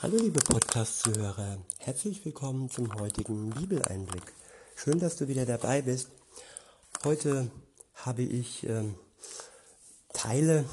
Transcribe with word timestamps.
Hallo 0.00 0.16
liebe 0.16 0.38
Podcast-Zuhörer, 0.38 1.58
herzlich 1.78 2.24
willkommen 2.24 2.70
zum 2.70 2.94
heutigen 3.00 3.50
Bibeleinblick. 3.50 4.32
Schön, 4.76 5.00
dass 5.00 5.16
du 5.16 5.26
wieder 5.26 5.44
dabei 5.44 5.82
bist. 5.82 6.10
Heute 7.02 7.50
habe 7.96 8.22
ich 8.22 8.62
äh, 8.62 8.84
Teile 10.12 10.66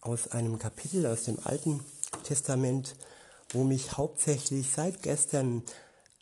aus 0.00 0.32
einem 0.32 0.58
Kapitel 0.58 1.06
aus 1.06 1.22
dem 1.22 1.38
Alten 1.44 1.78
Testament, 2.24 2.96
wo 3.52 3.62
mich 3.62 3.96
hauptsächlich 3.96 4.72
seit 4.72 5.00
gestern 5.04 5.62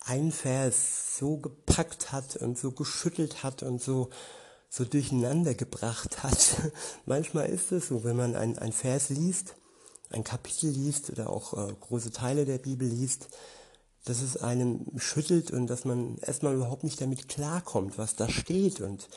ein 0.04 0.30
Vers 0.30 1.16
so 1.18 1.38
gepackt 1.38 2.12
hat 2.12 2.36
und 2.36 2.58
so 2.58 2.72
geschüttelt 2.72 3.42
hat 3.42 3.62
und 3.62 3.80
so, 3.80 4.10
so 4.68 4.84
durcheinander 4.84 5.54
gebracht 5.54 6.22
hat. 6.22 6.56
Manchmal 7.06 7.48
ist 7.48 7.72
es 7.72 7.88
so, 7.88 8.04
wenn 8.04 8.16
man 8.16 8.36
ein, 8.36 8.58
ein 8.58 8.72
Vers 8.72 9.08
liest, 9.08 9.54
ein 10.10 10.24
Kapitel 10.24 10.70
liest 10.70 11.10
oder 11.10 11.30
auch 11.30 11.54
äh, 11.54 11.72
große 11.80 12.10
Teile 12.10 12.44
der 12.44 12.58
Bibel 12.58 12.86
liest, 12.86 13.28
dass 14.04 14.22
es 14.22 14.36
einem 14.36 14.86
schüttelt 14.96 15.50
und 15.50 15.66
dass 15.68 15.84
man 15.84 16.18
erstmal 16.18 16.54
überhaupt 16.54 16.84
nicht 16.84 17.00
damit 17.00 17.28
klarkommt, 17.28 17.98
was 17.98 18.16
da 18.16 18.28
steht 18.28 18.80
und 18.80 19.08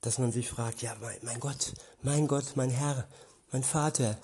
dass 0.00 0.18
man 0.18 0.32
sich 0.32 0.48
fragt, 0.48 0.82
ja, 0.82 0.94
mein, 1.00 1.18
mein 1.22 1.40
Gott, 1.40 1.74
mein 2.02 2.26
Gott, 2.26 2.52
mein 2.54 2.70
Herr, 2.70 3.06
mein 3.52 3.62
Vater, 3.62 4.18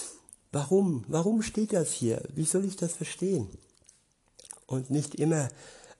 warum, 0.52 1.04
warum 1.08 1.42
steht 1.42 1.72
das 1.72 1.92
hier? 1.92 2.22
Wie 2.34 2.44
soll 2.44 2.64
ich 2.64 2.76
das 2.76 2.94
verstehen? 2.94 3.48
Und 4.66 4.90
nicht 4.90 5.14
immer 5.14 5.48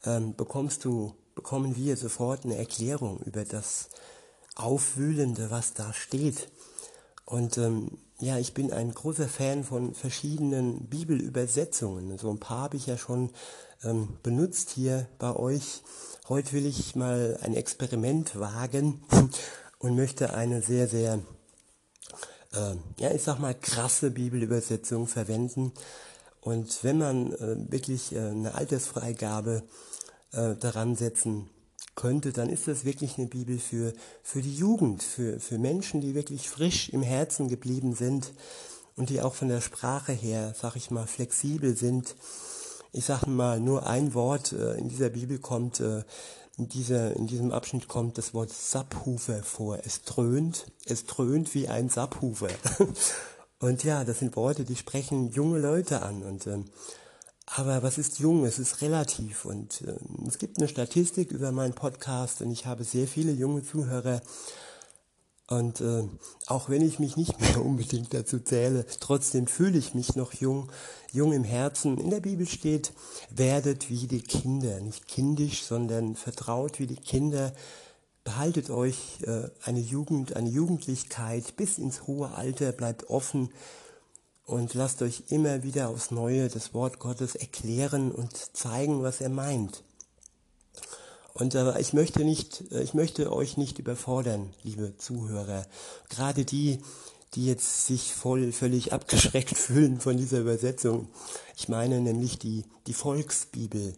ähm, 0.05 0.35
bekommst 0.35 0.85
du, 0.85 1.15
bekommen 1.35 1.77
wir 1.77 1.97
sofort 1.97 2.45
eine 2.45 2.57
Erklärung 2.57 3.21
über 3.21 3.45
das 3.45 3.89
Aufwühlende, 4.55 5.51
was 5.51 5.75
da 5.75 5.93
steht. 5.93 6.51
Und 7.25 7.59
ähm, 7.59 7.99
ja, 8.23 8.39
ich 8.39 8.55
bin 8.55 8.73
ein 8.73 8.95
großer 8.95 9.27
Fan 9.27 9.65
von 9.65 9.95
verschiedenen 9.95 10.87
Bibelübersetzungen. 10.87 12.17
So 12.19 12.31
ein 12.31 12.39
paar 12.39 12.61
habe 12.61 12.77
ich 12.77 12.87
ja 12.87 12.97
schon 12.97 13.31
ähm, 13.83 14.17
benutzt 14.23 14.71
hier 14.71 15.09
bei 15.19 15.35
euch. 15.35 15.83
Heute 16.29 16.53
will 16.53 16.65
ich 16.65 16.95
mal 16.95 17.37
ein 17.43 17.53
Experiment 17.55 18.39
wagen 18.39 19.03
und 19.81 19.97
möchte 19.97 20.35
eine 20.35 20.63
sehr, 20.63 20.87
sehr, 20.87 21.19
äh, 22.53 22.77
ja, 23.01 23.11
ich 23.13 23.25
sag 23.25 23.41
mal, 23.41 23.57
krasse 23.57 24.13
Bibelübersetzung 24.13 25.09
verwenden. 25.09 25.73
Und 26.41 26.85
wenn 26.85 26.99
man 26.99 27.33
äh, 27.33 27.73
wirklich 27.73 28.15
äh, 28.15 28.21
eine 28.21 28.55
Altersfreigabe 28.55 29.65
äh, 30.31 30.55
daran 30.55 30.95
setzen 30.95 31.51
könnte, 31.95 32.33
dann 32.33 32.49
ist 32.49 32.69
das 32.69 32.85
wirklich 32.85 33.19
eine 33.19 33.27
Bibel 33.27 33.59
für, 33.59 33.93
für 34.23 34.43
die 34.43 34.55
Jugend, 34.55 35.03
für, 35.03 35.39
für 35.41 35.59
Menschen, 35.59 36.01
die 36.01 36.15
wirklich 36.15 36.49
frisch 36.49 36.89
im 36.89 37.03
Herzen 37.03 37.49
geblieben 37.49 37.95
sind 37.95 38.33
und 38.97 39.11
die 39.11 39.21
auch 39.21 39.35
von 39.35 39.49
der 39.49 39.61
Sprache 39.61 40.13
her, 40.13 40.55
sag 40.59 40.77
ich 40.77 40.91
mal, 40.91 41.07
flexibel 41.07 41.77
sind. 41.77 42.17
Ich 42.93 43.05
sage 43.05 43.31
mal, 43.31 43.61
nur 43.61 43.87
ein 43.87 44.15
Wort 44.15 44.53
äh, 44.53 44.75
in 44.75 44.89
dieser 44.89 45.11
Bibel 45.11 45.39
kommt, 45.39 45.81
äh, 45.81 46.05
in, 46.59 46.69
dieser, 46.69 47.17
in 47.17 47.27
diesem 47.27 47.53
Abschnitt 47.53 47.89
kommt 47.89 48.19
das 48.19 48.35
Wort 48.35 48.51
Subhufer 48.51 49.43
vor. 49.43 49.79
Es 49.85 50.03
dröhnt, 50.03 50.67
es 50.85 51.07
dröhnt 51.07 51.55
wie 51.55 51.69
ein 51.69 51.89
Subhufer. 51.89 52.51
und 53.59 53.85
ja, 53.85 54.05
das 54.05 54.19
sind 54.19 54.37
Worte, 54.37 54.65
die 54.65 54.77
sprechen 54.77 55.31
junge 55.31 55.59
Leute 55.59 56.03
an 56.03 56.23
und 56.23 56.47
ähm, 56.47 56.67
aber 57.55 57.83
was 57.83 57.99
ist 57.99 58.19
jung? 58.19 58.45
Es 58.45 58.59
ist 58.59 58.81
relativ. 58.81 59.45
Und 59.45 59.83
äh, 59.83 59.97
es 60.27 60.39
gibt 60.39 60.59
eine 60.59 60.69
Statistik 60.69 61.33
über 61.33 61.53
meinen 61.53 61.75
Podcast 61.75 62.41
und 62.41 62.51
ich 62.51 62.67
habe 62.67 62.85
sehr 62.85 63.07
viele 63.07 63.33
junge 63.33 63.63
Zuhörer. 63.63 64.23
Und 65.49 65.83
äh, 65.83 66.05
auch 66.47 66.71
wenn 66.71 66.81
ich 66.81 66.99
mich 66.99 67.17
nicht 67.17 67.39
mehr 67.41 67.63
unbedingt 67.63 68.15
dazu 68.15 68.39
zähle, 68.39 68.87
trotzdem 69.01 69.47
fühle 69.47 69.79
ich 69.79 69.95
mich 69.95 70.17
noch 70.17 70.33
jung, 70.33 70.73
jung 71.13 71.33
im 71.33 71.45
Herzen. 71.45 71.99
In 71.99 72.09
der 72.09 72.21
Bibel 72.21 72.47
steht, 72.47 72.93
werdet 73.31 73.91
wie 73.91 74.07
die 74.07 74.23
Kinder, 74.23 74.81
nicht 74.81 75.07
kindisch, 75.07 75.65
sondern 75.65 76.17
vertraut 76.17 76.79
wie 76.79 76.87
die 76.87 76.97
Kinder. 76.97 77.53
Behaltet 78.25 78.71
euch 78.71 79.19
äh, 79.27 79.51
eine 79.63 79.81
Jugend, 79.81 80.37
eine 80.37 80.49
Jugendlichkeit 80.49 81.57
bis 81.57 81.77
ins 81.77 82.07
hohe 82.07 82.31
Alter, 82.31 82.73
bleibt 82.73 83.11
offen 83.11 83.51
und 84.47 84.75
lasst 84.75 85.03
euch 85.03 85.25
immer 85.29 85.63
wieder 85.63 85.89
aufs 85.89 86.11
Neue 86.11 86.49
das 86.49 86.75
Wort 86.75 86.99
Gottes 86.99 87.35
erklären 87.35 88.13
und 88.13 88.57
zeigen, 88.57 89.03
was 89.03 89.21
er 89.21 89.29
meint. 89.29 89.83
Und 91.35 91.55
äh, 91.55 91.81
ich 91.81 91.93
möchte 91.93 92.25
nicht, 92.25 92.73
äh, 92.73 92.83
ich 92.83 92.95
möchte 92.95 93.33
euch 93.33 93.57
nicht 93.57 93.79
überfordern, 93.79 94.53
liebe 94.63 94.97
Zuhörer. 94.99 95.67
Gerade 96.09 96.45
die, 96.45 96.83
die 97.35 97.47
jetzt 97.47 97.87
sich 97.87 98.13
voll, 98.13 98.53
völlig 98.53 98.93
abgeschreckt 98.93 99.57
fühlen 99.57 100.01
von 100.01 100.17
dieser 100.17 100.41
Übersetzung. 100.41 101.09
Ich 101.57 101.69
meine 101.69 102.01
nämlich 102.01 102.39
die, 102.39 102.65
die 102.87 102.93
Volksbibel 102.93 103.95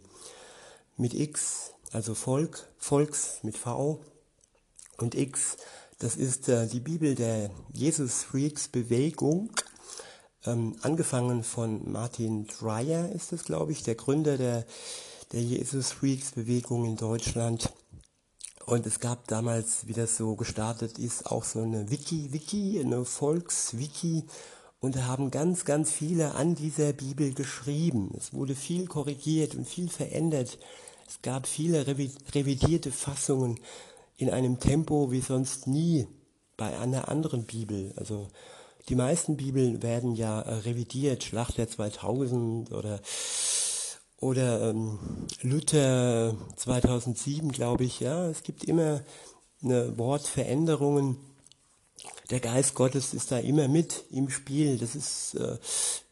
mit 0.97 1.15
X, 1.15 1.73
also 1.91 2.15
Volk, 2.15 2.69
Volks 2.79 3.39
mit 3.43 3.57
V 3.57 4.01
und 4.99 5.15
X. 5.15 5.57
Das 5.99 6.17
ist 6.17 6.49
äh, 6.49 6.69
die 6.69 6.81
Bibel 6.81 7.15
der 7.15 7.51
Jesus 7.73 8.23
Freaks 8.23 8.69
Bewegung 8.69 9.51
ähm, 10.47 10.77
angefangen 10.83 11.43
von 11.43 11.91
Martin 11.91 12.47
Dreyer 12.47 13.11
ist 13.13 13.33
es, 13.33 13.45
glaube 13.45 13.73
ich, 13.73 13.83
der 13.83 13.95
Gründer 13.95 14.37
der, 14.37 14.65
der 15.33 15.43
Jesus 15.43 15.93
Freaks 15.93 16.33
Bewegung 16.33 16.85
in 16.85 16.97
Deutschland. 16.97 17.73
Und 18.67 18.87
es 18.87 19.01
gab 19.01 19.27
damals, 19.29 19.87
wie 19.87 19.93
das 19.93 20.17
so 20.17 20.37
gestartet 20.37 20.99
ist, 20.99 21.27
auch 21.27 21.45
so 21.45 21.63
eine 21.63 21.91
Wiki-Wiki, 21.91 22.81
eine 22.81 23.05
Volkswiki. 23.05 24.25
Und 24.81 24.97
da 24.97 25.07
haben 25.07 25.31
ganz, 25.31 25.65
ganz 25.65 25.91
viele 25.93 26.35
an 26.35 26.55
dieser 26.55 26.93
Bibel 26.93 27.33
geschrieben. 27.35 28.11
Es 28.17 28.33
wurde 28.33 28.55
viel 28.55 28.87
korrigiert 28.87 29.55
und 29.55 29.69
viel 29.69 29.89
verändert. 29.89 30.59
Es 31.07 31.21
gab 31.23 31.47
viele 31.47 31.87
revidierte 31.87 32.91
Fassungen 32.91 33.61
in 34.17 34.31
einem 34.31 34.59
Tempo 34.61 35.11
wie 35.11 35.21
sonst 35.21 35.67
nie 35.67 36.07
bei 36.57 36.79
einer 36.79 37.09
anderen 37.09 37.45
Bibel. 37.45 37.93
Also 37.97 38.29
die 38.89 38.95
meisten 38.95 39.37
Bibeln 39.37 39.83
werden 39.83 40.15
ja 40.15 40.41
äh, 40.41 40.55
revidiert, 40.55 41.25
Schlacht 41.25 41.59
der 41.59 41.69
2000 41.69 42.73
oder 42.73 43.01
oder 44.19 44.71
ähm, 44.71 44.99
Luther 45.43 46.35
2007, 46.57 47.53
glaube 47.53 47.85
ich. 47.85 48.01
Ja, 48.01 48.27
es 48.29 48.43
gibt 48.43 48.65
immer 48.65 49.03
eine 49.63 49.99
Wortveränderungen. 49.99 51.17
Der 52.31 52.41
Geist 52.41 52.75
Gottes 52.75 53.13
ist 53.13 53.33
da 53.33 53.39
immer 53.39 53.69
mit 53.69 54.05
im 54.11 54.31
Spiel. 54.31 54.79
Das 54.79 54.95
ist 54.95 55.35
äh, 55.35 55.59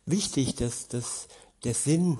wichtig, 0.04 0.56
dass, 0.56 0.88
dass 0.88 1.28
der 1.64 1.74
Sinn 1.74 2.18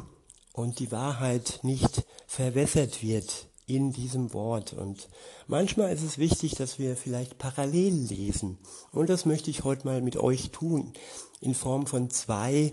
und 0.52 0.78
die 0.78 0.92
Wahrheit 0.92 1.60
nicht 1.62 2.04
verwässert 2.26 3.02
wird 3.02 3.48
in 3.66 3.92
diesem 3.92 4.32
Wort. 4.32 4.72
Und 4.72 5.08
manchmal 5.46 5.92
ist 5.92 6.02
es 6.02 6.18
wichtig, 6.18 6.54
dass 6.54 6.78
wir 6.78 6.96
vielleicht 6.96 7.38
parallel 7.38 7.94
lesen. 7.94 8.58
Und 8.92 9.08
das 9.08 9.24
möchte 9.24 9.50
ich 9.50 9.64
heute 9.64 9.86
mal 9.86 10.02
mit 10.02 10.16
euch 10.16 10.50
tun, 10.50 10.92
in 11.40 11.54
Form 11.54 11.86
von 11.86 12.10
zwei 12.10 12.72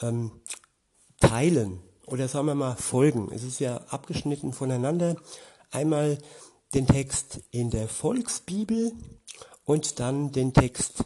ähm, 0.00 0.32
Teilen 1.20 1.80
oder 2.06 2.28
sagen 2.28 2.46
wir 2.46 2.54
mal 2.54 2.76
Folgen. 2.76 3.30
Es 3.32 3.44
ist 3.44 3.60
ja 3.60 3.76
abgeschnitten 3.88 4.52
voneinander. 4.52 5.16
Einmal 5.70 6.18
den 6.74 6.86
Text 6.86 7.40
in 7.50 7.70
der 7.70 7.88
Volksbibel 7.88 8.92
und 9.64 10.00
dann 10.00 10.32
den 10.32 10.52
Text 10.52 11.04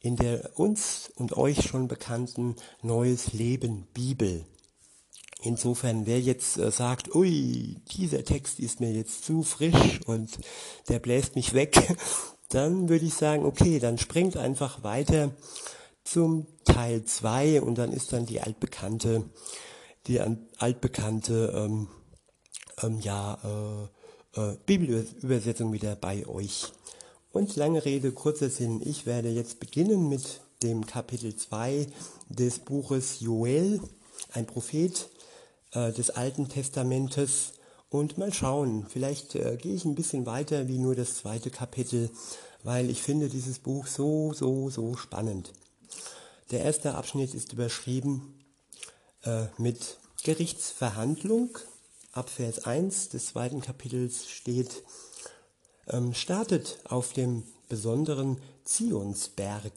in 0.00 0.16
der 0.16 0.58
uns 0.58 1.10
und 1.16 1.36
euch 1.36 1.62
schon 1.66 1.88
bekannten 1.88 2.56
Neues 2.82 3.32
Leben 3.32 3.86
Bibel. 3.92 4.44
Insofern, 5.46 6.06
wer 6.06 6.20
jetzt 6.20 6.58
äh, 6.58 6.70
sagt, 6.70 7.14
ui, 7.14 7.76
dieser 7.92 8.24
Text 8.24 8.58
ist 8.58 8.80
mir 8.80 8.92
jetzt 8.92 9.24
zu 9.24 9.42
frisch 9.42 10.00
und 10.06 10.38
der 10.88 10.98
bläst 10.98 11.36
mich 11.36 11.54
weg, 11.54 11.96
dann 12.48 12.88
würde 12.88 13.06
ich 13.06 13.14
sagen, 13.14 13.44
okay, 13.44 13.78
dann 13.78 13.98
springt 13.98 14.36
einfach 14.36 14.82
weiter 14.82 15.30
zum 16.04 16.46
Teil 16.64 17.04
2 17.04 17.62
und 17.62 17.78
dann 17.78 17.92
ist 17.92 18.12
dann 18.12 18.26
die 18.26 18.40
altbekannte, 18.40 19.24
die 20.06 20.20
altbekannte 20.58 21.52
ähm, 21.54 21.88
ähm, 22.82 23.00
ja, 23.00 23.38
äh, 24.34 24.40
äh, 24.40 24.56
Bibelübersetzung 24.66 25.72
wieder 25.72 25.96
bei 25.96 26.26
euch. 26.26 26.72
Und 27.32 27.56
lange 27.56 27.84
Rede, 27.84 28.12
kurzer 28.12 28.50
Sinn, 28.50 28.80
ich 28.84 29.06
werde 29.06 29.28
jetzt 29.28 29.60
beginnen 29.60 30.08
mit 30.08 30.40
dem 30.62 30.86
Kapitel 30.86 31.36
2 31.36 31.86
des 32.28 32.60
Buches 32.60 33.20
Joel, 33.20 33.80
ein 34.32 34.46
Prophet, 34.46 35.08
äh, 35.76 35.92
des 35.92 36.10
Alten 36.10 36.48
Testamentes 36.48 37.52
und 37.90 38.18
mal 38.18 38.32
schauen, 38.32 38.86
vielleicht 38.88 39.34
äh, 39.34 39.56
gehe 39.56 39.74
ich 39.74 39.84
ein 39.84 39.94
bisschen 39.94 40.24
weiter 40.26 40.68
wie 40.68 40.78
nur 40.78 40.94
das 40.94 41.16
zweite 41.16 41.50
Kapitel, 41.50 42.10
weil 42.64 42.88
ich 42.90 43.02
finde 43.02 43.28
dieses 43.28 43.58
Buch 43.58 43.86
so, 43.86 44.32
so, 44.32 44.70
so 44.70 44.96
spannend. 44.96 45.52
Der 46.50 46.62
erste 46.62 46.94
Abschnitt 46.94 47.34
ist 47.34 47.52
überschrieben 47.52 48.42
äh, 49.24 49.46
mit 49.58 49.98
Gerichtsverhandlung. 50.24 51.58
Ab 52.12 52.30
Vers 52.30 52.64
1 52.64 53.10
des 53.10 53.26
zweiten 53.26 53.60
Kapitels 53.60 54.28
steht, 54.28 54.82
ähm, 55.88 56.14
startet 56.14 56.78
auf 56.84 57.12
dem 57.12 57.42
besonderen 57.68 58.40
Zionsberg 58.64 59.72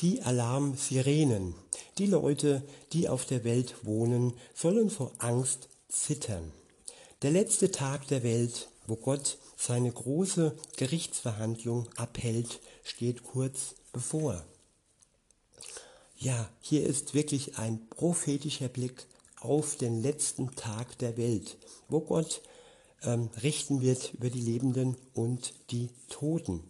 die 0.00 0.22
Alarmsirenen, 0.22 1.54
Die 1.98 2.06
Leute, 2.06 2.62
die 2.92 3.08
auf 3.08 3.26
der 3.26 3.44
Welt 3.44 3.74
wohnen, 3.82 4.32
sollen 4.54 4.90
vor 4.90 5.12
Angst 5.18 5.68
zittern. 5.88 6.52
Der 7.22 7.30
letzte 7.30 7.70
Tag 7.70 8.06
der 8.08 8.22
Welt, 8.22 8.68
wo 8.86 8.96
Gott 8.96 9.38
seine 9.56 9.92
große 9.92 10.56
Gerichtsverhandlung 10.76 11.88
abhält, 11.96 12.60
steht 12.82 13.24
kurz 13.24 13.74
bevor. 13.92 14.44
Ja, 16.16 16.48
hier 16.60 16.86
ist 16.86 17.14
wirklich 17.14 17.58
ein 17.58 17.88
prophetischer 17.88 18.68
Blick 18.68 19.06
auf 19.40 19.76
den 19.76 20.02
letzten 20.02 20.54
Tag 20.54 20.98
der 20.98 21.16
Welt, 21.16 21.56
wo 21.88 22.00
Gott 22.00 22.42
ähm, 23.02 23.30
richten 23.42 23.80
wird 23.80 24.14
über 24.14 24.30
die 24.30 24.40
Lebenden 24.40 24.96
und 25.14 25.54
die 25.70 25.88
Toten. 26.08 26.62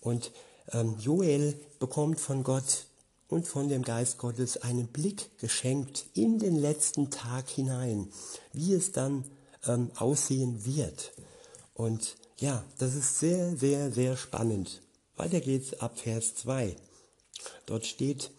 Und 0.00 0.32
ähm, 0.72 0.96
Joel 0.98 1.58
bekommt 1.78 2.20
von 2.20 2.42
Gott 2.42 2.86
und 3.28 3.46
von 3.46 3.68
dem 3.68 3.82
Geist 3.82 4.18
Gottes 4.18 4.58
einen 4.58 4.88
Blick 4.88 5.38
geschenkt 5.38 6.06
in 6.14 6.38
den 6.38 6.56
letzten 6.56 7.10
Tag 7.10 7.48
hinein, 7.48 8.08
wie 8.52 8.72
es 8.72 8.92
dann 8.92 9.24
ähm, 9.66 9.90
aussehen 9.96 10.64
wird. 10.64 11.12
Und 11.74 12.16
ja, 12.38 12.64
das 12.78 12.94
ist 12.94 13.18
sehr, 13.18 13.56
sehr, 13.56 13.90
sehr 13.90 14.16
spannend. 14.16 14.82
Weiter 15.16 15.40
geht's 15.40 15.74
ab 15.80 15.98
Vers 15.98 16.34
2. 16.36 16.76
Dort 17.66 17.86
steht, 17.86 18.30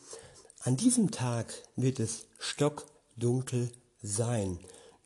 an 0.60 0.78
diesem 0.78 1.12
Tag 1.12 1.54
wird 1.76 2.00
es 2.00 2.26
stockdunkel 2.40 3.72
sein. 4.02 4.60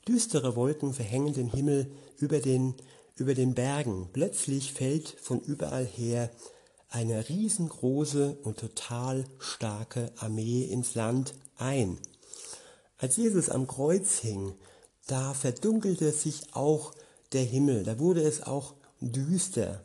Düstere 0.08 0.56
Wolken 0.56 0.94
verhängen 0.94 1.34
den 1.34 1.50
Himmel 1.52 1.92
über 2.18 2.40
den, 2.40 2.76
über 3.16 3.34
den 3.34 3.54
Bergen. 3.54 4.10
Plötzlich 4.12 4.74
fällt 4.74 5.10
von 5.22 5.40
überall 5.40 5.86
her 5.86 6.32
eine 6.92 7.28
riesengroße 7.30 8.38
und 8.44 8.60
total 8.60 9.26
starke 9.40 10.12
Armee 10.18 10.66
ins 10.66 10.94
Land 10.94 11.34
ein. 11.58 11.98
Als 12.98 13.18
Jesus 13.18 13.50
am 13.50 13.66
Kreuz 13.66 14.20
hing, 14.20 14.54
da 15.08 15.34
verdunkelte 15.34 16.12
sich 16.12 16.54
auch 16.54 16.94
der 17.32 17.44
Himmel, 17.44 17.84
da 17.84 17.98
wurde 17.98 18.22
es 18.22 18.44
auch 18.44 18.76
düster. 19.00 19.84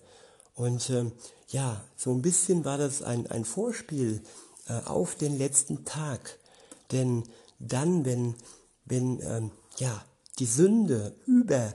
Und 0.55 0.91
äh, 0.91 1.11
ja, 1.49 1.83
so 1.97 2.13
ein 2.13 2.23
bisschen 2.23 2.65
war 2.65 2.77
das 2.77 3.03
ein, 3.03 3.27
ein 3.29 3.45
Vorspiel 3.45 4.21
äh, 4.69 4.81
auf 4.85 5.15
den 5.15 5.39
letzten 5.39 5.85
Tag. 5.85 6.39
Denn 6.93 7.23
dann, 7.59 8.05
wenn, 8.05 8.35
wenn 8.85 9.21
ähm, 9.23 9.51
ja, 9.79 10.05
die 10.39 10.47
Sünde 10.47 11.15
über, 11.25 11.73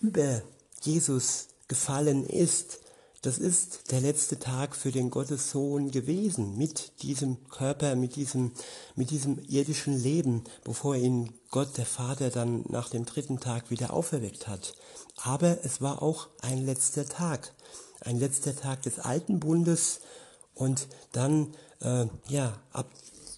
über 0.00 0.42
Jesus 0.82 1.48
gefallen 1.68 2.24
ist, 2.26 2.80
das 3.22 3.38
ist 3.38 3.90
der 3.90 4.00
letzte 4.00 4.38
Tag 4.38 4.76
für 4.76 4.92
den 4.92 5.10
Gottessohn 5.10 5.90
gewesen, 5.90 6.56
mit 6.56 7.02
diesem 7.02 7.48
Körper, 7.48 7.96
mit 7.96 8.14
diesem, 8.14 8.52
mit 8.94 9.10
diesem 9.10 9.40
irdischen 9.48 10.00
Leben, 10.00 10.44
bevor 10.62 10.94
ihn 10.94 11.32
Gott, 11.50 11.76
der 11.78 11.86
Vater, 11.86 12.30
dann 12.30 12.64
nach 12.68 12.90
dem 12.90 13.04
dritten 13.06 13.40
Tag 13.40 13.70
wieder 13.70 13.92
auferweckt 13.92 14.46
hat. 14.46 14.74
Aber 15.16 15.64
es 15.64 15.80
war 15.80 16.00
auch 16.00 16.28
ein 16.42 16.64
letzter 16.64 17.06
Tag, 17.06 17.52
ein 18.00 18.20
letzter 18.20 18.54
Tag 18.54 18.82
des 18.82 19.00
alten 19.00 19.40
Bundes 19.40 20.00
und 20.54 20.86
dann, 21.10 21.56
äh, 21.80 22.06
ja, 22.28 22.60
ab 22.72 22.88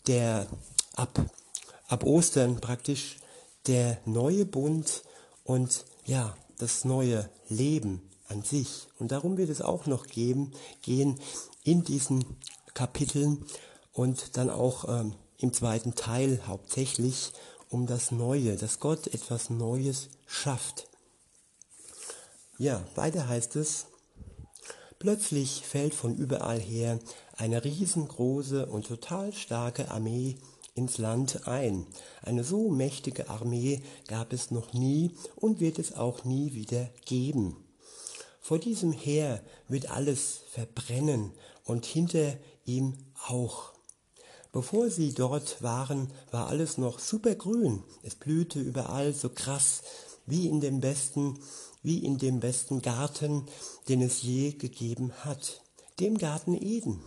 der, 0.07 0.47
ab, 0.95 1.25
ab 1.89 2.05
Ostern 2.05 2.61
praktisch 2.61 3.17
der 3.67 3.99
neue 4.05 4.45
Bund 4.45 5.05
und 5.45 5.87
ja, 6.05 6.37
das 6.59 6.85
neue 6.85 7.31
Leben 7.49 8.10
an 8.31 8.43
sich. 8.43 8.89
Und 8.99 9.13
darum 9.13 9.37
wird 9.37 9.51
es 9.51 9.61
auch 9.61 9.87
noch 9.87 10.07
geben, 10.07 10.53
gehen 10.83 11.19
in 11.65 11.85
diesen 11.85 12.25
Kapiteln 12.75 13.45
und 13.93 14.37
dann 14.37 14.51
auch 14.51 14.89
ähm, 14.89 15.15
im 15.39 15.53
zweiten 15.53 15.95
Teil 15.95 16.41
hauptsächlich 16.47 17.33
um 17.69 17.87
das 17.87 18.11
Neue, 18.11 18.57
dass 18.57 18.81
Gott 18.81 19.07
etwas 19.09 19.51
Neues 19.51 20.09
schafft. 20.27 20.89
Ja, 22.59 22.85
weiter 22.95 23.29
heißt 23.29 23.57
es, 23.57 23.87
plötzlich 24.99 25.63
fällt 25.65 25.95
von 25.95 26.17
überall 26.17 26.61
her 26.61 26.99
eine 27.37 27.65
riesengroße 27.65 28.67
und 28.67 28.87
total 28.87 29.33
starke 29.33 29.91
Armee 29.91 30.37
ins 30.75 30.99
Land 30.99 31.47
ein. 31.49 31.87
Eine 32.23 32.45
so 32.45 32.71
mächtige 32.71 33.29
Armee 33.31 33.83
gab 34.09 34.33
es 34.33 34.51
noch 34.51 34.73
nie 34.73 35.13
und 35.37 35.61
wird 35.61 35.79
es 35.79 35.95
auch 35.95 36.25
nie 36.25 36.53
wieder 36.55 36.91
geben. 37.07 37.57
Vor 38.51 38.59
diesem 38.59 38.91
Heer 38.91 39.45
wird 39.69 39.93
alles 39.93 40.41
verbrennen 40.51 41.31
und 41.67 41.87
hinter 41.87 42.37
ihm 42.65 42.95
auch. 43.29 43.75
Bevor 44.51 44.91
sie 44.91 45.15
dort 45.15 45.63
waren, 45.63 46.13
war 46.33 46.49
alles 46.49 46.77
noch 46.77 46.99
supergrün. 46.99 47.85
Es 48.03 48.17
blühte 48.17 48.59
überall 48.59 49.15
so 49.15 49.29
krass 49.29 49.83
wie 50.27 50.49
in 50.49 50.61
dem 50.61 50.81
besten, 50.81 51.39
wie 51.85 52.05
in 52.05 52.19
dem 52.19 52.41
besten 52.41 52.83
Garten, 52.83 53.47
den 53.89 54.03
es 54.03 54.23
je 54.23 54.51
gegeben 54.51 55.13
hat, 55.25 55.63
dem 56.01 56.19
Garten 56.19 56.61
Eden. 56.61 57.05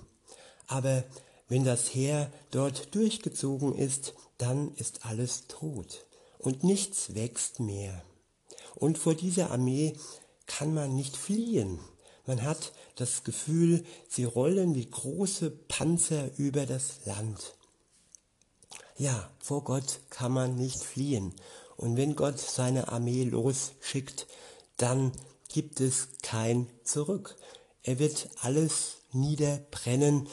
Aber 0.68 1.04
wenn 1.50 1.66
das 1.66 1.94
Heer 1.94 2.32
dort 2.52 2.96
durchgezogen 2.96 3.76
ist, 3.76 4.14
dann 4.38 4.74
ist 4.76 5.06
alles 5.06 5.48
tot 5.50 6.06
und 6.38 6.64
nichts 6.64 7.16
wächst 7.16 7.60
mehr. 7.60 8.02
Und 8.76 8.98
vor 8.98 9.14
dieser 9.14 9.52
Armee 9.52 9.98
kann 10.58 10.74
man 10.74 10.96
nicht 10.96 11.18
fliehen. 11.18 11.80
Man 12.26 12.44
hat 12.44 12.74
das 12.96 13.24
Gefühl, 13.24 13.84
sie 14.08 14.24
rollen 14.24 14.76
wie 14.76 14.90
große 14.90 15.50
Panzer 15.50 16.30
über 16.38 16.66
das 16.66 17.06
Land. 17.06 17.56
Ja, 18.96 19.30
vor 19.40 19.64
Gott 19.64 20.00
kann 20.10 20.32
man 20.32 20.56
nicht 20.56 20.84
fliehen. 20.84 21.34
Und 21.76 21.98
wenn 21.98 22.16
Gott 22.16 22.40
seine 22.40 22.90
Armee 22.90 23.24
losschickt, 23.24 24.28
dann 24.78 25.12
gibt 25.50 25.82
es 25.82 26.10
kein 26.22 26.70
Zurück. 26.84 27.36
Er 27.82 27.98
wird 27.98 28.30
alles 28.42 28.98
niederbrennen 29.12 30.30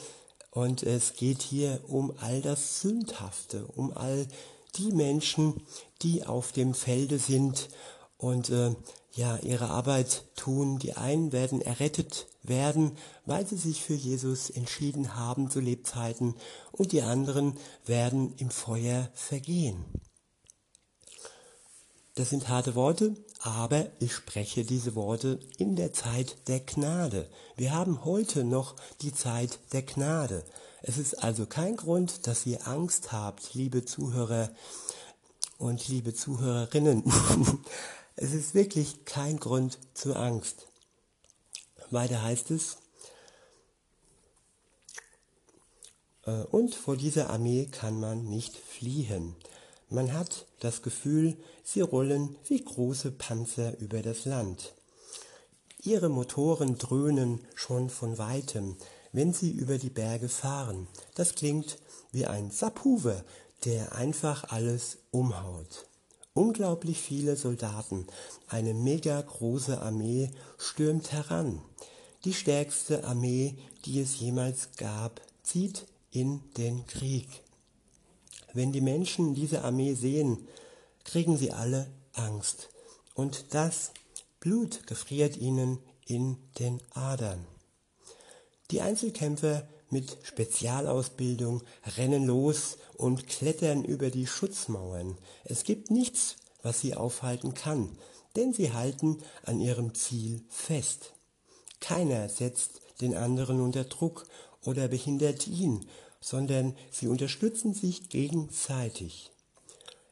und 0.51 0.83
es 0.83 1.13
geht 1.13 1.41
hier 1.41 1.81
um 1.87 2.13
all 2.17 2.41
das 2.41 2.81
Sündhafte, 2.81 3.65
um 3.65 3.91
all 3.97 4.27
die 4.75 4.91
Menschen, 4.91 5.61
die 6.03 6.25
auf 6.25 6.51
dem 6.51 6.73
Felde 6.73 7.17
sind 7.17 7.69
und 8.17 8.49
äh, 8.49 8.75
ja, 9.13 9.37
ihre 9.37 9.69
Arbeit 9.69 10.23
tun. 10.35 10.79
Die 10.79 10.93
einen 10.93 11.31
werden 11.31 11.61
errettet 11.61 12.27
werden, 12.43 12.97
weil 13.25 13.45
sie 13.45 13.57
sich 13.57 13.81
für 13.81 13.93
Jesus 13.93 14.49
entschieden 14.49 15.15
haben 15.15 15.49
zu 15.49 15.59
Lebzeiten 15.59 16.35
und 16.71 16.91
die 16.91 17.01
anderen 17.01 17.57
werden 17.85 18.33
im 18.37 18.49
Feuer 18.49 19.09
vergehen. 19.13 19.83
Das 22.15 22.29
sind 22.29 22.49
harte 22.49 22.75
Worte, 22.75 23.15
aber 23.39 23.87
ich 23.99 24.13
spreche 24.13 24.65
diese 24.65 24.95
Worte 24.95 25.39
in 25.57 25.75
der 25.75 25.93
Zeit 25.93 26.47
der 26.47 26.59
Gnade. 26.59 27.29
Wir 27.55 27.73
haben 27.73 28.03
heute 28.03 28.43
noch 28.43 28.75
die 29.01 29.13
Zeit 29.13 29.59
der 29.71 29.83
Gnade. 29.83 30.43
Es 30.81 30.97
ist 30.97 31.23
also 31.23 31.45
kein 31.45 31.77
Grund, 31.77 32.27
dass 32.27 32.45
ihr 32.45 32.67
Angst 32.67 33.11
habt, 33.11 33.53
liebe 33.53 33.85
Zuhörer 33.85 34.49
und 35.57 35.87
liebe 35.87 36.13
Zuhörerinnen. 36.13 37.03
Es 38.15 38.33
ist 38.33 38.53
wirklich 38.53 39.05
kein 39.05 39.39
Grund 39.39 39.79
zur 39.93 40.17
Angst. 40.17 40.67
Weiter 41.89 42.21
heißt 42.21 42.51
es, 42.51 42.77
äh, 46.25 46.43
und 46.43 46.75
vor 46.75 46.97
dieser 46.97 47.29
Armee 47.29 47.67
kann 47.71 47.99
man 47.99 48.25
nicht 48.25 48.55
fliehen. 48.55 49.35
Man 49.89 50.13
hat 50.13 50.45
das 50.59 50.81
Gefühl, 50.81 51.37
sie 51.63 51.81
rollen 51.81 52.37
wie 52.47 52.63
große 52.63 53.11
Panzer 53.11 53.77
über 53.79 54.01
das 54.01 54.25
Land. 54.25 54.73
Ihre 55.83 56.09
Motoren 56.09 56.77
dröhnen 56.77 57.45
schon 57.55 57.89
von 57.89 58.17
weitem, 58.17 58.77
wenn 59.11 59.33
sie 59.33 59.51
über 59.51 59.77
die 59.77 59.89
Berge 59.89 60.29
fahren. 60.29 60.87
Das 61.15 61.35
klingt 61.35 61.79
wie 62.11 62.25
ein 62.25 62.51
Subwoofer, 62.51 63.23
der 63.65 63.93
einfach 63.93 64.51
alles 64.51 64.99
umhaut. 65.11 65.87
Unglaublich 66.33 66.97
viele 66.99 67.35
Soldaten, 67.35 68.07
eine 68.47 68.73
mega 68.73 69.19
große 69.19 69.81
Armee 69.81 70.31
stürmt 70.57 71.11
heran. 71.11 71.61
Die 72.23 72.33
stärkste 72.33 73.03
Armee, 73.03 73.57
die 73.83 73.99
es 73.99 74.17
jemals 74.17 74.69
gab, 74.77 75.19
zieht 75.43 75.87
in 76.09 76.41
den 76.55 76.85
Krieg. 76.85 77.27
Wenn 78.53 78.71
die 78.71 78.81
Menschen 78.81 79.35
diese 79.35 79.63
Armee 79.63 79.93
sehen, 79.93 80.47
kriegen 81.03 81.37
sie 81.37 81.51
alle 81.51 81.91
Angst. 82.13 82.69
Und 83.13 83.53
das 83.53 83.91
Blut 84.39 84.87
gefriert 84.87 85.35
ihnen 85.35 85.79
in 86.05 86.37
den 86.59 86.81
Adern. 86.93 87.45
Die 88.71 88.79
Einzelkämpfer 88.79 89.67
mit 89.91 90.17
Spezialausbildung 90.23 91.61
rennen 91.97 92.25
los 92.25 92.77
und 92.95 93.27
klettern 93.27 93.83
über 93.83 94.09
die 94.09 94.27
Schutzmauern. 94.27 95.17
Es 95.43 95.63
gibt 95.63 95.91
nichts, 95.91 96.37
was 96.61 96.81
sie 96.81 96.95
aufhalten 96.95 97.53
kann, 97.53 97.97
denn 98.35 98.53
sie 98.53 98.73
halten 98.73 99.17
an 99.43 99.59
ihrem 99.59 99.93
Ziel 99.93 100.43
fest. 100.49 101.13
Keiner 101.79 102.29
setzt 102.29 102.81
den 103.01 103.15
anderen 103.15 103.59
unter 103.61 103.83
Druck 103.83 104.27
oder 104.63 104.87
behindert 104.87 105.47
ihn, 105.47 105.87
sondern 106.21 106.75
sie 106.91 107.07
unterstützen 107.07 107.73
sich 107.73 108.09
gegenseitig. 108.09 109.31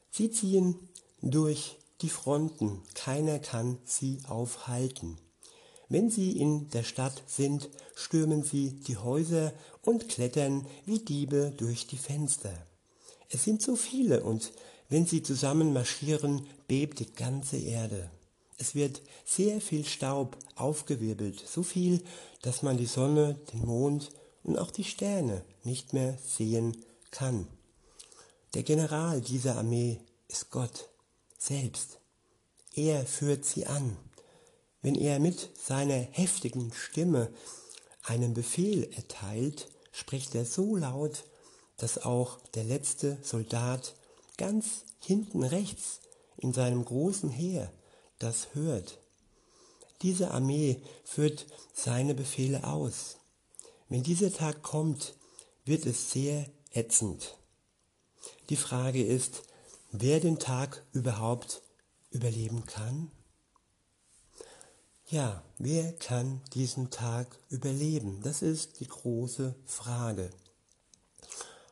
Sie 0.09 0.31
ziehen 0.31 0.75
durch 1.21 1.77
die 2.01 2.09
Fronten, 2.09 2.81
keiner 2.95 3.39
kann 3.39 3.77
sie 3.85 4.19
aufhalten. 4.27 5.17
Wenn 5.89 6.11
sie 6.11 6.39
in 6.39 6.69
der 6.69 6.83
Stadt 6.83 7.23
sind, 7.25 7.69
stürmen 7.95 8.43
sie 8.43 8.71
die 8.71 8.97
Häuser 8.97 9.51
und 9.81 10.07
klettern 10.07 10.67
wie 10.85 10.99
Diebe 10.99 11.51
durch 11.57 11.87
die 11.87 11.97
Fenster. 11.97 12.53
Es 13.29 13.43
sind 13.43 13.61
so 13.61 13.75
viele 13.75 14.23
und 14.23 14.51
wenn 14.87 15.07
sie 15.07 15.23
zusammen 15.23 15.73
marschieren, 15.73 16.47
bebt 16.67 16.99
die 16.99 17.11
ganze 17.11 17.57
Erde. 17.57 18.09
Es 18.57 18.75
wird 18.75 19.01
sehr 19.25 19.61
viel 19.61 19.85
Staub 19.85 20.37
aufgewirbelt, 20.55 21.41
so 21.47 21.63
viel, 21.63 22.03
dass 22.41 22.61
man 22.61 22.77
die 22.77 22.85
Sonne, 22.85 23.39
den 23.53 23.65
Mond 23.65 24.09
und 24.43 24.57
auch 24.57 24.71
die 24.71 24.83
Sterne 24.83 25.43
nicht 25.63 25.93
mehr 25.93 26.17
sehen 26.23 26.77
kann. 27.09 27.47
Der 28.53 28.63
General 28.63 29.21
dieser 29.21 29.57
Armee 29.57 29.99
ist 30.27 30.49
Gott 30.49 30.89
selbst. 31.37 31.99
Er 32.73 33.05
führt 33.05 33.45
sie 33.45 33.65
an. 33.65 33.97
Wenn 34.81 34.95
er 34.95 35.19
mit 35.19 35.49
seiner 35.57 35.97
heftigen 36.11 36.71
Stimme 36.73 37.31
einen 38.03 38.33
Befehl 38.33 38.89
erteilt, 38.93 39.67
spricht 39.91 40.35
er 40.35 40.45
so 40.45 40.75
laut, 40.75 41.25
dass 41.77 41.97
auch 41.97 42.39
der 42.53 42.63
letzte 42.63 43.17
Soldat 43.21 43.95
ganz 44.37 44.85
hinten 44.99 45.43
rechts 45.43 45.99
in 46.37 46.53
seinem 46.53 46.85
großen 46.85 47.29
Heer 47.29 47.71
das 48.19 48.53
hört. 48.53 48.99
Diese 50.01 50.31
Armee 50.31 50.81
führt 51.03 51.45
seine 51.73 52.15
Befehle 52.15 52.65
aus. 52.65 53.17
Wenn 53.89 54.03
dieser 54.03 54.31
Tag 54.31 54.61
kommt, 54.61 55.15
wird 55.65 55.85
es 55.85 56.11
sehr 56.11 56.45
ätzend. 56.71 57.37
Die 58.49 58.55
Frage 58.55 59.03
ist, 59.03 59.43
wer 59.91 60.19
den 60.19 60.39
Tag 60.39 60.85
überhaupt 60.93 61.61
überleben 62.11 62.65
kann? 62.65 63.11
Ja, 65.11 65.41
wer 65.57 65.91
kann 65.93 66.39
diesen 66.53 66.91
Tag 66.91 67.39
überleben? 67.49 68.21
Das 68.21 68.43
ist 68.43 68.79
die 68.79 68.87
große 68.87 69.55
Frage. 69.65 70.29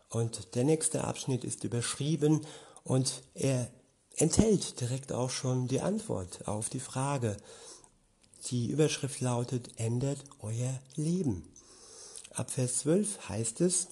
Und 0.09 0.55
der 0.55 0.63
nächste 0.63 1.03
Abschnitt 1.03 1.43
ist 1.43 1.63
überschrieben 1.63 2.47
und 2.83 3.21
er 3.35 3.69
enthält 4.15 4.81
direkt 4.81 5.11
auch 5.11 5.29
schon 5.29 5.67
die 5.67 5.81
Antwort 5.81 6.47
auf 6.47 6.69
die 6.69 6.79
Frage. 6.79 7.37
Die 8.47 8.71
Überschrift 8.71 9.21
lautet, 9.21 9.69
ändert 9.79 10.23
euer 10.39 10.81
Leben. 10.95 11.47
Ab 12.31 12.49
Vers 12.49 12.79
12 12.79 13.29
heißt 13.29 13.61
es, 13.61 13.89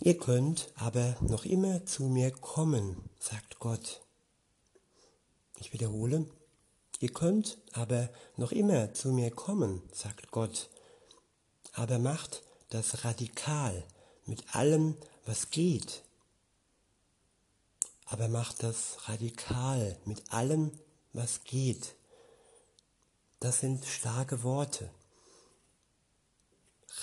ihr 0.00 0.18
könnt 0.18 0.72
aber 0.74 1.16
noch 1.20 1.44
immer 1.44 1.86
zu 1.86 2.02
mir 2.08 2.32
kommen, 2.32 2.96
sagt 3.20 3.60
Gott. 3.60 4.00
Ich 5.60 5.72
wiederhole, 5.72 6.26
ihr 6.98 7.12
könnt 7.12 7.58
aber 7.72 8.08
noch 8.36 8.52
immer 8.52 8.94
zu 8.94 9.12
mir 9.12 9.30
kommen, 9.30 9.82
sagt 9.92 10.30
Gott, 10.30 10.68
aber 11.72 11.98
macht 11.98 12.42
das 12.70 13.04
radikal 13.04 13.84
mit 14.26 14.54
allem, 14.54 14.96
was 15.24 15.50
geht. 15.50 16.02
Aber 18.06 18.28
macht 18.28 18.62
das 18.62 19.08
radikal 19.08 19.98
mit 20.04 20.32
allem, 20.32 20.72
was 21.12 21.44
geht. 21.44 21.94
Das 23.40 23.60
sind 23.60 23.84
starke 23.84 24.42
Worte 24.42 24.90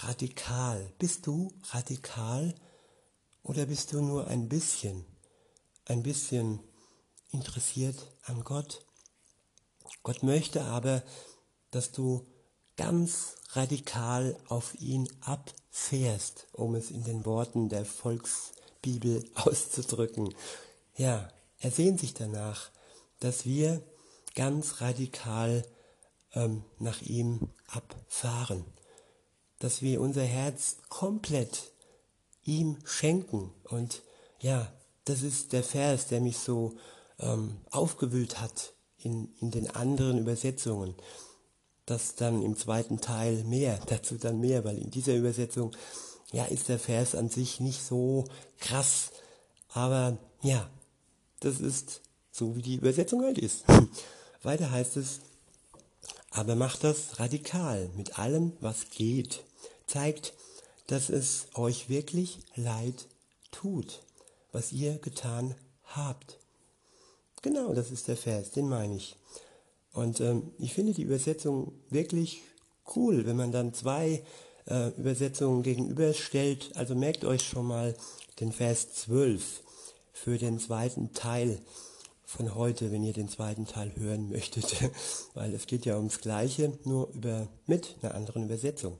radikal. 0.03 0.93
Bist 0.99 1.27
du 1.27 1.53
radikal 1.71 2.53
oder 3.43 3.65
bist 3.65 3.93
du 3.93 4.01
nur 4.01 4.27
ein 4.27 4.49
bisschen, 4.49 5.05
ein 5.85 6.03
bisschen 6.03 6.59
interessiert 7.31 8.11
an 8.23 8.43
Gott? 8.43 8.84
Gott 10.03 10.23
möchte 10.23 10.63
aber, 10.63 11.03
dass 11.71 11.91
du 11.91 12.25
ganz 12.77 13.35
radikal 13.51 14.37
auf 14.47 14.75
ihn 14.79 15.07
abfährst, 15.21 16.47
um 16.51 16.75
es 16.75 16.91
in 16.91 17.03
den 17.03 17.25
Worten 17.25 17.69
der 17.69 17.85
Volksbibel 17.85 19.23
auszudrücken. 19.35 20.33
Ja, 20.97 21.29
er 21.59 21.71
sehnt 21.71 21.99
sich 21.99 22.13
danach, 22.13 22.69
dass 23.19 23.45
wir 23.45 23.81
ganz 24.35 24.81
radikal 24.81 25.63
ähm, 26.33 26.63
nach 26.79 27.01
ihm 27.01 27.49
abfahren 27.67 28.65
dass 29.65 29.81
wir 29.81 29.99
unser 29.99 30.23
Herz 30.23 30.77
komplett 30.89 31.71
ihm 32.43 32.77
schenken. 32.85 33.51
Und 33.63 34.03
ja, 34.39 34.71
das 35.05 35.23
ist 35.23 35.53
der 35.53 35.63
Vers, 35.63 36.05
der 36.05 36.21
mich 36.21 36.37
so 36.37 36.75
ähm, 37.19 37.57
aufgewühlt 37.71 38.39
hat 38.39 38.74
in, 39.05 39.33
in 39.39 39.51
den 39.51 39.69
anderen 39.69 40.17
Übersetzungen. 40.17 40.95
Das 41.85 42.15
dann 42.15 42.41
im 42.41 42.57
zweiten 42.57 42.99
Teil 42.99 43.43
mehr, 43.43 43.79
dazu 43.87 44.17
dann 44.17 44.39
mehr, 44.39 44.63
weil 44.63 44.77
in 44.77 44.91
dieser 44.91 45.15
Übersetzung, 45.15 45.71
ja, 46.31 46.45
ist 46.45 46.69
der 46.69 46.79
Vers 46.79 47.15
an 47.15 47.29
sich 47.29 47.59
nicht 47.59 47.81
so 47.81 48.25
krass. 48.59 49.11
Aber 49.69 50.17
ja, 50.41 50.69
das 51.39 51.59
ist 51.59 52.01
so, 52.31 52.55
wie 52.55 52.61
die 52.61 52.75
Übersetzung 52.75 53.23
halt 53.23 53.37
ist. 53.37 53.63
Weiter 54.43 54.71
heißt 54.71 54.97
es, 54.97 55.21
aber 56.31 56.55
macht 56.55 56.83
das 56.83 57.19
radikal 57.19 57.89
mit 57.95 58.19
allem, 58.19 58.53
was 58.59 58.89
geht 58.89 59.45
zeigt, 59.87 60.33
dass 60.87 61.09
es 61.09 61.47
euch 61.53 61.89
wirklich 61.89 62.39
leid 62.55 63.07
tut, 63.51 64.01
was 64.51 64.71
ihr 64.71 64.97
getan 64.97 65.55
habt. 65.83 66.37
Genau, 67.45 67.75
das 67.75 67.91
ist 67.91 68.07
der 68.07 68.17
Vers, 68.17 68.49
den 68.49 68.67
meine 68.67 68.95
ich. 68.95 69.15
Und 69.93 70.19
ähm, 70.19 70.51
ich 70.57 70.73
finde 70.73 70.93
die 70.93 71.03
Übersetzung 71.03 71.73
wirklich 71.91 72.41
cool, 72.95 73.27
wenn 73.27 73.35
man 73.35 73.51
dann 73.51 73.71
zwei 73.71 74.23
äh, 74.65 74.89
Übersetzungen 74.97 75.61
gegenüberstellt. 75.61 76.71
Also 76.75 76.95
merkt 76.95 77.23
euch 77.23 77.43
schon 77.43 77.67
mal 77.67 77.93
den 78.39 78.51
Vers 78.51 78.95
12 78.95 79.61
für 80.11 80.39
den 80.39 80.57
zweiten 80.57 81.13
Teil 81.13 81.59
von 82.25 82.55
heute, 82.55 82.91
wenn 82.91 83.03
ihr 83.03 83.13
den 83.13 83.29
zweiten 83.29 83.67
Teil 83.67 83.95
hören 83.95 84.27
möchtet, 84.31 84.75
weil 85.35 85.53
es 85.53 85.67
geht 85.67 85.85
ja 85.85 85.97
ums 85.97 86.21
Gleiche, 86.21 86.79
nur 86.83 87.09
über 87.09 87.47
mit 87.67 87.95
einer 88.01 88.15
anderen 88.15 88.45
Übersetzung. 88.45 88.97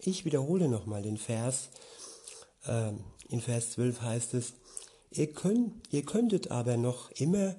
Ich 0.00 0.26
wiederhole 0.26 0.68
nochmal 0.68 1.00
den 1.00 1.16
Vers. 1.16 1.70
Ähm, 2.66 2.98
in 3.30 3.40
Vers 3.40 3.70
12 3.70 4.02
heißt 4.02 4.34
es, 4.34 4.52
ihr, 5.12 5.32
könnt, 5.32 5.72
ihr 5.90 6.02
könntet 6.02 6.50
aber 6.50 6.76
noch 6.76 7.10
immer 7.12 7.56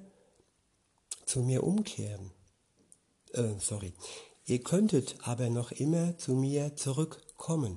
zu 1.28 1.40
mir 1.42 1.62
umkehren. 1.62 2.30
Äh, 3.32 3.58
sorry. 3.60 3.92
Ihr 4.46 4.62
könntet 4.62 5.16
aber 5.22 5.50
noch 5.50 5.72
immer 5.72 6.16
zu 6.16 6.32
mir 6.32 6.74
zurückkommen, 6.74 7.76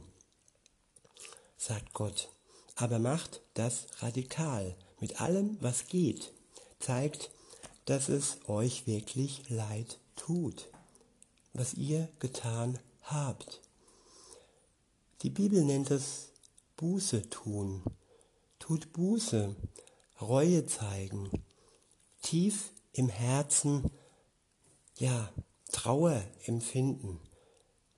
sagt 1.58 1.94
Gott. 1.94 2.30
Aber 2.76 2.98
macht 2.98 3.42
das 3.54 3.88
radikal, 4.00 4.76
mit 5.02 5.20
allem, 5.20 5.58
was 5.60 5.88
geht. 5.88 6.32
Zeigt, 6.80 7.30
dass 7.86 8.08
es 8.08 8.38
euch 8.48 8.88
wirklich 8.88 9.50
leid 9.50 10.00
tut, 10.16 10.70
was 11.54 11.74
ihr 11.74 12.08
getan 12.20 12.80
habt. 13.04 13.60
Die 15.24 15.30
Bibel 15.30 15.64
nennt 15.66 15.92
es 15.92 16.30
Buße 16.78 17.30
tun. 17.30 17.84
Tut 18.60 18.94
Buße, 18.94 19.56
Reue 20.22 20.66
zeigen, 20.66 21.30
tief 22.22 22.72
im 22.94 23.10
Herzen, 23.10 23.90
ja, 24.98 25.30
Trauer 25.72 26.22
empfinden. 26.46 27.20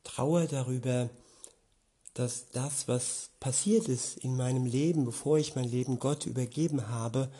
Trauer 0.03 0.45
darüber, 0.45 1.09
dass 2.13 2.49
das, 2.49 2.87
was 2.87 3.29
passiert 3.39 3.87
ist 3.87 4.17
in 4.17 4.37
meinem 4.37 4.65
Leben, 4.65 5.05
bevor 5.05 5.37
ich 5.37 5.55
mein 5.55 5.65
Leben 5.65 5.99
Gott 5.99 6.25
übergeben 6.25 6.89
habe, 6.89 7.31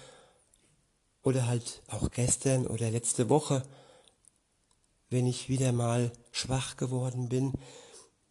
oder 1.23 1.47
halt 1.47 1.81
auch 1.87 2.11
gestern 2.11 2.67
oder 2.67 2.91
letzte 2.91 3.29
Woche, 3.29 3.63
wenn 5.09 5.25
ich 5.25 5.47
wieder 5.47 5.71
mal 5.71 6.11
schwach 6.31 6.75
geworden 6.75 7.29
bin, 7.29 7.53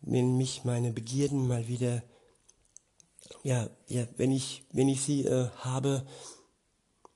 wenn 0.02 0.36
mich 0.36 0.64
meine 0.64 0.92
Begierden 0.92 1.46
mal 1.46 1.68
wieder, 1.68 2.02
ja, 3.42 3.70
ja, 3.88 4.06
wenn 4.16 4.30
ich, 4.30 4.64
wenn 4.72 4.88
ich 4.88 5.02
sie 5.02 5.24
äh, 5.24 5.48
habe, 5.58 6.06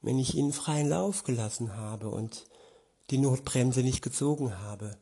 wenn 0.06 0.20
ich 0.20 0.36
ihnen 0.36 0.52
freien 0.52 0.88
Lauf 0.88 1.24
gelassen 1.24 1.76
habe 1.76 2.08
und 2.08 2.46
die 3.10 3.18
Notbremse 3.18 3.82
nicht 3.82 4.02
gezogen 4.02 4.60
habe 4.60 4.96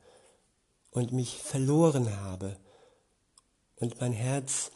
und 0.91 1.13
mich 1.13 1.37
verloren 1.43 2.17
habe 2.23 2.57
und 3.77 4.01
mein 4.01 4.13
Herz 4.13 4.71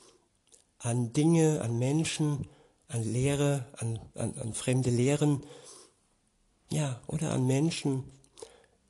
an 0.78 1.14
Dinge, 1.14 1.62
an 1.62 1.78
Menschen, 1.78 2.46
an 2.88 3.02
Lehre, 3.02 3.64
an, 3.78 3.98
an, 4.14 4.36
an 4.38 4.52
fremde 4.52 4.90
Lehren, 4.90 5.44
ja, 6.70 7.00
oder 7.06 7.32
an 7.32 7.46
Menschen 7.46 8.04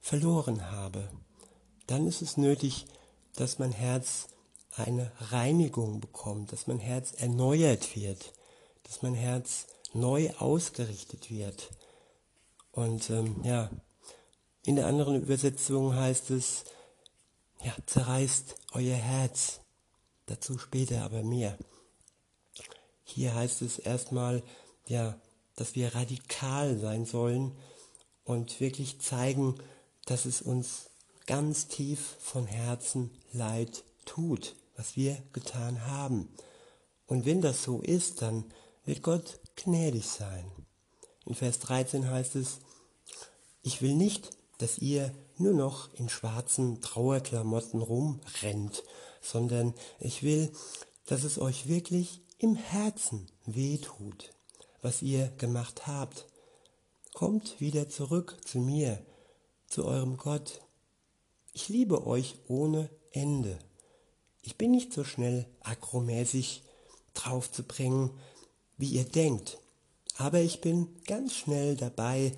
verloren 0.00 0.72
habe, 0.72 1.08
dann 1.86 2.08
ist 2.08 2.20
es 2.20 2.36
nötig, 2.36 2.86
dass 3.36 3.60
mein 3.60 3.70
Herz 3.70 4.26
eine 4.74 5.12
Reinigung 5.30 6.00
bekommt, 6.00 6.50
dass 6.50 6.66
mein 6.66 6.80
Herz 6.80 7.12
erneuert 7.12 7.94
wird, 7.94 8.32
dass 8.82 9.02
mein 9.02 9.14
Herz 9.14 9.68
neu 9.92 10.30
ausgerichtet 10.38 11.30
wird. 11.30 11.70
Und 12.72 13.10
ähm, 13.10 13.42
ja, 13.44 13.70
in 14.64 14.76
der 14.76 14.86
anderen 14.86 15.20
Übersetzung 15.20 15.94
heißt 15.94 16.30
es, 16.30 16.64
ja, 17.62 17.74
zerreißt 17.86 18.54
euer 18.72 18.96
Herz. 18.96 19.60
Dazu 20.26 20.58
später 20.58 21.02
aber 21.02 21.22
mehr. 21.22 21.56
Hier 23.04 23.34
heißt 23.34 23.62
es 23.62 23.78
erstmal, 23.78 24.42
ja, 24.86 25.18
dass 25.56 25.74
wir 25.74 25.94
radikal 25.94 26.78
sein 26.78 27.06
sollen 27.06 27.56
und 28.24 28.60
wirklich 28.60 29.00
zeigen, 29.00 29.58
dass 30.04 30.26
es 30.26 30.42
uns 30.42 30.90
ganz 31.26 31.66
tief 31.66 32.16
von 32.20 32.46
Herzen 32.46 33.10
leid 33.32 33.84
tut, 34.04 34.54
was 34.76 34.96
wir 34.96 35.16
getan 35.32 35.86
haben. 35.86 36.28
Und 37.06 37.24
wenn 37.24 37.40
das 37.40 37.62
so 37.62 37.80
ist, 37.80 38.22
dann 38.22 38.44
wird 38.84 39.02
Gott 39.02 39.40
gnädig 39.64 40.06
sein. 40.06 40.50
In 41.26 41.34
Vers 41.34 41.58
13 41.60 42.10
heißt 42.10 42.36
es, 42.36 42.60
ich 43.62 43.82
will 43.82 43.94
nicht, 43.94 44.30
dass 44.58 44.78
ihr 44.78 45.14
nur 45.36 45.52
noch 45.52 45.92
in 45.94 46.08
schwarzen 46.08 46.80
Trauerklamotten 46.80 47.80
rumrennt, 47.82 48.82
sondern 49.20 49.74
ich 50.00 50.22
will, 50.22 50.50
dass 51.06 51.24
es 51.24 51.38
euch 51.38 51.68
wirklich 51.68 52.22
im 52.38 52.54
Herzen 52.54 53.26
wehtut, 53.46 54.32
was 54.80 55.02
ihr 55.02 55.28
gemacht 55.38 55.86
habt. 55.86 56.26
Kommt 57.14 57.60
wieder 57.60 57.88
zurück 57.88 58.36
zu 58.44 58.58
mir, 58.58 59.04
zu 59.66 59.84
eurem 59.84 60.16
Gott. 60.16 60.62
Ich 61.52 61.68
liebe 61.68 62.06
euch 62.06 62.36
ohne 62.46 62.88
Ende. 63.10 63.58
Ich 64.42 64.56
bin 64.56 64.70
nicht 64.70 64.92
so 64.92 65.04
schnell 65.04 65.46
akromäßig 65.60 66.62
draufzubringen, 67.14 68.10
wie 68.78 68.88
ihr 68.88 69.04
denkt, 69.04 69.58
aber 70.16 70.40
ich 70.40 70.60
bin 70.60 70.88
ganz 71.04 71.34
schnell 71.34 71.76
dabei, 71.76 72.32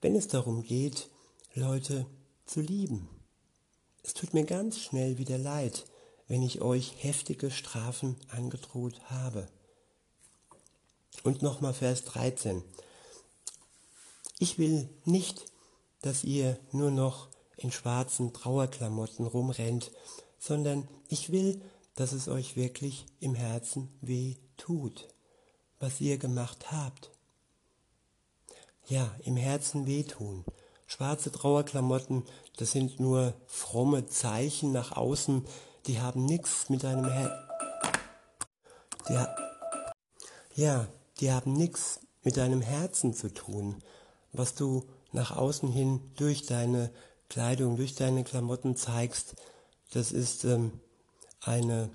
wenn 0.00 0.14
es 0.14 0.28
darum 0.28 0.62
geht, 0.62 1.10
Leute 1.54 2.06
zu 2.46 2.60
lieben. 2.60 3.08
Es 4.02 4.14
tut 4.14 4.34
mir 4.34 4.44
ganz 4.44 4.78
schnell 4.78 5.18
wieder 5.18 5.36
leid, 5.36 5.84
wenn 6.28 6.42
ich 6.42 6.60
euch 6.60 6.94
heftige 7.02 7.50
Strafen 7.50 8.16
angedroht 8.28 9.00
habe. 9.10 9.48
Und 11.24 11.42
nochmal 11.42 11.74
Vers 11.74 12.04
13. 12.04 12.62
Ich 14.38 14.58
will 14.58 14.88
nicht, 15.04 15.46
dass 16.02 16.24
ihr 16.24 16.58
nur 16.72 16.90
noch 16.90 17.28
in 17.56 17.72
schwarzen 17.72 18.32
Trauerklamotten 18.32 19.26
rumrennt, 19.26 19.90
sondern 20.38 20.88
ich 21.08 21.32
will, 21.32 21.60
dass 21.94 22.12
es 22.12 22.28
euch 22.28 22.56
wirklich 22.56 23.06
im 23.20 23.34
Herzen 23.34 23.88
weh 24.00 24.36
tut, 24.56 25.08
was 25.78 26.00
ihr 26.00 26.18
gemacht 26.18 26.70
habt. 26.70 27.10
Ja, 28.86 29.14
im 29.24 29.36
Herzen 29.36 29.86
wehtun. 29.86 30.44
Schwarze 30.86 31.32
Trauerklamotten, 31.32 32.24
das 32.56 32.70
sind 32.70 33.00
nur 33.00 33.34
fromme 33.46 34.06
Zeichen 34.06 34.70
nach 34.70 34.92
außen, 34.92 35.44
die 35.86 36.00
haben 36.00 36.24
nichts 36.24 36.68
mit 36.68 36.84
deinem 36.84 37.08
Herz. 37.08 37.32
Ja, 40.54 40.88
die 41.20 41.32
haben 41.32 41.52
nichts 41.52 42.00
mit 42.22 42.36
deinem 42.36 42.62
Herzen 42.62 43.14
zu 43.14 43.32
tun, 43.32 43.82
was 44.32 44.54
du 44.54 44.84
nach 45.12 45.36
außen 45.36 45.70
hin 45.70 46.00
durch 46.16 46.46
deine 46.46 46.90
Kleidung, 47.28 47.76
durch 47.76 47.94
deine 47.94 48.24
Klamotten 48.24 48.76
zeigst. 48.76 49.34
Das 49.92 50.12
ist 50.12 50.44
ähm, 50.44 50.80
eine, 51.40 51.90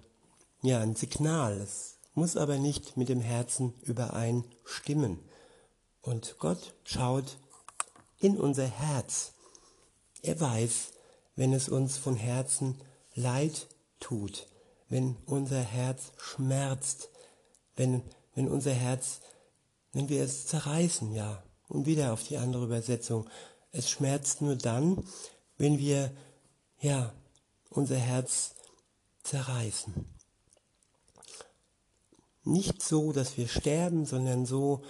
ja, 0.61 0.79
ein 0.79 0.95
Signal. 0.95 1.53
Es 1.59 1.90
muss 2.13 2.37
aber 2.37 2.57
nicht 2.57 2.97
mit 2.97 3.09
dem 3.09 3.21
Herzen 3.21 3.73
übereinstimmen. 3.81 5.19
Und 6.01 6.35
Gott 6.39 6.73
schaut 6.83 7.37
in 8.19 8.37
unser 8.37 8.67
Herz. 8.67 9.33
Er 10.21 10.39
weiß, 10.39 10.91
wenn 11.35 11.53
es 11.53 11.69
uns 11.69 11.97
von 11.97 12.15
Herzen 12.15 12.81
leid 13.15 13.67
tut, 13.99 14.47
wenn 14.89 15.15
unser 15.25 15.61
Herz 15.61 16.11
schmerzt, 16.17 17.09
wenn, 17.75 18.03
wenn 18.35 18.49
unser 18.49 18.73
Herz, 18.73 19.21
wenn 19.93 20.09
wir 20.09 20.23
es 20.23 20.47
zerreißen, 20.47 21.13
ja, 21.13 21.43
und 21.67 21.85
wieder 21.85 22.11
auf 22.11 22.23
die 22.23 22.37
andere 22.37 22.65
Übersetzung. 22.65 23.29
Es 23.71 23.89
schmerzt 23.89 24.41
nur 24.41 24.55
dann, 24.55 25.03
wenn 25.57 25.77
wir, 25.77 26.11
ja, 26.79 27.13
unser 27.69 27.97
Herz 27.97 28.55
zerreißen. 29.23 30.05
Nicht 32.43 32.81
so, 32.81 33.11
dass 33.11 33.37
wir 33.37 33.47
sterben, 33.47 34.05
sondern 34.05 34.45
so, 34.45 34.81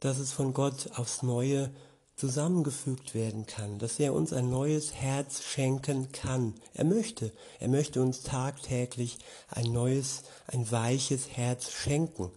dass 0.00 0.18
es 0.18 0.32
von 0.32 0.52
Gott 0.52 0.90
aufs 0.96 1.22
Neue 1.22 1.70
zusammengefügt 2.16 3.14
werden 3.14 3.46
kann, 3.46 3.78
dass 3.78 4.00
er 4.00 4.12
uns 4.12 4.32
ein 4.32 4.50
neues 4.50 4.92
Herz 4.92 5.42
schenken 5.42 6.10
kann. 6.10 6.54
Er 6.74 6.84
möchte, 6.84 7.32
er 7.60 7.68
möchte 7.68 8.02
uns 8.02 8.22
tagtäglich 8.22 9.18
ein 9.48 9.72
neues, 9.72 10.24
ein 10.48 10.70
weiches 10.70 11.30
Herz 11.30 11.70
schenken. 11.70 12.30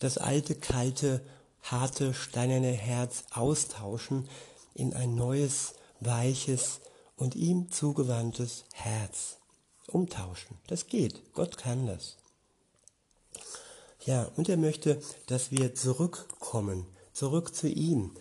Das 0.00 0.18
alte, 0.18 0.56
kalte, 0.56 1.22
harte, 1.62 2.12
steinerne 2.12 2.72
Herz 2.72 3.24
austauschen 3.30 4.28
in 4.74 4.94
ein 4.94 5.14
neues, 5.14 5.74
weiches 6.00 6.80
und 7.16 7.36
ihm 7.36 7.70
zugewandtes 7.70 8.64
Herz. 8.72 9.36
Umtauschen. 9.86 10.58
Das 10.66 10.86
geht. 10.86 11.32
Gott 11.34 11.56
kann 11.56 11.86
das. 11.86 12.16
Ja, 14.04 14.30
und 14.36 14.48
er 14.48 14.56
möchte, 14.56 15.00
dass 15.26 15.50
wir 15.50 15.74
zurückkommen, 15.74 16.86
zurück 17.12 17.54
zu 17.54 17.68
ihm 17.68 18.12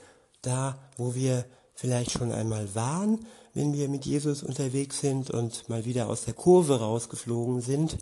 da, 0.41 0.77
wo 0.97 1.15
wir 1.15 1.45
vielleicht 1.73 2.11
schon 2.11 2.31
einmal 2.31 2.75
waren, 2.75 3.25
wenn 3.53 3.73
wir 3.73 3.87
mit 3.87 4.05
Jesus 4.05 4.43
unterwegs 4.43 4.99
sind 4.99 5.31
und 5.31 5.69
mal 5.69 5.85
wieder 5.85 6.09
aus 6.09 6.25
der 6.25 6.33
Kurve 6.33 6.79
rausgeflogen 6.79 7.61
sind, 7.61 7.97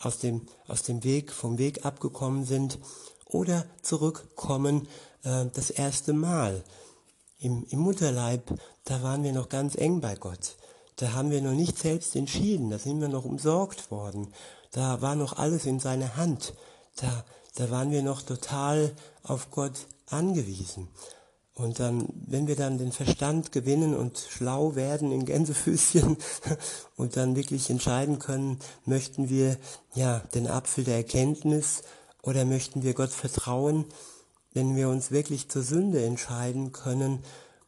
aus 0.00 0.18
dem, 0.18 0.42
aus 0.66 0.82
dem 0.82 1.04
Weg, 1.04 1.32
vom 1.32 1.58
Weg 1.58 1.84
abgekommen 1.84 2.44
sind 2.44 2.78
oder 3.26 3.64
zurückkommen 3.82 4.88
äh, 5.22 5.46
das 5.54 5.70
erste 5.70 6.12
Mal. 6.12 6.64
Im, 7.38 7.64
Im 7.70 7.78
Mutterleib, 7.78 8.58
da 8.84 9.02
waren 9.02 9.22
wir 9.22 9.32
noch 9.32 9.48
ganz 9.48 9.76
eng 9.76 10.00
bei 10.00 10.14
Gott. 10.16 10.56
Da 10.96 11.12
haben 11.12 11.30
wir 11.30 11.40
noch 11.40 11.54
nicht 11.54 11.78
selbst 11.78 12.14
entschieden, 12.16 12.70
da 12.70 12.78
sind 12.78 13.00
wir 13.00 13.08
noch 13.08 13.24
umsorgt 13.24 13.90
worden. 13.90 14.34
Da 14.72 15.00
war 15.00 15.14
noch 15.14 15.38
alles 15.38 15.64
in 15.64 15.80
seiner 15.80 16.16
Hand. 16.16 16.52
Da, 16.96 17.24
da 17.56 17.70
waren 17.70 17.90
wir 17.90 18.02
noch 18.02 18.22
total 18.22 18.92
auf 19.22 19.50
Gott 19.50 19.86
angewiesen. 20.08 20.88
Und 21.54 21.78
dann, 21.78 22.08
wenn 22.26 22.46
wir 22.46 22.56
dann 22.56 22.78
den 22.78 22.92
Verstand 22.92 23.52
gewinnen 23.52 23.94
und 23.94 24.18
schlau 24.18 24.76
werden 24.76 25.12
in 25.12 25.26
Gänsefüßchen 25.26 26.16
und 26.96 27.16
dann 27.16 27.36
wirklich 27.36 27.68
entscheiden 27.68 28.18
können, 28.18 28.58
möchten 28.86 29.28
wir 29.28 29.58
ja 29.94 30.20
den 30.34 30.46
Apfel 30.46 30.84
der 30.84 30.96
Erkenntnis 30.96 31.82
oder 32.22 32.44
möchten 32.44 32.82
wir 32.82 32.94
Gott 32.94 33.10
vertrauen, 33.10 33.84
wenn 34.52 34.74
wir 34.74 34.88
uns 34.88 35.10
wirklich 35.10 35.48
zur 35.48 35.62
Sünde 35.62 36.04
entscheiden 36.04 36.72
können, 36.72 37.22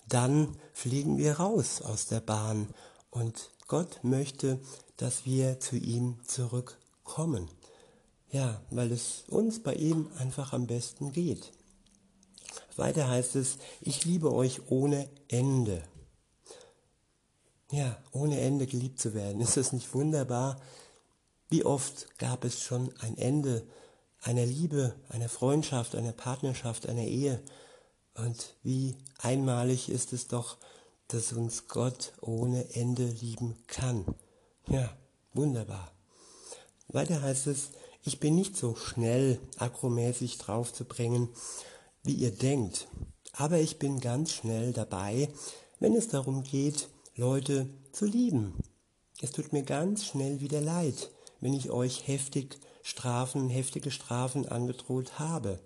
dann 0.09 0.57
fliegen 0.73 1.19
wir 1.19 1.35
raus 1.35 1.83
aus 1.83 2.07
der 2.07 2.21
Bahn 2.21 2.69
und 3.11 3.51
Gott 3.69 4.01
möchte, 4.03 4.59
dass 4.97 5.27
wir 5.27 5.61
zu 5.61 5.77
ihm 5.77 6.19
zurückkommen. 6.27 7.49
Ja, 8.33 8.63
weil 8.71 8.91
es 8.91 9.25
uns 9.29 9.63
bei 9.63 9.75
ihm 9.75 10.11
einfach 10.19 10.55
am 10.55 10.67
besten 10.67 11.13
geht. 11.13 11.53
Weiter 12.77 13.09
heißt 13.09 13.37
es, 13.37 13.59
ich 13.83 14.07
liebe 14.07 14.33
euch 14.33 14.71
ohne 14.71 15.09
Ende. 15.29 15.83
Ja, 17.71 17.97
ohne 18.11 18.41
Ende 18.41 18.67
geliebt 18.67 19.01
zu 19.01 19.13
werden. 19.13 19.43
Ist 19.43 19.59
das 19.59 19.75
nicht 19.75 19.93
wunderbar? 19.95 20.61
Wie 21.51 21.65
oft 21.65 22.19
gab 22.19 22.45
es 22.45 22.63
schon 22.63 22.91
ein 23.01 23.19
Ende 23.19 23.67
einer 24.23 24.47
Liebe, 24.47 24.95
einer 25.11 25.29
Freundschaft, 25.29 25.95
einer 25.95 26.13
Partnerschaft, 26.13 26.89
einer 26.89 27.05
Ehe? 27.05 27.43
Und 28.15 28.57
wie 28.63 28.97
einmalig 29.19 29.91
ist 29.91 30.15
es 30.15 30.27
doch, 30.29 30.57
dass 31.09 31.35
uns 31.35 31.69
Gott 31.69 32.15
ohne 32.23 32.75
Ende 32.75 33.05
lieben 33.05 33.57
kann. 33.67 34.07
Ja, 34.69 34.97
wunderbar. 35.35 35.93
Weiter 36.89 37.21
heißt 37.21 37.49
es, 37.49 37.71
ich 38.05 38.19
bin 38.19 38.35
nicht 38.35 38.57
so 38.57 38.75
schnell 38.75 39.39
akromäßig 39.59 40.39
draufzubringen, 40.39 41.29
wie 42.03 42.15
ihr 42.15 42.33
denkt. 42.33 42.89
Aber 43.33 43.59
ich 43.59 43.79
bin 43.79 44.01
ganz 44.01 44.33
schnell 44.33 44.73
dabei, 44.73 45.29
wenn 45.79 45.95
es 45.95 46.09
darum 46.09 46.43
geht, 46.43 46.89
Leute 47.17 47.69
zu 47.93 48.05
lieben. 48.05 48.55
Es 49.21 49.31
tut 49.31 49.53
mir 49.53 49.63
ganz 49.63 50.05
schnell 50.05 50.41
wieder 50.41 50.61
leid, 50.61 51.11
wenn 51.41 51.55
ich 51.55 51.71
euch 51.71 52.09
heftig 52.09 52.59
Strafen, 52.83 53.49
heftige 53.49 53.91
Strafen 53.91 54.49
angedroht 54.49 55.19
habe. 55.19 55.61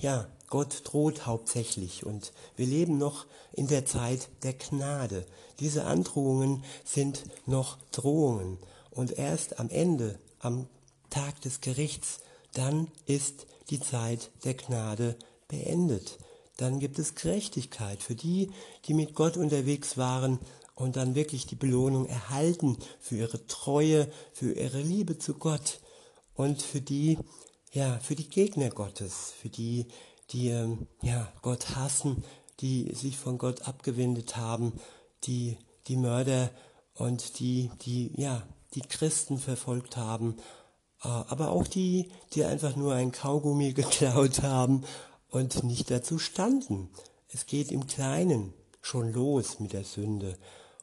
Ja, 0.00 0.28
Gott 0.48 0.82
droht 0.84 1.26
hauptsächlich 1.26 2.04
und 2.04 2.32
wir 2.56 2.66
leben 2.66 2.98
noch 2.98 3.26
in 3.52 3.68
der 3.68 3.86
Zeit 3.86 4.28
der 4.42 4.54
Gnade. 4.54 5.24
Diese 5.60 5.84
Androhungen 5.84 6.64
sind 6.84 7.24
noch 7.46 7.78
Drohungen 7.92 8.58
Und 8.90 9.12
erst 9.12 9.60
am 9.60 9.70
Ende, 9.70 10.18
am 10.40 10.66
Tag 11.10 11.40
des 11.42 11.60
Gerichts, 11.60 12.20
dann 12.54 12.88
ist 13.06 13.46
die 13.70 13.80
Zeit 13.80 14.30
der 14.44 14.54
Gnade 14.54 15.16
beendet. 15.48 16.18
Dann 16.56 16.78
gibt 16.78 16.98
es 16.98 17.14
Gerechtigkeit 17.14 18.02
für 18.02 18.14
die, 18.14 18.50
die 18.84 18.94
mit 18.94 19.14
Gott 19.14 19.36
unterwegs 19.36 19.96
waren 19.96 20.38
und 20.74 20.96
dann 20.96 21.14
wirklich 21.14 21.46
die 21.46 21.56
Belohnung 21.56 22.06
erhalten 22.06 22.76
für 22.98 23.16
ihre 23.16 23.46
Treue, 23.46 24.10
für 24.32 24.52
ihre 24.52 24.80
Liebe 24.80 25.18
zu 25.18 25.34
Gott 25.34 25.80
und 26.34 26.62
für 26.62 26.80
die, 26.80 27.18
ja, 27.72 27.98
für 28.00 28.14
die 28.14 28.28
Gegner 28.28 28.70
Gottes, 28.70 29.32
für 29.40 29.48
die, 29.48 29.86
die 30.30 30.48
ähm, 30.48 30.86
ja, 31.02 31.32
Gott 31.42 31.76
hassen, 31.76 32.24
die 32.60 32.94
sich 32.94 33.16
von 33.16 33.38
Gott 33.38 33.62
abgewendet 33.62 34.36
haben, 34.36 34.72
die 35.24 35.56
die 35.86 35.96
Mörder 35.96 36.50
und 36.94 37.38
die, 37.40 37.70
die, 37.82 38.12
ja, 38.20 38.42
die 38.74 38.82
Christen 38.82 39.38
verfolgt 39.38 39.96
haben, 39.96 40.36
aber 41.00 41.50
auch 41.50 41.66
die, 41.66 42.10
die 42.34 42.44
einfach 42.44 42.76
nur 42.76 42.94
ein 42.94 43.12
Kaugummi 43.12 43.72
geklaut 43.74 44.42
haben 44.42 44.84
und 45.30 45.64
nicht 45.64 45.90
dazu 45.90 46.18
standen. 46.18 46.90
Es 47.28 47.46
geht 47.46 47.70
im 47.70 47.86
Kleinen 47.86 48.52
schon 48.82 49.12
los 49.12 49.60
mit 49.60 49.72
der 49.72 49.84
Sünde. 49.84 50.36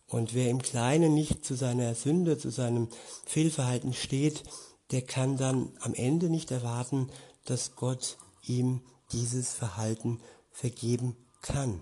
Und 0.07 0.33
wer 0.33 0.49
im 0.49 0.61
Kleinen 0.61 1.13
nicht 1.13 1.43
zu 1.43 1.55
seiner 1.55 1.93
Sünde, 1.93 2.37
zu 2.37 2.49
seinem 2.49 2.87
Fehlverhalten 3.25 3.93
steht, 3.93 4.43
der 4.91 5.01
kann 5.01 5.35
dann 5.35 5.73
am 5.81 5.93
Ende 5.93 6.29
nicht 6.29 6.51
erwarten, 6.51 7.09
dass 7.43 7.75
Gott 7.75 8.17
ihm 8.41 8.81
dieses 9.11 9.53
Verhalten 9.53 10.21
vergeben 10.51 11.17
kann. 11.41 11.79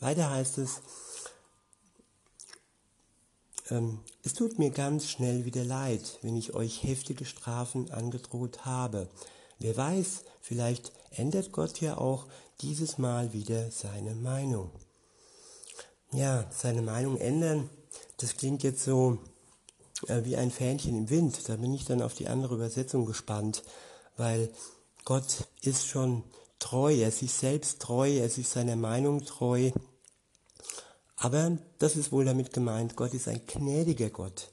Weiter 0.00 0.30
heißt 0.30 0.58
es, 0.58 0.80
ähm, 3.70 4.00
es 4.22 4.34
tut 4.34 4.58
mir 4.58 4.70
ganz 4.70 5.08
schnell 5.08 5.44
wieder 5.44 5.64
leid, 5.64 6.18
wenn 6.22 6.36
ich 6.36 6.54
euch 6.54 6.82
heftige 6.82 7.24
Strafen 7.24 7.90
angedroht 7.90 8.64
habe. 8.64 9.08
Wer 9.58 9.76
weiß, 9.76 10.24
vielleicht 10.40 10.92
ändert 11.10 11.52
Gott 11.52 11.80
ja 11.80 11.98
auch 11.98 12.26
dieses 12.60 12.98
Mal 12.98 13.32
wieder 13.32 13.70
seine 13.70 14.14
Meinung 14.14 14.70
ja, 16.14 16.44
seine 16.50 16.82
Meinung 16.82 17.18
ändern, 17.18 17.68
das 18.18 18.36
klingt 18.36 18.62
jetzt 18.62 18.84
so 18.84 19.18
äh, 20.06 20.24
wie 20.24 20.36
ein 20.36 20.50
Fähnchen 20.50 20.96
im 20.96 21.10
Wind. 21.10 21.48
Da 21.48 21.56
bin 21.56 21.74
ich 21.74 21.84
dann 21.84 22.02
auf 22.02 22.14
die 22.14 22.28
andere 22.28 22.54
Übersetzung 22.54 23.04
gespannt, 23.04 23.64
weil 24.16 24.50
Gott 25.04 25.48
ist 25.60 25.86
schon 25.86 26.22
treu, 26.58 26.94
er 26.94 27.08
ist 27.08 27.18
sich 27.18 27.32
selbst 27.32 27.80
treu, 27.80 28.08
er 28.08 28.26
ist 28.26 28.50
seiner 28.50 28.76
Meinung 28.76 29.24
treu. 29.24 29.70
Aber 31.16 31.58
das 31.78 31.96
ist 31.96 32.12
wohl 32.12 32.24
damit 32.24 32.52
gemeint, 32.52 32.96
Gott 32.96 33.14
ist 33.14 33.28
ein 33.28 33.40
gnädiger 33.46 34.10
Gott. 34.10 34.50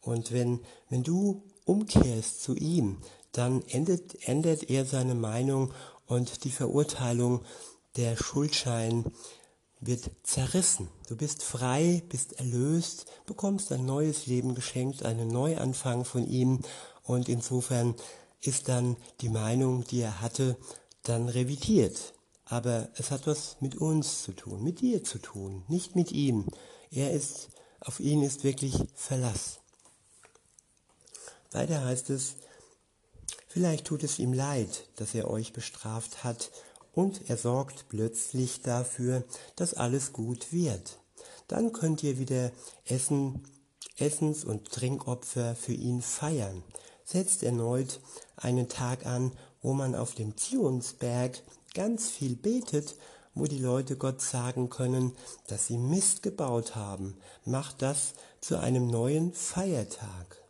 Und 0.00 0.32
wenn, 0.32 0.60
wenn 0.88 1.02
du 1.02 1.42
umkehrst 1.64 2.42
zu 2.42 2.54
ihm, 2.54 2.98
dann 3.30 3.62
ändert, 3.68 4.16
ändert 4.26 4.68
er 4.68 4.84
seine 4.84 5.14
Meinung 5.14 5.72
und 6.06 6.44
die 6.44 6.50
Verurteilung, 6.50 7.42
der 7.96 8.16
Schuldschein 8.16 9.04
wird 9.80 10.10
zerrissen. 10.22 10.88
Du 11.08 11.16
bist 11.16 11.42
frei, 11.42 12.02
bist 12.08 12.38
erlöst, 12.38 13.06
bekommst 13.26 13.72
ein 13.72 13.84
neues 13.84 14.26
Leben 14.26 14.54
geschenkt, 14.54 15.04
einen 15.04 15.28
Neuanfang 15.28 16.04
von 16.04 16.26
ihm 16.26 16.60
und 17.02 17.28
insofern 17.28 17.94
ist 18.40 18.68
dann 18.68 18.96
die 19.20 19.28
Meinung, 19.28 19.84
die 19.84 20.00
er 20.00 20.20
hatte, 20.20 20.56
dann 21.02 21.28
revidiert. 21.28 22.14
Aber 22.52 22.90
es 22.96 23.10
hat 23.10 23.26
was 23.26 23.56
mit 23.60 23.76
uns 23.76 24.24
zu 24.24 24.32
tun, 24.32 24.62
mit 24.62 24.82
dir 24.82 25.02
zu 25.02 25.16
tun, 25.16 25.64
nicht 25.68 25.96
mit 25.96 26.12
ihm. 26.12 26.46
Er 26.90 27.10
ist, 27.10 27.48
auf 27.80 27.98
ihn 27.98 28.22
ist 28.22 28.44
wirklich 28.44 28.74
Verlass. 28.94 29.60
Weiter 31.50 31.82
heißt 31.82 32.10
es, 32.10 32.34
vielleicht 33.48 33.86
tut 33.86 34.02
es 34.02 34.18
ihm 34.18 34.34
leid, 34.34 34.86
dass 34.96 35.14
er 35.14 35.30
euch 35.30 35.54
bestraft 35.54 36.24
hat 36.24 36.50
und 36.92 37.30
er 37.30 37.38
sorgt 37.38 37.88
plötzlich 37.88 38.60
dafür, 38.60 39.24
dass 39.56 39.72
alles 39.72 40.12
gut 40.12 40.52
wird. 40.52 40.98
Dann 41.48 41.72
könnt 41.72 42.02
ihr 42.02 42.18
wieder 42.18 42.52
Essen, 42.84 43.48
Essens- 43.96 44.44
und 44.44 44.70
Trinkopfer 44.70 45.56
für 45.56 45.72
ihn 45.72 46.02
feiern. 46.02 46.62
Setzt 47.02 47.44
erneut 47.44 48.00
einen 48.36 48.68
Tag 48.68 49.06
an, 49.06 49.32
wo 49.62 49.72
man 49.72 49.94
auf 49.94 50.14
dem 50.14 50.36
Zionsberg 50.36 51.42
ganz 51.74 52.08
viel 52.08 52.36
betet, 52.36 52.96
wo 53.34 53.44
die 53.44 53.58
Leute 53.58 53.96
Gott 53.96 54.20
sagen 54.20 54.68
können, 54.68 55.12
dass 55.46 55.66
sie 55.66 55.78
Mist 55.78 56.22
gebaut 56.22 56.76
haben. 56.76 57.16
Macht 57.44 57.82
das 57.82 58.14
zu 58.40 58.58
einem 58.58 58.88
neuen 58.88 59.32
Feiertag. 59.32 60.42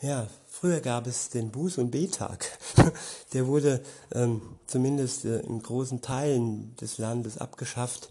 Ja, 0.00 0.28
früher 0.48 0.80
gab 0.80 1.06
es 1.06 1.28
den 1.28 1.52
Buß- 1.52 1.78
und 1.78 1.90
Betag. 1.90 2.58
Der 3.32 3.46
wurde 3.46 3.82
ähm, 4.12 4.40
zumindest 4.66 5.26
äh, 5.26 5.40
in 5.40 5.62
großen 5.62 6.00
Teilen 6.00 6.74
des 6.76 6.98
Landes 6.98 7.36
abgeschafft. 7.36 8.08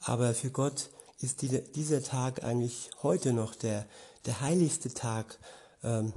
Aber 0.00 0.34
für 0.34 0.50
Gott 0.50 0.88
ist 1.20 1.42
die, 1.42 1.62
dieser 1.72 2.02
Tag 2.02 2.42
eigentlich 2.42 2.90
heute 3.02 3.34
noch 3.34 3.54
der, 3.54 3.86
der 4.24 4.40
heiligste 4.40 4.92
Tag. 4.94 5.38
Ähm, 5.84 6.14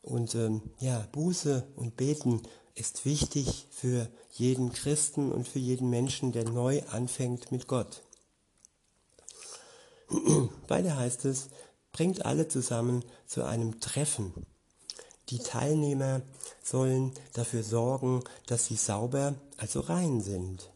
und 0.00 0.34
ähm, 0.34 0.62
ja, 0.78 1.06
Buße 1.12 1.66
und 1.76 1.96
Beten 1.96 2.42
ist 2.76 3.04
wichtig 3.06 3.66
für 3.70 4.08
jeden 4.30 4.72
Christen 4.72 5.32
und 5.32 5.48
für 5.48 5.58
jeden 5.58 5.90
Menschen, 5.90 6.30
der 6.30 6.44
neu 6.44 6.82
anfängt 6.90 7.50
mit 7.50 7.66
Gott. 7.66 8.02
Weiter 10.68 10.96
heißt 10.96 11.24
es, 11.24 11.48
bringt 11.90 12.24
alle 12.24 12.46
zusammen 12.46 13.02
zu 13.26 13.44
einem 13.44 13.80
Treffen. 13.80 14.32
Die 15.30 15.38
Teilnehmer 15.38 16.20
sollen 16.62 17.12
dafür 17.32 17.64
sorgen, 17.64 18.22
dass 18.46 18.66
sie 18.66 18.76
sauber, 18.76 19.34
also 19.56 19.80
rein 19.80 20.20
sind. 20.20 20.70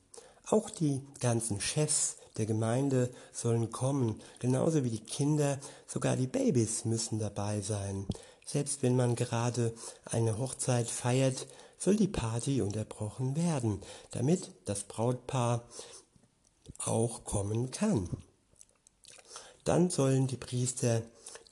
Auch 0.46 0.70
die 0.70 1.02
ganzen 1.20 1.60
Chefs 1.60 2.16
der 2.38 2.46
Gemeinde 2.46 3.10
sollen 3.32 3.70
kommen, 3.70 4.20
genauso 4.38 4.82
wie 4.82 4.90
die 4.90 5.04
Kinder, 5.04 5.58
sogar 5.86 6.16
die 6.16 6.26
Babys 6.26 6.86
müssen 6.86 7.18
dabei 7.18 7.60
sein. 7.60 8.06
Selbst 8.46 8.82
wenn 8.82 8.96
man 8.96 9.14
gerade 9.14 9.74
eine 10.06 10.38
Hochzeit 10.38 10.88
feiert, 10.88 11.46
soll 11.80 11.96
die 11.96 12.08
Party 12.08 12.60
unterbrochen 12.60 13.34
werden, 13.36 13.80
damit 14.10 14.52
das 14.66 14.84
Brautpaar 14.84 15.66
auch 16.78 17.24
kommen 17.24 17.70
kann. 17.70 18.08
Dann 19.64 19.88
sollen 19.90 20.26
die 20.26 20.36
Priester, 20.36 21.02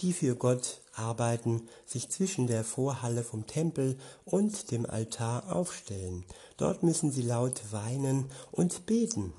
die 0.00 0.12
für 0.12 0.36
Gott 0.36 0.82
arbeiten, 0.92 1.68
sich 1.86 2.10
zwischen 2.10 2.46
der 2.46 2.62
Vorhalle 2.62 3.24
vom 3.24 3.46
Tempel 3.46 3.98
und 4.24 4.70
dem 4.70 4.84
Altar 4.84 5.54
aufstellen. 5.54 6.24
Dort 6.56 6.82
müssen 6.82 7.10
sie 7.10 7.22
laut 7.22 7.72
weinen 7.72 8.30
und 8.50 8.84
beten. 8.86 9.32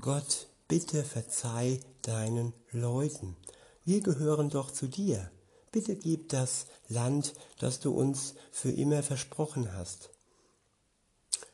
Gott, 0.00 0.46
bitte 0.68 1.02
verzeih 1.02 1.80
deinen 2.02 2.52
Leuten. 2.70 3.36
Wir 3.84 4.00
gehören 4.00 4.48
doch 4.48 4.70
zu 4.70 4.86
dir. 4.86 5.30
Bitte 5.72 5.96
gib 5.96 6.28
das 6.28 6.66
Land, 6.88 7.34
das 7.58 7.80
du 7.80 7.92
uns 7.92 8.34
für 8.50 8.70
immer 8.70 9.02
versprochen 9.02 9.72
hast, 9.72 10.10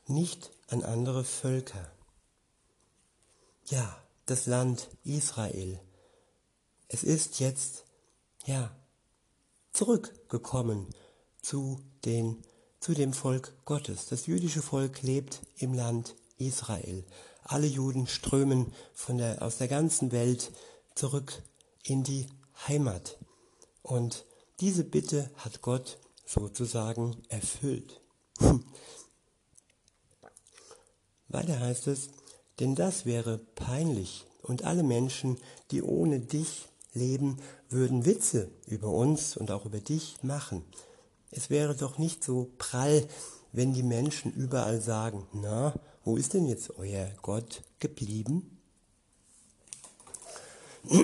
nicht 0.06 0.50
an 0.68 0.82
andere 0.82 1.24
Völker. 1.24 1.90
Ja, 3.66 3.96
das 4.26 4.46
Land 4.46 4.88
Israel, 5.04 5.80
es 6.88 7.02
ist 7.02 7.40
jetzt, 7.40 7.84
ja, 8.44 8.70
zurückgekommen 9.72 10.88
zu, 11.42 11.80
den, 12.04 12.42
zu 12.80 12.94
dem 12.94 13.12
Volk 13.12 13.52
Gottes. 13.64 14.06
Das 14.06 14.26
jüdische 14.26 14.62
Volk 14.62 15.02
lebt 15.02 15.42
im 15.56 15.74
Land 15.74 16.14
Israel. 16.38 17.04
Alle 17.42 17.66
Juden 17.66 18.06
strömen 18.06 18.72
von 18.94 19.18
der, 19.18 19.42
aus 19.42 19.58
der 19.58 19.68
ganzen 19.68 20.12
Welt 20.12 20.52
zurück 20.94 21.42
in 21.82 22.02
die 22.02 22.26
Heimat. 22.66 23.18
Und 23.82 24.24
diese 24.60 24.84
Bitte 24.84 25.30
hat 25.36 25.62
Gott 25.62 25.98
sozusagen 26.24 27.22
erfüllt. 27.28 28.00
Weiter 31.36 31.60
heißt 31.60 31.86
es, 31.88 32.08
denn 32.60 32.74
das 32.74 33.04
wäre 33.04 33.36
peinlich 33.56 34.24
und 34.40 34.64
alle 34.64 34.82
Menschen, 34.82 35.36
die 35.70 35.82
ohne 35.82 36.18
dich 36.18 36.66
leben, 36.94 37.36
würden 37.68 38.06
Witze 38.06 38.50
über 38.66 38.88
uns 38.88 39.36
und 39.36 39.50
auch 39.50 39.66
über 39.66 39.80
dich 39.80 40.16
machen. 40.22 40.64
Es 41.30 41.50
wäre 41.50 41.76
doch 41.76 41.98
nicht 41.98 42.24
so 42.24 42.50
prall, 42.56 43.06
wenn 43.52 43.74
die 43.74 43.82
Menschen 43.82 44.32
überall 44.32 44.80
sagen, 44.80 45.26
na, 45.34 45.74
wo 46.04 46.16
ist 46.16 46.32
denn 46.32 46.46
jetzt 46.46 46.78
euer 46.78 47.10
Gott 47.20 47.62
geblieben? 47.80 48.58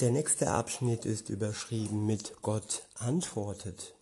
Der 0.00 0.10
nächste 0.10 0.50
Abschnitt 0.50 1.06
ist 1.06 1.30
überschrieben 1.30 2.04
mit 2.04 2.42
Gott 2.42 2.82
antwortet. 2.96 3.94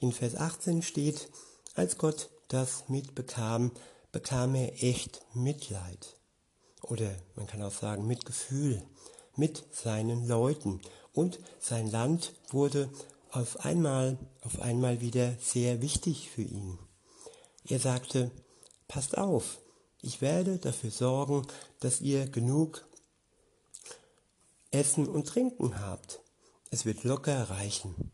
In 0.00 0.12
Vers 0.12 0.36
18 0.36 0.82
steht, 0.82 1.30
als 1.74 1.96
Gott 1.96 2.28
das 2.48 2.90
mitbekam, 2.90 3.70
bekam 4.12 4.54
er 4.54 4.82
echt 4.82 5.22
Mitleid. 5.34 6.16
Oder 6.82 7.10
man 7.34 7.46
kann 7.46 7.62
auch 7.62 7.72
sagen 7.72 8.06
Mitgefühl 8.06 8.82
mit 9.36 9.64
seinen 9.72 10.26
Leuten 10.28 10.80
und 11.12 11.38
sein 11.58 11.90
Land 11.90 12.34
wurde 12.50 12.90
auf 13.30 13.64
einmal, 13.64 14.18
auf 14.42 14.60
einmal 14.60 15.00
wieder 15.00 15.34
sehr 15.40 15.80
wichtig 15.80 16.28
für 16.30 16.42
ihn. 16.42 16.78
Er 17.66 17.78
sagte, 17.78 18.30
passt 18.88 19.16
auf, 19.16 19.58
ich 20.02 20.20
werde 20.20 20.58
dafür 20.58 20.90
sorgen, 20.90 21.46
dass 21.80 22.00
ihr 22.00 22.26
genug 22.26 22.86
Essen 24.70 25.08
und 25.08 25.28
Trinken 25.28 25.80
habt. 25.80 26.20
Es 26.70 26.84
wird 26.84 27.04
locker 27.04 27.50
reichen. 27.50 28.10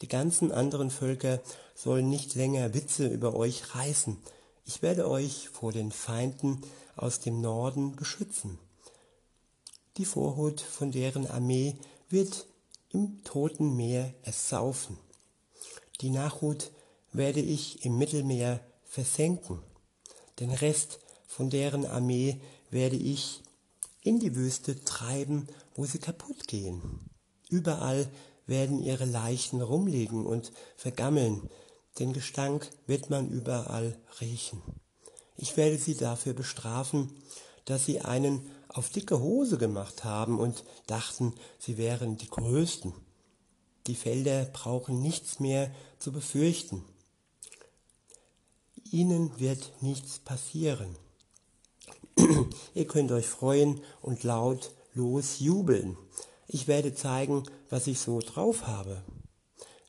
Die 0.00 0.08
ganzen 0.08 0.52
anderen 0.52 0.90
Völker 0.90 1.40
sollen 1.74 2.08
nicht 2.08 2.34
länger 2.34 2.74
Witze 2.74 3.06
über 3.06 3.34
euch 3.34 3.74
reißen. 3.74 4.18
Ich 4.68 4.82
werde 4.82 5.08
euch 5.08 5.48
vor 5.48 5.72
den 5.72 5.90
Feinden 5.90 6.60
aus 6.94 7.20
dem 7.20 7.40
Norden 7.40 7.96
beschützen. 7.96 8.58
Die 9.96 10.04
Vorhut 10.04 10.60
von 10.60 10.92
deren 10.92 11.26
Armee 11.26 11.78
wird 12.10 12.46
im 12.90 13.24
toten 13.24 13.76
Meer 13.76 14.12
ersaufen. 14.24 14.98
Die 16.02 16.10
Nachhut 16.10 16.70
werde 17.12 17.40
ich 17.40 17.86
im 17.86 17.96
Mittelmeer 17.96 18.60
versenken. 18.84 19.62
Den 20.38 20.50
Rest 20.50 20.98
von 21.26 21.48
deren 21.48 21.86
Armee 21.86 22.38
werde 22.70 22.96
ich 22.96 23.42
in 24.02 24.20
die 24.20 24.36
Wüste 24.36 24.84
treiben, 24.84 25.48
wo 25.76 25.86
sie 25.86 25.98
kaputt 25.98 26.46
gehen. 26.46 27.08
Überall 27.48 28.06
werden 28.46 28.82
ihre 28.82 29.06
Leichen 29.06 29.62
rumliegen 29.62 30.26
und 30.26 30.52
vergammeln. 30.76 31.48
Den 31.98 32.12
Gestank 32.12 32.70
wird 32.86 33.10
man 33.10 33.30
überall 33.30 33.98
riechen. 34.20 34.62
Ich 35.36 35.56
werde 35.56 35.78
sie 35.78 35.96
dafür 35.96 36.32
bestrafen, 36.32 37.10
dass 37.64 37.84
sie 37.84 38.00
einen 38.00 38.48
auf 38.68 38.90
dicke 38.90 39.20
Hose 39.20 39.58
gemacht 39.58 40.04
haben 40.04 40.38
und 40.38 40.64
dachten, 40.86 41.34
sie 41.58 41.76
wären 41.76 42.16
die 42.16 42.28
Größten. 42.28 42.92
Die 43.86 43.94
Felder 43.94 44.44
brauchen 44.44 45.00
nichts 45.00 45.40
mehr 45.40 45.70
zu 45.98 46.12
befürchten. 46.12 46.84
Ihnen 48.90 49.38
wird 49.38 49.72
nichts 49.80 50.18
passieren. 50.18 50.96
Ihr 52.74 52.86
könnt 52.86 53.12
euch 53.12 53.26
freuen 53.26 53.80
und 54.02 54.22
laut 54.22 54.72
losjubeln. 54.94 55.96
Ich 56.46 56.68
werde 56.68 56.94
zeigen, 56.94 57.44
was 57.70 57.86
ich 57.86 57.98
so 57.98 58.20
drauf 58.20 58.66
habe. 58.66 59.02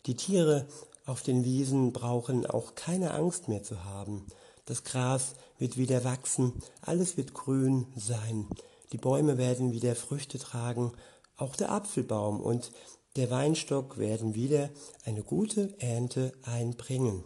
Die 0.06 0.15
Tiere 0.15 0.67
auf 1.10 1.24
den 1.24 1.43
Wiesen 1.43 1.91
brauchen 1.91 2.45
auch 2.45 2.76
keine 2.76 3.12
Angst 3.15 3.48
mehr 3.48 3.63
zu 3.63 3.84
haben. 3.84 4.28
Das 4.65 4.84
Gras 4.84 5.34
wird 5.58 5.76
wieder 5.76 6.04
wachsen, 6.04 6.54
alles 6.82 7.17
wird 7.17 7.34
grün 7.34 7.88
sein. 7.95 8.48
Die 8.91 8.98
Bäume 8.98 9.39
werden 9.39 9.72
wieder 9.72 9.95
Früchte 9.95 10.38
tragen, 10.38 10.91
auch 11.36 11.56
der 11.56 11.72
Apfelbaum 11.72 12.39
und 12.39 12.72
der 13.15 13.32
Weinstock 13.32 13.98
werden 13.98 14.36
wieder 14.36 14.69
eine 15.04 15.24
gute 15.24 15.74
Ernte 15.82 16.32
einbringen. 16.43 17.24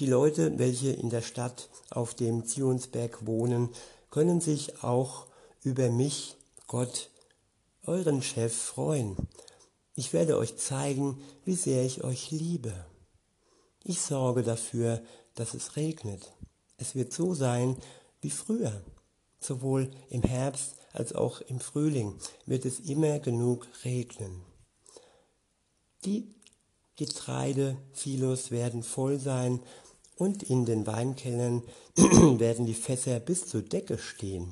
Die 0.00 0.06
Leute, 0.06 0.58
welche 0.58 0.90
in 0.90 1.10
der 1.10 1.22
Stadt 1.22 1.68
auf 1.90 2.14
dem 2.14 2.44
Zionsberg 2.44 3.24
wohnen, 3.24 3.68
können 4.10 4.40
sich 4.40 4.82
auch 4.82 5.26
über 5.62 5.90
mich, 5.90 6.36
Gott, 6.66 7.10
euren 7.84 8.20
Chef, 8.20 8.52
freuen. 8.52 9.16
Ich 10.00 10.14
werde 10.14 10.38
euch 10.38 10.56
zeigen, 10.56 11.20
wie 11.44 11.54
sehr 11.54 11.84
ich 11.84 12.02
euch 12.04 12.30
liebe. 12.30 12.72
Ich 13.84 14.00
sorge 14.00 14.42
dafür, 14.42 15.02
dass 15.34 15.52
es 15.52 15.76
regnet. 15.76 16.32
Es 16.78 16.94
wird 16.94 17.12
so 17.12 17.34
sein 17.34 17.76
wie 18.22 18.30
früher. 18.30 18.82
Sowohl 19.40 19.90
im 20.08 20.22
Herbst 20.22 20.76
als 20.94 21.12
auch 21.12 21.42
im 21.42 21.60
Frühling 21.60 22.14
wird 22.46 22.64
es 22.64 22.80
immer 22.80 23.18
genug 23.18 23.68
regnen. 23.84 24.40
Die 26.06 26.34
Getreidesilos 26.96 28.50
werden 28.50 28.82
voll 28.82 29.18
sein 29.18 29.60
und 30.16 30.42
in 30.42 30.64
den 30.64 30.86
Weinkellern 30.86 31.62
werden 31.96 32.64
die 32.64 32.72
Fässer 32.72 33.20
bis 33.20 33.48
zur 33.48 33.60
Decke 33.60 33.98
stehen. 33.98 34.50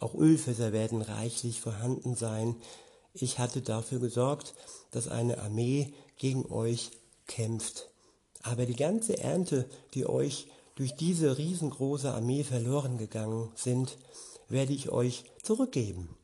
Auch 0.00 0.16
Ölfässer 0.16 0.72
werden 0.72 1.00
reichlich 1.00 1.60
vorhanden 1.60 2.16
sein. 2.16 2.56
Ich 3.20 3.38
hatte 3.38 3.62
dafür 3.62 3.98
gesorgt, 3.98 4.54
dass 4.90 5.08
eine 5.08 5.38
Armee 5.38 5.92
gegen 6.16 6.46
euch 6.50 6.90
kämpft. 7.26 7.88
Aber 8.42 8.66
die 8.66 8.76
ganze 8.76 9.18
Ernte, 9.18 9.68
die 9.94 10.06
euch 10.06 10.48
durch 10.76 10.94
diese 10.94 11.38
riesengroße 11.38 12.12
Armee 12.12 12.44
verloren 12.44 12.98
gegangen 12.98 13.50
sind, 13.54 13.96
werde 14.48 14.72
ich 14.72 14.90
euch 14.90 15.24
zurückgeben. 15.42 16.16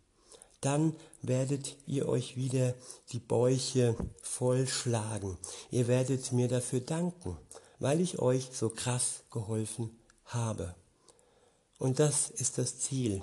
Dann 0.60 0.94
werdet 1.22 1.76
ihr 1.86 2.08
euch 2.08 2.36
wieder 2.36 2.74
die 3.10 3.18
Bäuche 3.18 3.96
vollschlagen. 4.22 5.38
Ihr 5.70 5.88
werdet 5.88 6.30
mir 6.32 6.48
dafür 6.48 6.80
danken, 6.80 7.36
weil 7.80 8.00
ich 8.00 8.20
euch 8.20 8.50
so 8.52 8.68
krass 8.68 9.24
geholfen 9.30 9.90
habe. 10.26 10.74
Und 11.78 11.98
das 11.98 12.30
ist 12.30 12.58
das 12.58 12.78
Ziel. 12.78 13.22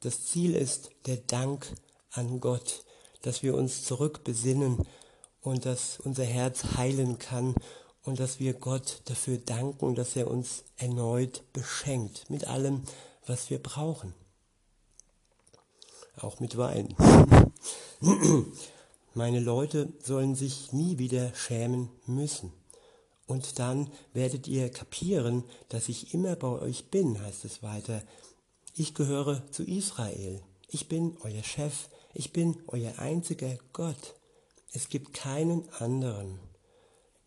Das 0.00 0.26
Ziel 0.26 0.56
ist 0.56 0.90
der 1.06 1.18
Dank 1.18 1.72
an 2.10 2.40
Gott, 2.40 2.84
dass 3.22 3.42
wir 3.42 3.54
uns 3.54 3.84
zurückbesinnen 3.84 4.86
und 5.40 5.66
dass 5.66 5.98
unser 6.00 6.24
Herz 6.24 6.76
heilen 6.76 7.18
kann 7.18 7.54
und 8.04 8.20
dass 8.20 8.40
wir 8.40 8.54
Gott 8.54 9.02
dafür 9.06 9.38
danken, 9.38 9.94
dass 9.94 10.16
er 10.16 10.28
uns 10.28 10.64
erneut 10.76 11.42
beschenkt 11.52 12.28
mit 12.30 12.46
allem, 12.46 12.82
was 13.26 13.50
wir 13.50 13.60
brauchen. 13.60 14.14
Auch 16.16 16.40
mit 16.40 16.56
Wein. 16.56 16.94
Meine 19.14 19.40
Leute 19.40 19.92
sollen 20.02 20.34
sich 20.34 20.72
nie 20.72 20.98
wieder 20.98 21.34
schämen 21.34 21.90
müssen. 22.06 22.52
Und 23.26 23.58
dann 23.58 23.90
werdet 24.12 24.48
ihr 24.48 24.70
kapieren, 24.70 25.44
dass 25.68 25.88
ich 25.88 26.12
immer 26.12 26.36
bei 26.36 26.48
euch 26.48 26.90
bin, 26.90 27.20
heißt 27.20 27.44
es 27.44 27.62
weiter. 27.62 28.02
Ich 28.74 28.94
gehöre 28.94 29.42
zu 29.50 29.64
Israel. 29.64 30.42
Ich 30.68 30.88
bin 30.88 31.16
euer 31.22 31.42
Chef. 31.42 31.88
Ich 32.14 32.32
bin 32.32 32.62
euer 32.66 32.98
einziger 32.98 33.56
Gott. 33.72 34.14
Es 34.72 34.88
gibt 34.88 35.14
keinen 35.14 35.68
anderen. 35.78 36.38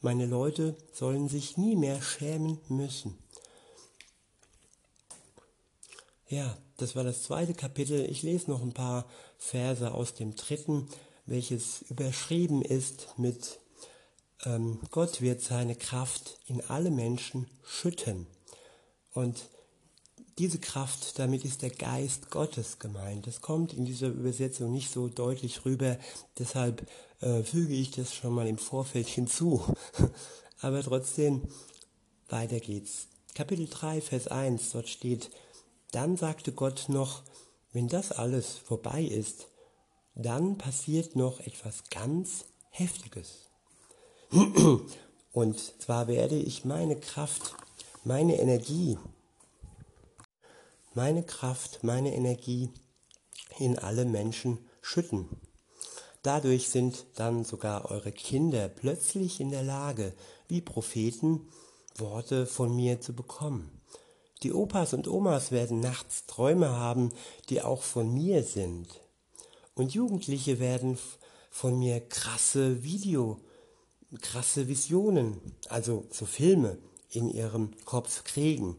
Meine 0.02 0.26
Leute 0.26 0.78
sollen 0.94 1.28
sich 1.30 1.58
nie 1.58 1.76
mehr 1.76 2.02
schämen 2.02 2.60
müssen. 2.68 3.18
Ja, 6.28 6.58
das 6.78 6.96
war 6.96 7.04
das 7.04 7.24
zweite 7.24 7.54
Kapitel. 7.54 8.10
Ich 8.10 8.24
lese 8.24 8.50
noch 8.52 8.62
ein 8.62 8.74
paar 8.74 9.06
Verse 9.38 9.94
aus 9.94 10.14
dem 10.14 10.36
dritten, 10.36 10.88
welches 11.26 11.82
überschrieben 11.90 12.62
ist 12.62 13.08
mit 13.18 13.60
ähm, 14.46 14.80
Gott 14.92 15.22
wird 15.22 15.42
seine 15.42 15.76
Kraft 15.76 16.40
in 16.48 16.62
alle 16.62 16.92
Menschen 16.92 17.48
schütten. 17.64 18.28
Und 19.14 19.50
diese 20.38 20.60
Kraft, 20.60 21.18
damit 21.18 21.46
ist 21.46 21.62
der 21.62 21.70
Geist 21.70 22.30
Gottes 22.30 22.80
gemeint. 22.80 23.26
Das 23.28 23.42
kommt 23.42 23.74
in 23.74 23.86
dieser 23.86 24.08
Übersetzung 24.08 24.72
nicht 24.72 24.92
so 24.92 25.08
deutlich 25.08 25.66
rüber, 25.66 25.98
deshalb 26.38 26.86
äh, 27.22 27.44
füge 27.44 27.74
ich 27.74 27.92
das 27.92 28.14
schon 28.14 28.34
mal 28.34 28.48
im 28.48 28.58
Vorfeld 28.58 29.08
hinzu. 29.08 29.64
Aber 30.62 30.84
trotzdem, 30.84 31.44
weiter 32.28 32.60
geht's. 32.60 33.08
Kapitel 33.34 33.68
3, 33.68 34.02
Vers 34.02 34.28
1, 34.28 34.72
dort 34.72 34.90
steht, 34.90 35.30
dann 35.92 36.18
sagte 36.18 36.52
Gott 36.52 36.86
noch, 36.88 37.24
wenn 37.72 37.88
das 37.88 38.12
alles 38.12 38.58
vorbei 38.58 39.04
ist, 39.04 39.48
dann 40.16 40.58
passiert 40.58 41.16
noch 41.16 41.40
etwas 41.42 41.84
ganz 41.90 42.46
Heftiges. 42.70 43.50
Und 45.34 45.60
zwar 45.82 46.08
werde 46.08 46.38
ich 46.38 46.64
meine 46.64 46.98
Kraft, 46.98 47.56
meine 48.06 48.40
Energie, 48.40 48.98
meine 50.96 51.24
Kraft, 51.24 51.84
meine 51.84 52.16
Energie 52.16 52.70
in 53.60 53.78
alle 53.78 54.06
Menschen 54.06 54.58
schütten. 54.82 55.28
Dadurch 56.24 56.70
sind 56.70 57.06
dann 57.16 57.44
sogar 57.44 57.92
eure 57.92 58.12
Kinder 58.12 58.70
plötzlich 58.70 59.40
in 59.40 59.52
der 59.52 59.62
Lage, 59.62 60.14
wie 60.48 60.62
Propheten, 60.62 61.48
Worte 61.98 62.46
von 62.48 62.76
mir 62.76 63.00
zu 63.02 63.14
bekommen. 63.14 63.70
Die 64.44 64.54
Opas 64.54 64.94
und 64.94 65.08
Omas 65.08 65.52
werden 65.52 65.80
nachts 65.80 66.26
Träume 66.26 66.70
haben, 66.70 67.12
die 67.50 67.62
auch 67.62 67.84
von 67.84 68.14
mir 68.14 68.44
sind. 68.44 68.88
Und 69.76 69.94
Jugendliche 69.94 70.60
werden 70.60 70.98
von 71.52 71.78
mir 71.78 72.00
krasse 72.00 72.84
Video, 72.84 73.40
krasse 74.22 74.68
Visionen, 74.68 75.40
also 75.70 76.06
so 76.12 76.26
Filme 76.26 76.78
in 77.10 77.30
ihrem 77.30 77.72
Kopf 77.86 78.24
kriegen. 78.24 78.78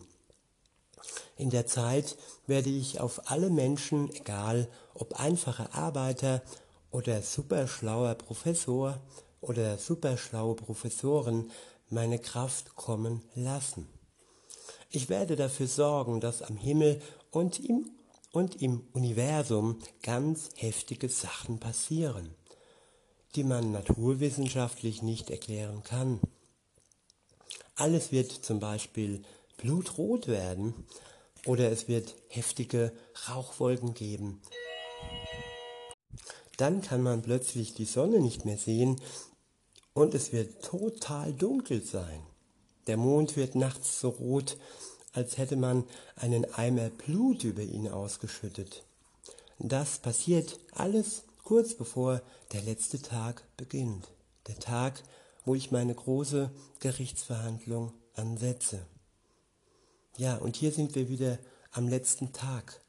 In 1.36 1.50
der 1.50 1.66
Zeit 1.66 2.16
werde 2.46 2.70
ich 2.70 3.00
auf 3.00 3.30
alle 3.30 3.50
Menschen, 3.50 4.10
egal 4.14 4.68
ob 4.94 5.20
einfache 5.20 5.72
Arbeiter 5.74 6.42
oder 6.90 7.22
superschlauer 7.22 8.14
Professor 8.14 9.00
oder 9.40 9.78
superschlaue 9.78 10.54
Professoren, 10.54 11.50
meine 11.88 12.18
Kraft 12.18 12.74
kommen 12.74 13.22
lassen. 13.34 13.88
Ich 14.90 15.08
werde 15.08 15.36
dafür 15.36 15.66
sorgen, 15.66 16.20
dass 16.20 16.42
am 16.42 16.56
Himmel 16.56 17.00
und 17.30 17.60
im 17.60 17.90
und 18.36 18.60
im 18.60 18.86
Universum 18.92 19.78
ganz 20.02 20.50
heftige 20.56 21.08
Sachen 21.08 21.58
passieren, 21.58 22.34
die 23.34 23.44
man 23.44 23.72
naturwissenschaftlich 23.72 25.00
nicht 25.00 25.30
erklären 25.30 25.82
kann. 25.82 26.20
Alles 27.76 28.12
wird 28.12 28.30
zum 28.30 28.60
Beispiel 28.60 29.22
blutrot 29.56 30.28
werden 30.28 30.74
oder 31.46 31.70
es 31.70 31.88
wird 31.88 32.14
heftige 32.28 32.92
Rauchwolken 33.28 33.94
geben. 33.94 34.40
Dann 36.56 36.80
kann 36.80 37.02
man 37.02 37.22
plötzlich 37.22 37.74
die 37.74 37.84
Sonne 37.84 38.20
nicht 38.20 38.44
mehr 38.44 38.58
sehen 38.58 39.00
und 39.92 40.14
es 40.14 40.32
wird 40.32 40.64
total 40.64 41.32
dunkel 41.32 41.82
sein. 41.82 42.20
Der 42.86 42.96
Mond 42.96 43.36
wird 43.36 43.54
nachts 43.54 44.00
so 44.00 44.10
rot, 44.10 44.56
als 45.12 45.38
hätte 45.38 45.56
man 45.56 45.84
einen 46.14 46.44
Eimer 46.54 46.90
Blut 46.90 47.44
über 47.44 47.62
ihn 47.62 47.88
ausgeschüttet. 47.88 48.84
Das 49.58 49.98
passiert 49.98 50.58
alles 50.72 51.24
kurz 51.42 51.74
bevor 51.74 52.20
der 52.52 52.62
letzte 52.62 53.00
Tag 53.00 53.42
beginnt. 53.56 54.08
Der 54.46 54.58
Tag, 54.58 55.02
wo 55.44 55.54
ich 55.54 55.70
meine 55.70 55.94
große 55.94 56.50
Gerichtsverhandlung 56.80 57.92
ansetze. 58.14 58.86
Ja, 60.18 60.36
und 60.36 60.56
hier 60.56 60.72
sind 60.72 60.94
wir 60.94 61.10
wieder 61.10 61.38
am 61.72 61.88
letzten 61.88 62.32
Tag. 62.32 62.80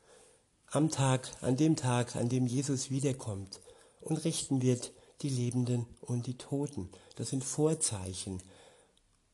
Am 0.68 0.90
Tag, 0.90 1.30
an 1.42 1.58
dem 1.58 1.76
Tag, 1.76 2.16
an 2.16 2.30
dem 2.30 2.48
Jesus 2.48 2.90
wiederkommt 2.90 3.60
und 4.00 4.24
richten 4.24 4.62
wird 4.62 4.94
die 5.22 5.30
Lebenden 5.30 5.86
und 6.00 6.28
die 6.28 6.38
Toten. 6.38 6.90
Das 7.16 7.30
sind 7.30 7.44
Vorzeichen. 7.44 8.42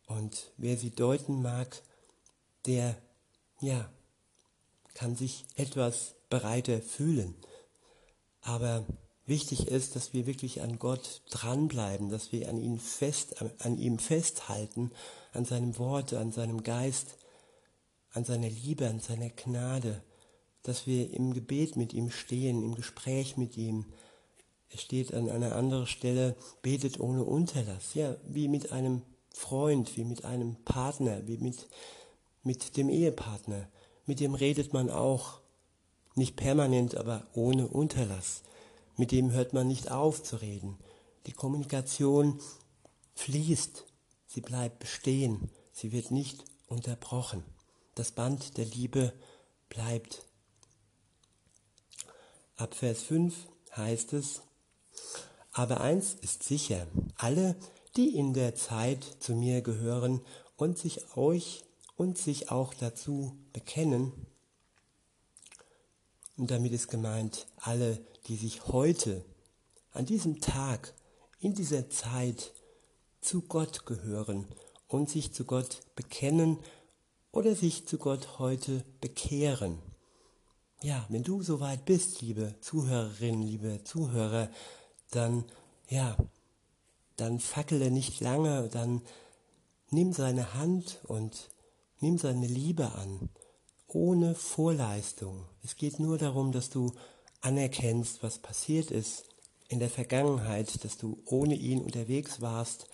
Und 0.07 0.51
wer 0.57 0.75
sie 0.77 0.89
deuten 0.89 1.43
mag, 1.43 1.83
der, 2.65 2.97
ja, 3.61 3.89
kann 4.95 5.15
sich 5.15 5.45
etwas 5.55 6.15
bereiter 6.29 6.81
fühlen. 6.81 7.35
Aber 8.41 8.85
wichtig 9.27 9.67
ist, 9.67 9.95
dass 9.95 10.13
wir 10.13 10.25
wirklich 10.25 10.61
an 10.61 10.79
Gott 10.79 11.21
dranbleiben, 11.29 12.09
dass 12.09 12.31
wir 12.31 12.49
an 12.49 12.57
ihn 12.57 12.79
fest, 12.79 13.35
an 13.59 13.77
ihm 13.77 13.99
festhalten, 13.99 14.91
an 15.31 15.45
seinem 15.45 15.77
Wort, 15.77 16.13
an 16.13 16.31
seinem 16.31 16.63
Geist, 16.63 17.17
an 18.13 18.23
seiner 18.23 18.49
Liebe, 18.49 18.87
an 18.87 18.99
seiner 18.99 19.29
Gnade, 19.29 20.01
dass 20.61 20.87
wir 20.87 21.13
im 21.13 21.33
Gebet 21.33 21.75
mit 21.75 21.93
ihm 21.93 22.09
stehen, 22.09 22.63
im 22.63 22.75
Gespräch 22.75 23.37
mit 23.37 23.57
ihm. 23.57 23.85
Es 24.69 24.81
steht 24.81 25.13
an 25.13 25.29
einer 25.29 25.55
anderen 25.55 25.87
Stelle, 25.87 26.35
betet 26.61 26.99
ohne 26.99 27.23
Unterlass, 27.23 27.93
ja, 27.93 28.15
wie 28.27 28.47
mit 28.47 28.71
einem 28.71 29.01
Freund, 29.29 29.97
wie 29.97 30.05
mit 30.05 30.25
einem 30.25 30.55
Partner, 30.63 31.27
wie 31.27 31.37
mit 31.37 31.67
mit 32.43 32.75
dem 32.77 32.89
Ehepartner. 32.89 33.67
Mit 34.05 34.19
dem 34.19 34.35
redet 34.35 34.73
man 34.73 34.89
auch. 34.89 35.39
Nicht 36.15 36.35
permanent, 36.35 36.95
aber 36.95 37.25
ohne 37.33 37.67
Unterlass. 37.67 38.43
Mit 38.97 39.11
dem 39.11 39.31
hört 39.31 39.53
man 39.53 39.67
nicht 39.67 39.89
auf 39.89 40.21
zu 40.21 40.35
reden. 40.35 40.77
Die 41.25 41.31
Kommunikation 41.31 42.39
fließt. 43.15 43.85
Sie 44.27 44.41
bleibt 44.41 44.79
bestehen. 44.79 45.49
Sie 45.71 45.91
wird 45.91 46.11
nicht 46.11 46.43
unterbrochen. 46.67 47.43
Das 47.95 48.11
Band 48.11 48.57
der 48.57 48.65
Liebe 48.65 49.13
bleibt. 49.69 50.25
Ab 52.55 52.73
Vers 52.73 53.03
5 53.03 53.35
heißt 53.75 54.13
es, 54.13 54.41
aber 55.51 55.81
eins 55.81 56.15
ist 56.15 56.41
sicher, 56.41 56.87
alle, 57.15 57.55
die 57.95 58.15
in 58.15 58.33
der 58.33 58.55
Zeit 58.55 59.03
zu 59.19 59.35
mir 59.35 59.61
gehören 59.61 60.21
und 60.55 60.79
sich 60.79 61.15
euch 61.15 61.63
und 61.95 62.17
sich 62.17 62.49
auch 62.49 62.73
dazu 62.73 63.37
bekennen. 63.53 64.11
Und 66.35 66.49
damit 66.49 66.71
ist 66.71 66.87
gemeint, 66.87 67.45
alle, 67.57 68.03
die 68.25 68.37
sich 68.37 68.67
heute, 68.67 69.23
an 69.91 70.07
diesem 70.07 70.41
Tag, 70.41 70.95
in 71.39 71.53
dieser 71.53 71.91
Zeit 71.91 72.53
zu 73.21 73.43
Gott 73.43 73.85
gehören 73.85 74.47
und 74.87 75.11
sich 75.11 75.31
zu 75.31 75.45
Gott 75.45 75.81
bekennen 75.95 76.57
oder 77.33 77.55
sich 77.55 77.85
zu 77.85 77.97
Gott 77.97 78.39
heute 78.39 78.85
bekehren. 79.01 79.79
Ja, 80.81 81.05
wenn 81.09 81.23
du 81.23 81.41
soweit 81.41 81.83
bist, 81.83 82.21
liebe 82.21 82.55
Zuhörerin, 82.61 83.41
liebe 83.41 83.83
Zuhörer, 83.83 84.49
dann, 85.11 85.43
ja, 85.89 86.15
dann 87.17 87.39
fackele 87.39 87.91
nicht 87.91 88.21
lange, 88.21 88.69
dann 88.69 89.01
nimm 89.89 90.13
seine 90.13 90.53
Hand 90.53 91.01
und 91.07 91.49
Nimm 92.03 92.17
seine 92.17 92.47
Liebe 92.47 92.91
an, 92.91 93.29
ohne 93.87 94.35
Vorleistung. 94.35 95.45
Es 95.63 95.77
geht 95.77 96.01
nur 96.01 96.17
darum, 96.17 96.51
dass 96.51 96.69
du 96.69 96.91
anerkennst, 97.39 98.21
was 98.21 98.39
passiert 98.39 98.91
ist 98.91 99.23
in 99.69 99.79
der 99.79 99.89
Vergangenheit, 99.89 100.83
dass 100.83 100.97
du 100.97 101.23
ohne 101.23 101.55
ihn 101.55 101.81
unterwegs 101.81 102.41
warst 102.41 102.87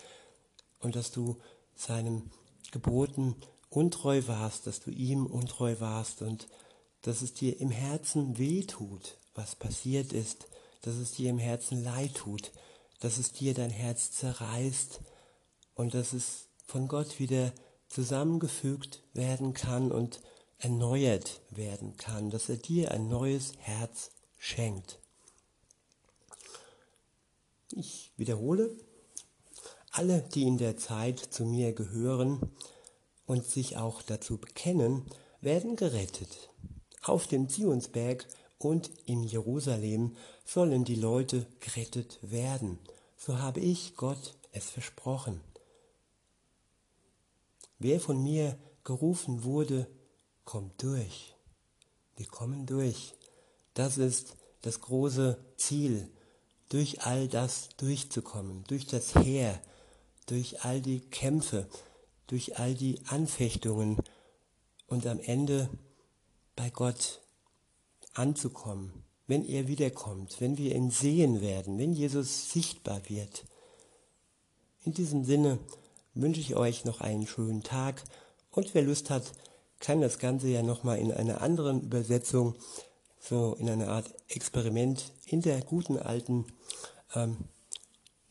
und 0.77 0.95
dass 0.95 1.09
du 1.09 1.37
seinem 1.73 2.29
Geboten 2.69 3.35
untreu 3.69 4.23
warst, 4.27 4.67
dass 4.67 4.79
du 4.79 4.91
ihm 4.91 5.25
untreu 5.25 5.75
warst 5.79 6.21
und 6.21 6.47
dass 7.01 7.21
es 7.21 7.33
dir 7.33 7.59
im 7.59 7.71
Herzen 7.71 8.37
weh 8.37 8.63
tut, 8.63 9.17
was 9.35 9.55
passiert 9.55 10.11
ist, 10.11 10.47
dass 10.81 10.95
es 10.95 11.11
dir 11.13 11.29
im 11.29 11.39
Herzen 11.39 11.83
leid 11.83 12.15
tut, 12.15 12.51
dass 12.99 13.17
es 13.17 13.31
dir 13.31 13.53
dein 13.53 13.69
Herz 13.69 14.11
zerreißt 14.11 15.01
und 15.75 15.93
dass 15.93 16.13
es 16.13 16.47
von 16.65 16.87
Gott 16.87 17.19
wieder 17.19 17.53
zusammengefügt 17.87 19.03
werden 19.13 19.53
kann 19.53 19.91
und 19.91 20.21
erneuert 20.57 21.41
werden 21.49 21.95
kann, 21.97 22.29
dass 22.29 22.49
er 22.49 22.57
dir 22.57 22.91
ein 22.91 23.07
neues 23.07 23.53
Herz 23.59 24.11
schenkt. 24.37 24.99
Ich 27.71 28.11
wiederhole, 28.17 28.75
alle, 29.91 30.21
die 30.21 30.43
in 30.43 30.57
der 30.57 30.77
Zeit 30.77 31.19
zu 31.19 31.45
mir 31.45 31.73
gehören 31.73 32.51
und 33.29 33.45
sich 33.45 33.77
auch 33.77 34.01
dazu 34.01 34.37
bekennen, 34.37 35.05
werden 35.39 35.75
gerettet. 35.75 36.49
Auf 37.03 37.27
dem 37.27 37.47
Zionsberg 37.47 38.25
und 38.57 38.89
in 39.05 39.21
Jerusalem 39.21 40.15
sollen 40.43 40.83
die 40.83 40.95
Leute 40.95 41.45
gerettet 41.59 42.17
werden. 42.23 42.79
So 43.17 43.37
habe 43.37 43.59
ich 43.59 43.95
Gott 43.95 44.33
es 44.51 44.71
versprochen. 44.71 45.41
Wer 47.77 47.99
von 47.99 48.23
mir 48.23 48.57
gerufen 48.83 49.43
wurde, 49.43 49.85
kommt 50.43 50.81
durch. 50.81 51.35
Wir 52.17 52.25
kommen 52.25 52.65
durch. 52.65 53.13
Das 53.75 53.99
ist 53.99 54.37
das 54.63 54.81
große 54.81 55.37
Ziel, 55.55 56.09
durch 56.69 57.03
all 57.03 57.27
das 57.27 57.69
durchzukommen, 57.77 58.63
durch 58.67 58.87
das 58.87 59.13
Heer, 59.13 59.61
durch 60.25 60.65
all 60.65 60.81
die 60.81 61.01
Kämpfe, 61.01 61.67
durch 62.29 62.59
all 62.59 62.75
die 62.75 62.99
Anfechtungen 63.07 63.97
und 64.87 65.05
am 65.07 65.19
Ende 65.19 65.69
bei 66.55 66.69
Gott 66.69 67.21
anzukommen, 68.13 69.03
wenn 69.27 69.45
er 69.45 69.67
wiederkommt, 69.67 70.39
wenn 70.39 70.57
wir 70.57 70.75
ihn 70.75 70.91
sehen 70.91 71.41
werden, 71.41 71.77
wenn 71.77 71.93
Jesus 71.93 72.51
sichtbar 72.51 73.01
wird. 73.07 73.45
In 74.85 74.93
diesem 74.93 75.25
Sinne 75.25 75.59
wünsche 76.13 76.39
ich 76.39 76.55
euch 76.55 76.85
noch 76.85 77.01
einen 77.01 77.27
schönen 77.27 77.63
Tag 77.63 78.03
und 78.51 78.73
wer 78.73 78.83
Lust 78.83 79.09
hat, 79.09 79.31
kann 79.79 80.01
das 80.01 80.19
Ganze 80.19 80.49
ja 80.49 80.61
nochmal 80.61 80.99
in 80.99 81.11
einer 81.11 81.41
anderen 81.41 81.81
Übersetzung, 81.81 82.55
so 83.19 83.55
in 83.55 83.69
einer 83.69 83.89
Art 83.89 84.13
Experiment 84.27 85.11
in 85.25 85.41
der 85.41 85.61
guten 85.61 85.97
alten 85.97 86.45
ähm, 87.15 87.37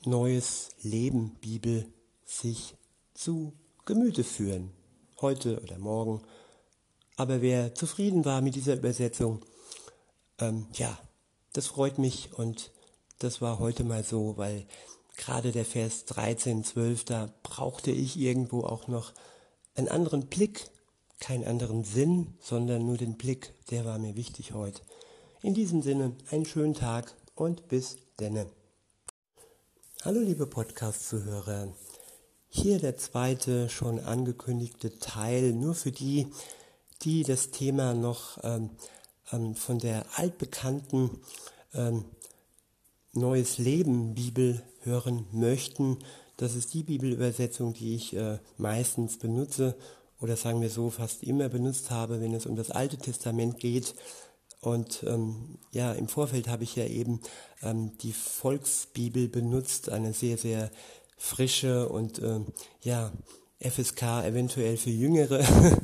Neues 0.05 0.71
Leben 0.83 1.35
Bibel 1.41 1.87
sich 2.25 2.77
zu 3.15 3.53
Gemüte 3.89 4.23
führen. 4.23 4.71
Heute 5.19 5.63
oder 5.63 5.79
morgen. 5.79 6.21
Aber 7.17 7.41
wer 7.41 7.75
zufrieden 7.75 8.27
war 8.27 8.43
mit 8.43 8.55
dieser 8.55 8.75
Übersetzung, 8.75 9.43
ähm, 10.39 10.67
ja, 10.75 10.99
das 11.55 11.69
freut 11.69 11.97
mich 11.97 12.35
und 12.35 12.71
das 13.19 13.41
war 13.41 13.59
heute 13.59 13.85
mal 13.85 14.05
so, 14.05 14.37
weil 14.37 14.67
gerade 15.17 15.53
der 15.53 15.65
Vers 15.65 16.05
13, 16.05 16.65
12, 16.65 17.05
da 17.07 17.33
brauchte 17.43 17.91
ich 17.91 18.19
irgendwo 18.19 18.61
auch 18.61 18.89
noch 18.89 19.15
einen 19.75 19.89
anderen 19.89 20.27
Blick, 20.27 20.69
keinen 21.19 21.47
anderen 21.47 21.83
Sinn, 21.83 22.35
sondern 22.43 22.85
nur 22.85 22.99
den 22.99 23.17
Blick, 23.17 23.55
der 23.71 23.87
war 23.87 23.99
mir 23.99 24.17
wichtig 24.17 24.53
heute. 24.53 24.83
In 25.41 25.55
diesem 25.55 25.81
Sinne, 25.81 26.15
einen 26.31 26.45
schönen 26.45 26.75
Tag 26.75 27.15
und 27.35 27.69
bis 27.69 27.97
denne. 28.21 28.51
Hallo 30.03 30.21
liebe 30.21 30.47
Podcast-Zuhörer, 30.47 31.73
hier 32.49 32.79
der 32.79 32.97
zweite 32.97 33.69
schon 33.69 34.01
angekündigte 34.01 34.99
Teil, 34.99 35.53
nur 35.53 35.75
für 35.75 35.93
die, 35.93 36.27
die 37.03 37.23
das 37.23 37.51
Thema 37.51 37.95
noch 37.95 38.39
ähm, 38.43 38.71
ähm, 39.33 39.55
von 39.55 39.79
der 39.79 40.07
altbekannten 40.17 41.11
ähm, 41.75 42.05
Neues 43.13 43.59
Leben 43.59 44.15
Bibel 44.15 44.63
hören 44.83 45.27
möchten, 45.33 45.99
das 46.39 46.55
ist 46.55 46.73
die 46.73 46.85
Bibelübersetzung, 46.85 47.75
die 47.75 47.97
ich 47.97 48.15
äh, 48.15 48.39
meistens 48.59 49.19
benutze 49.19 49.77
oder 50.21 50.37
sagen 50.37 50.61
wir 50.61 50.71
so 50.71 50.89
fast 50.89 51.25
immer 51.25 51.49
benutzt 51.49 51.91
habe, 51.91 52.21
wenn 52.21 52.33
es 52.33 52.47
um 52.47 52.55
das 52.55 52.71
Alte 52.71 52.97
Testament 52.97 53.59
geht. 53.59 53.97
Und 54.61 55.03
ähm, 55.05 55.59
ja, 55.73 55.93
im 55.93 56.07
Vorfeld 56.07 56.47
habe 56.47 56.63
ich 56.63 56.77
ja 56.77 56.85
eben 56.85 57.21
ähm, 57.63 57.99
die 57.99 58.13
Volksbibel 58.13 59.29
benutzt, 59.29 59.89
eine 59.89 60.13
sehr, 60.13 60.39
sehr 60.39 60.71
frische 61.19 61.89
und 61.89 62.21
ähm, 62.21 62.47
ja, 62.83 63.13
FSK 63.61 64.25
eventuell 64.25 64.77
für 64.77 64.91
jüngere 64.91 65.45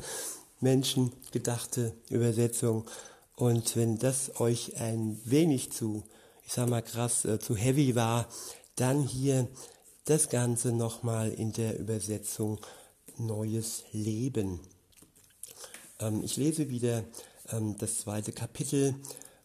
Menschen 0.61 1.11
gedachte 1.31 1.93
Übersetzung. 2.09 2.85
Und 3.35 3.75
wenn 3.75 3.99
das 3.99 4.39
euch 4.39 4.77
ein 4.77 5.19
wenig 5.25 5.71
zu, 5.71 6.03
ich 6.45 6.53
sag 6.53 6.69
mal 6.69 6.81
krass, 6.81 7.25
äh, 7.25 7.37
zu 7.39 7.55
heavy 7.55 7.95
war, 7.95 8.27
dann 8.77 9.03
hier 9.03 9.47
das 10.05 10.29
Ganze 10.29 10.71
nochmal 10.71 11.31
in 11.31 11.51
der 11.51 11.79
Übersetzung 11.79 12.59
Neues 13.17 13.83
Leben. 13.91 14.59
Ähm, 15.99 16.23
ich 16.23 16.37
lese 16.37 16.69
wieder 16.69 17.03
ähm, 17.51 17.77
das 17.77 17.99
zweite 17.99 18.31
Kapitel 18.31 18.95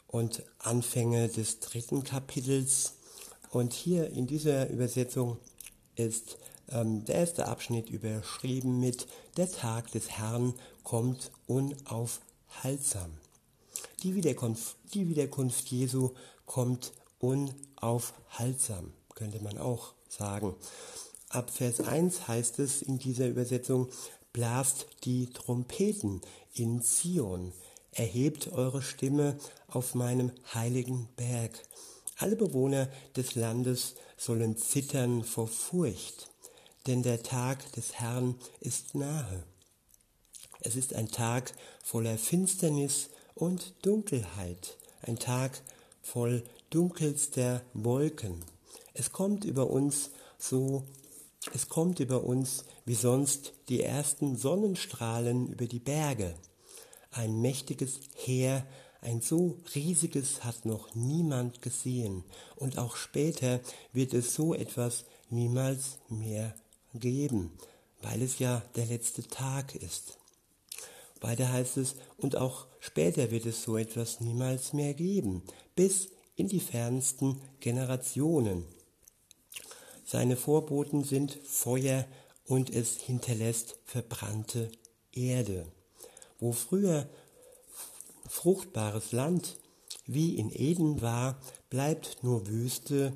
und 0.06 0.42
Anfänge 0.58 1.28
des 1.28 1.60
dritten 1.60 2.04
Kapitels. 2.04 2.94
Und 3.50 3.72
hier 3.72 4.10
in 4.10 4.26
dieser 4.26 4.70
Übersetzung 4.70 5.38
ist 6.06 6.38
ähm, 6.70 7.04
der 7.04 7.16
erste 7.16 7.48
Abschnitt 7.48 7.90
überschrieben 7.90 8.80
mit 8.80 9.06
Der 9.36 9.50
Tag 9.50 9.90
des 9.92 10.10
Herrn 10.10 10.54
kommt 10.82 11.30
unaufhaltsam. 11.46 13.12
Die 14.02 14.14
Wiederkunft, 14.14 14.76
die 14.94 15.08
Wiederkunft 15.08 15.68
Jesu 15.68 16.10
kommt 16.46 16.92
unaufhaltsam, 17.18 18.92
könnte 19.14 19.42
man 19.42 19.58
auch 19.58 19.94
sagen. 20.08 20.54
Ab 21.28 21.50
Vers 21.50 21.80
1 21.80 22.26
heißt 22.26 22.58
es 22.58 22.82
in 22.82 22.98
dieser 22.98 23.28
Übersetzung, 23.28 23.88
blast 24.32 24.86
die 25.04 25.26
Trompeten 25.26 26.20
in 26.54 26.82
Zion, 26.82 27.52
erhebt 27.92 28.52
eure 28.52 28.82
Stimme 28.82 29.36
auf 29.68 29.94
meinem 29.94 30.32
heiligen 30.54 31.08
Berg. 31.16 31.62
Alle 32.20 32.36
Bewohner 32.36 32.90
des 33.16 33.34
Landes 33.34 33.94
sollen 34.18 34.54
zittern 34.54 35.24
vor 35.24 35.48
Furcht, 35.48 36.28
denn 36.86 37.02
der 37.02 37.22
Tag 37.22 37.72
des 37.72 37.94
Herrn 37.94 38.34
ist 38.60 38.94
nahe. 38.94 39.42
Es 40.60 40.76
ist 40.76 40.94
ein 40.94 41.10
Tag 41.10 41.54
voller 41.82 42.18
Finsternis 42.18 43.08
und 43.34 43.72
Dunkelheit, 43.80 44.76
ein 45.00 45.18
Tag 45.18 45.62
voll 46.02 46.44
dunkelster 46.68 47.62
Wolken. 47.72 48.44
Es 48.92 49.12
kommt 49.12 49.46
über 49.46 49.70
uns 49.70 50.10
so, 50.36 50.84
es 51.54 51.70
kommt 51.70 52.00
über 52.00 52.22
uns 52.24 52.66
wie 52.84 52.96
sonst 52.96 53.54
die 53.70 53.82
ersten 53.82 54.36
Sonnenstrahlen 54.36 55.46
über 55.46 55.64
die 55.64 55.78
Berge. 55.78 56.34
Ein 57.12 57.40
mächtiges 57.40 58.00
Heer, 58.14 58.66
ein 59.02 59.20
so 59.22 59.58
riesiges 59.74 60.44
hat 60.44 60.66
noch 60.66 60.94
niemand 60.94 61.62
gesehen, 61.62 62.24
und 62.56 62.78
auch 62.78 62.96
später 62.96 63.60
wird 63.92 64.14
es 64.14 64.34
so 64.34 64.54
etwas 64.54 65.04
niemals 65.30 65.98
mehr 66.08 66.54
geben, 66.94 67.52
weil 68.02 68.22
es 68.22 68.38
ja 68.38 68.62
der 68.76 68.86
letzte 68.86 69.26
Tag 69.26 69.74
ist. 69.74 70.18
Weiter 71.20 71.52
heißt 71.52 71.76
es, 71.76 71.96
und 72.16 72.36
auch 72.36 72.66
später 72.78 73.30
wird 73.30 73.46
es 73.46 73.62
so 73.62 73.76
etwas 73.76 74.20
niemals 74.20 74.72
mehr 74.72 74.94
geben, 74.94 75.42
bis 75.76 76.08
in 76.36 76.48
die 76.48 76.60
fernsten 76.60 77.40
Generationen. 77.60 78.64
Seine 80.04 80.36
Vorboten 80.36 81.04
sind 81.04 81.38
Feuer 81.44 82.06
und 82.46 82.70
es 82.70 83.00
hinterlässt 83.00 83.76
verbrannte 83.84 84.70
Erde. 85.12 85.66
Wo 86.38 86.52
früher 86.52 87.08
fruchtbares 88.30 89.10
Land 89.10 89.58
wie 90.06 90.36
in 90.36 90.50
Eden 90.50 91.02
war, 91.02 91.40
bleibt 91.68 92.22
nur 92.22 92.46
Wüste, 92.46 93.12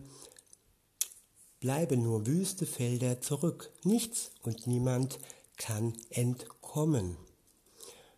bleiben 1.61 2.03
nur 2.03 2.27
wüste 2.27 2.67
Felder 2.67 3.21
zurück. 3.21 3.71
Nichts 3.85 4.33
und 4.43 4.67
niemand 4.67 5.21
kann 5.57 5.95
entkommen. 6.11 7.17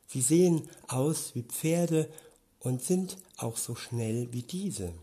Sie 0.06 0.22
sehen 0.22 0.68
aus 0.88 1.34
wie 1.34 1.42
Pferde 1.42 2.10
und 2.60 2.82
sind 2.82 3.18
auch 3.36 3.58
so 3.58 3.74
schnell 3.74 4.32
wie 4.32 4.42
diese. 4.42 4.94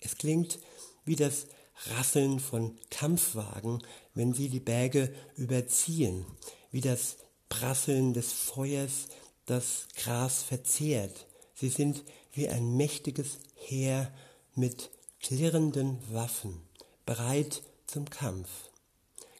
Es 0.00 0.16
klingt 0.16 0.58
wie 1.04 1.16
das 1.16 1.46
Rasseln 1.90 2.40
von 2.40 2.76
Kampfwagen, 2.90 3.82
wenn 4.14 4.34
sie 4.34 4.48
die 4.48 4.60
Berge 4.60 5.14
überziehen, 5.36 6.26
wie 6.72 6.80
das 6.80 7.18
Prasseln 7.48 8.14
des 8.14 8.32
Feuers 8.32 9.06
das 9.46 9.86
Gras 9.94 10.42
verzehrt. 10.42 11.25
Sie 11.58 11.70
sind 11.70 12.04
wie 12.32 12.48
ein 12.48 12.76
mächtiges 12.76 13.38
Heer 13.54 14.12
mit 14.54 14.90
klirrenden 15.20 15.98
Waffen, 16.12 16.60
bereit 17.06 17.62
zum 17.86 18.10
Kampf. 18.10 18.48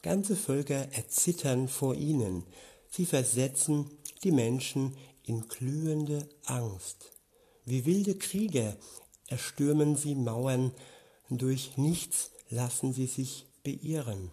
Ganze 0.00 0.34
Völker 0.34 0.90
erzittern 0.92 1.68
vor 1.68 1.94
ihnen. 1.94 2.44
Sie 2.90 3.04
versetzen 3.04 3.90
die 4.24 4.32
Menschen 4.32 4.96
in 5.24 5.46
glühende 5.46 6.26
Angst. 6.44 7.12
Wie 7.66 7.84
wilde 7.84 8.14
Krieger 8.14 8.76
erstürmen 9.26 9.96
sie 9.96 10.14
Mauern, 10.14 10.72
durch 11.28 11.76
nichts 11.76 12.30
lassen 12.48 12.94
sie 12.94 13.08
sich 13.08 13.46
beirren. 13.62 14.30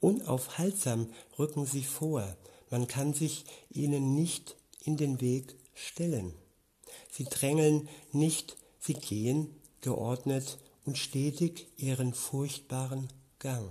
Unaufhaltsam 0.00 1.08
rücken 1.38 1.64
sie 1.64 1.84
vor, 1.84 2.36
man 2.68 2.86
kann 2.86 3.14
sich 3.14 3.44
ihnen 3.70 4.14
nicht 4.14 4.56
in 4.84 4.98
den 4.98 5.20
Weg 5.22 5.54
stellen. 5.72 6.34
Sie 7.16 7.24
drängeln 7.24 7.88
nicht, 8.12 8.58
sie 8.78 8.92
gehen 8.92 9.48
geordnet 9.80 10.58
und 10.84 10.98
stetig 10.98 11.66
ihren 11.78 12.12
furchtbaren 12.12 13.08
Gang. 13.38 13.70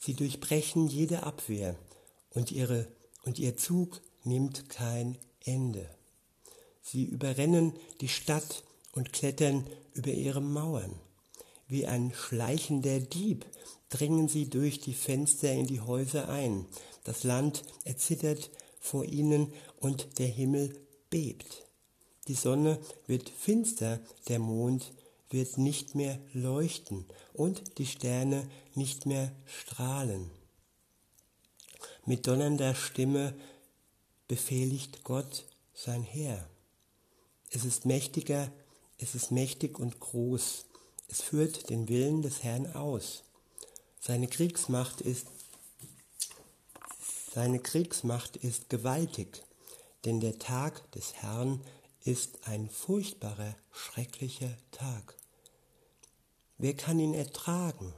Sie 0.00 0.14
durchbrechen 0.14 0.88
jede 0.88 1.22
Abwehr 1.22 1.76
und, 2.30 2.50
ihre, 2.50 2.88
und 3.24 3.38
ihr 3.38 3.56
Zug 3.56 4.00
nimmt 4.24 4.68
kein 4.68 5.16
Ende. 5.44 5.88
Sie 6.82 7.04
überrennen 7.04 7.74
die 8.00 8.08
Stadt 8.08 8.64
und 8.92 9.12
klettern 9.12 9.68
über 9.94 10.10
ihre 10.10 10.40
Mauern. 10.40 10.98
Wie 11.68 11.86
ein 11.86 12.12
schleichender 12.12 12.98
Dieb 12.98 13.46
dringen 13.90 14.26
sie 14.26 14.50
durch 14.50 14.80
die 14.80 14.94
Fenster 14.94 15.52
in 15.52 15.68
die 15.68 15.82
Häuser 15.82 16.28
ein. 16.28 16.66
Das 17.04 17.22
Land 17.22 17.62
erzittert 17.84 18.50
vor 18.80 19.04
ihnen 19.04 19.52
und 19.78 20.18
der 20.18 20.26
Himmel 20.26 20.74
bebt. 21.10 21.67
Die 22.28 22.34
Sonne 22.34 22.78
wird 23.06 23.30
finster, 23.30 24.00
der 24.28 24.38
Mond 24.38 24.92
wird 25.30 25.58
nicht 25.58 25.94
mehr 25.94 26.18
leuchten 26.34 27.06
und 27.32 27.78
die 27.78 27.86
Sterne 27.86 28.48
nicht 28.74 29.06
mehr 29.06 29.32
strahlen. 29.46 30.30
Mit 32.04 32.26
donnernder 32.26 32.74
Stimme 32.74 33.34
befehligt 34.26 35.04
Gott 35.04 35.46
sein 35.74 36.02
Heer. 36.02 36.48
Es 37.50 37.64
ist 37.64 37.86
mächtiger, 37.86 38.52
es 38.98 39.14
ist 39.14 39.30
mächtig 39.30 39.78
und 39.78 39.98
groß. 39.98 40.66
Es 41.08 41.22
führt 41.22 41.70
den 41.70 41.88
Willen 41.88 42.20
des 42.20 42.42
Herrn 42.42 42.66
aus. 42.74 43.24
Seine 44.00 44.28
Kriegsmacht 44.28 45.00
ist 45.00 45.26
seine 47.34 47.60
Kriegsmacht 47.60 48.36
ist 48.36 48.68
gewaltig, 48.68 49.44
denn 50.04 50.20
der 50.20 50.38
Tag 50.38 50.90
des 50.92 51.14
Herrn 51.14 51.60
ist 52.08 52.48
ein 52.48 52.70
furchtbarer, 52.70 53.54
schrecklicher 53.70 54.56
Tag. 54.70 55.14
Wer 56.56 56.74
kann 56.74 56.98
ihn 56.98 57.12
ertragen? 57.12 57.92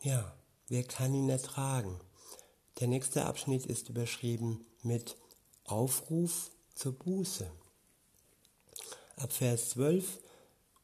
Ja, 0.00 0.34
wer 0.68 0.82
kann 0.84 1.12
ihn 1.12 1.28
ertragen? 1.28 2.00
Der 2.80 2.88
nächste 2.88 3.26
Abschnitt 3.26 3.66
ist 3.66 3.90
überschrieben 3.90 4.64
mit 4.82 5.14
Aufruf 5.64 6.52
zur 6.74 6.92
Buße. 6.94 7.50
Ab 9.16 9.30
Vers 9.30 9.70
12 9.70 10.20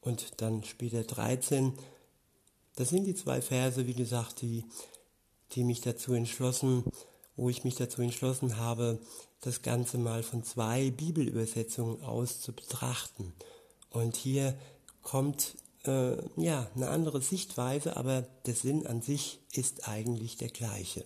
und 0.01 0.39
dann 0.39 0.63
später 0.63 1.03
13, 1.03 1.73
das 2.75 2.89
sind 2.89 3.05
die 3.05 3.15
zwei 3.15 3.41
Verse, 3.41 3.87
wie 3.87 3.95
gesagt, 3.95 4.41
die, 4.41 4.65
die 5.53 5.63
mich 5.63 5.81
dazu 5.81 6.13
entschlossen, 6.13 6.83
wo 7.35 7.49
ich 7.49 7.63
mich 7.63 7.75
dazu 7.75 8.01
entschlossen 8.01 8.57
habe, 8.57 8.99
das 9.41 9.61
Ganze 9.61 9.97
mal 9.97 10.23
von 10.23 10.43
zwei 10.43 10.89
Bibelübersetzungen 10.91 12.01
aus 12.03 12.41
zu 12.41 12.53
betrachten. 12.53 13.33
Und 13.89 14.15
hier 14.15 14.57
kommt 15.01 15.55
äh, 15.85 16.17
ja 16.35 16.69
eine 16.75 16.89
andere 16.89 17.21
Sichtweise, 17.21 17.97
aber 17.97 18.21
der 18.45 18.55
Sinn 18.55 18.87
an 18.87 19.01
sich 19.01 19.39
ist 19.51 19.87
eigentlich 19.87 20.37
der 20.37 20.49
gleiche. 20.49 21.05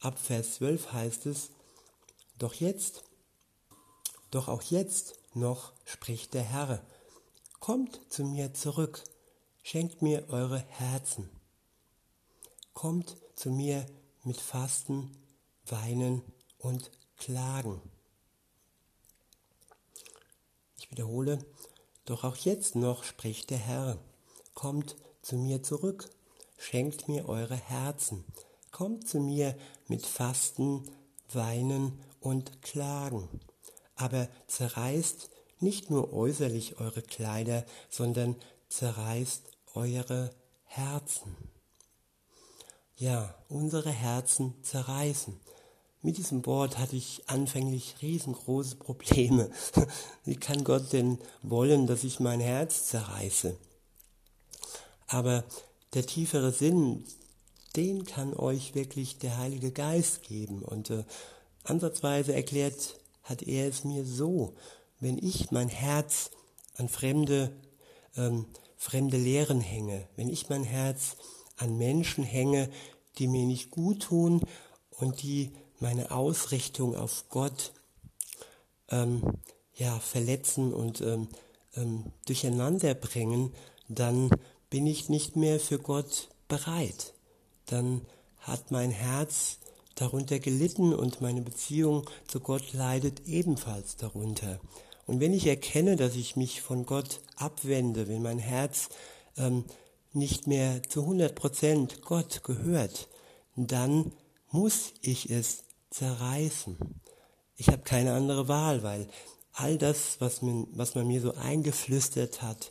Ab 0.00 0.18
Vers 0.18 0.54
12 0.54 0.92
heißt 0.92 1.26
es, 1.26 1.50
doch 2.38 2.54
jetzt, 2.54 3.04
doch 4.30 4.48
auch 4.48 4.62
jetzt 4.62 5.18
noch 5.34 5.72
spricht 5.84 6.32
der 6.34 6.42
Herr, 6.42 6.82
kommt 7.58 8.00
zu 8.08 8.24
mir 8.24 8.54
zurück, 8.54 9.04
schenkt 9.62 10.00
mir 10.00 10.28
eure 10.30 10.58
Herzen. 10.58 11.28
Kommt 12.72 13.16
zu 13.34 13.50
mir 13.50 13.84
mit 14.24 14.40
Fasten, 14.40 15.10
Weinen 15.66 16.22
und 16.58 16.90
klagen. 17.16 17.80
Ich 20.78 20.90
wiederhole, 20.90 21.38
doch 22.04 22.24
auch 22.24 22.36
jetzt 22.36 22.74
noch 22.74 23.04
spricht 23.04 23.50
der 23.50 23.58
Herr, 23.58 23.98
kommt 24.54 24.96
zu 25.22 25.36
mir 25.36 25.62
zurück, 25.62 26.10
schenkt 26.58 27.08
mir 27.08 27.28
eure 27.28 27.56
Herzen, 27.56 28.24
kommt 28.70 29.08
zu 29.08 29.20
mir 29.20 29.56
mit 29.88 30.06
Fasten, 30.06 30.90
Weinen 31.32 32.00
und 32.20 32.62
Klagen, 32.62 33.28
aber 33.94 34.28
zerreißt 34.46 35.30
nicht 35.60 35.90
nur 35.90 36.12
äußerlich 36.12 36.80
eure 36.80 37.02
Kleider, 37.02 37.64
sondern 37.88 38.36
zerreißt 38.68 39.42
eure 39.74 40.34
Herzen. 40.64 41.49
Ja, 43.00 43.34
unsere 43.48 43.88
Herzen 43.88 44.52
zerreißen. 44.62 45.34
Mit 46.02 46.18
diesem 46.18 46.44
Wort 46.44 46.76
hatte 46.76 46.96
ich 46.96 47.22
anfänglich 47.28 47.94
riesengroße 48.02 48.76
Probleme. 48.76 49.50
Wie 50.26 50.36
kann 50.36 50.64
Gott 50.64 50.92
denn 50.92 51.16
wollen, 51.42 51.86
dass 51.86 52.04
ich 52.04 52.20
mein 52.20 52.40
Herz 52.40 52.88
zerreiße? 52.88 53.56
Aber 55.06 55.44
der 55.94 56.04
tiefere 56.04 56.52
Sinn, 56.52 57.06
den 57.74 58.04
kann 58.04 58.34
euch 58.34 58.74
wirklich 58.74 59.16
der 59.16 59.38
Heilige 59.38 59.72
Geist 59.72 60.22
geben. 60.24 60.60
Und 60.60 60.90
äh, 60.90 61.04
ansatzweise 61.64 62.34
erklärt 62.34 63.00
hat 63.22 63.40
er 63.40 63.66
es 63.66 63.82
mir 63.82 64.04
so, 64.04 64.56
wenn 64.98 65.16
ich 65.16 65.50
mein 65.50 65.70
Herz 65.70 66.32
an 66.74 66.90
fremde, 66.90 67.50
ähm, 68.18 68.44
fremde 68.76 69.16
Lehren 69.16 69.62
hänge, 69.62 70.06
wenn 70.16 70.28
ich 70.28 70.50
mein 70.50 70.64
Herz 70.64 71.16
an 71.60 71.76
Menschen 71.76 72.24
hänge, 72.24 72.70
die 73.18 73.28
mir 73.28 73.46
nicht 73.46 73.70
gut 73.70 74.02
tun 74.02 74.42
und 74.90 75.22
die 75.22 75.52
meine 75.78 76.10
Ausrichtung 76.10 76.94
auf 76.94 77.24
Gott 77.28 77.72
ähm, 78.88 79.22
ja, 79.74 79.98
verletzen 79.98 80.72
und 80.72 81.00
ähm, 81.00 81.28
ähm, 81.76 82.12
durcheinander 82.26 82.94
bringen, 82.94 83.52
dann 83.88 84.30
bin 84.68 84.86
ich 84.86 85.08
nicht 85.08 85.36
mehr 85.36 85.58
für 85.58 85.78
Gott 85.78 86.28
bereit. 86.48 87.14
Dann 87.66 88.02
hat 88.38 88.70
mein 88.70 88.90
Herz 88.90 89.58
darunter 89.94 90.38
gelitten 90.38 90.94
und 90.94 91.20
meine 91.20 91.42
Beziehung 91.42 92.08
zu 92.26 92.40
Gott 92.40 92.72
leidet 92.72 93.26
ebenfalls 93.26 93.96
darunter. 93.96 94.60
Und 95.06 95.20
wenn 95.20 95.34
ich 95.34 95.46
erkenne, 95.46 95.96
dass 95.96 96.14
ich 96.14 96.36
mich 96.36 96.62
von 96.62 96.86
Gott 96.86 97.20
abwende, 97.36 98.08
wenn 98.08 98.22
mein 98.22 98.38
Herz 98.38 98.88
ähm, 99.36 99.64
nicht 100.12 100.46
mehr 100.46 100.82
zu 100.82 101.02
100 101.02 101.34
Prozent 101.34 102.02
Gott 102.02 102.42
gehört, 102.44 103.08
dann 103.56 104.12
muss 104.50 104.92
ich 105.00 105.30
es 105.30 105.64
zerreißen. 105.90 106.76
Ich 107.56 107.68
habe 107.68 107.82
keine 107.82 108.14
andere 108.14 108.48
Wahl, 108.48 108.82
weil 108.82 109.08
all 109.52 109.78
das, 109.78 110.20
was 110.20 110.42
man, 110.42 110.66
was 110.72 110.94
man 110.94 111.06
mir 111.06 111.20
so 111.20 111.34
eingeflüstert 111.34 112.42
hat, 112.42 112.70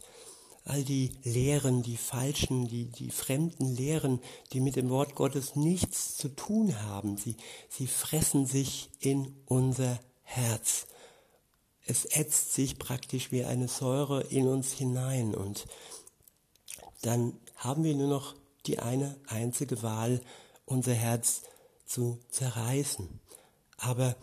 all 0.65 0.83
die 0.83 1.11
Lehren, 1.23 1.83
die 1.83 1.97
falschen, 1.97 2.67
die, 2.67 2.85
die 2.85 3.09
fremden 3.09 3.75
Lehren, 3.75 4.19
die 4.53 4.59
mit 4.59 4.75
dem 4.75 4.89
Wort 4.89 5.15
Gottes 5.15 5.55
nichts 5.55 6.17
zu 6.17 6.29
tun 6.29 6.81
haben, 6.83 7.17
sie, 7.17 7.35
sie 7.69 7.87
fressen 7.87 8.45
sich 8.45 8.89
in 8.99 9.35
unser 9.45 9.99
Herz. 10.23 10.87
Es 11.85 12.05
ätzt 12.05 12.53
sich 12.53 12.77
praktisch 12.77 13.31
wie 13.31 13.45
eine 13.45 13.67
Säure 13.67 14.21
in 14.21 14.47
uns 14.47 14.73
hinein 14.73 15.33
und 15.33 15.65
dann 17.01 17.33
haben 17.55 17.83
wir 17.83 17.95
nur 17.95 18.07
noch 18.07 18.35
die 18.65 18.79
eine 18.79 19.15
einzige 19.27 19.81
Wahl, 19.83 20.21
unser 20.65 20.93
Herz 20.93 21.43
zu 21.85 22.19
zerreißen. 22.29 23.19
Aber 23.77 24.15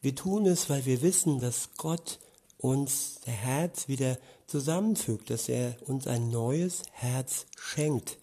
wir 0.00 0.14
tun 0.14 0.46
es, 0.46 0.70
weil 0.70 0.84
wir 0.86 1.02
wissen, 1.02 1.40
dass 1.40 1.70
Gott 1.76 2.18
uns 2.58 3.20
der 3.26 3.34
Herz 3.34 3.88
wieder 3.88 4.18
zusammenfügt, 4.46 5.30
dass 5.30 5.48
er 5.48 5.76
uns 5.86 6.06
ein 6.06 6.28
neues 6.28 6.82
Herz 6.92 7.46
schenkt. 7.58 8.18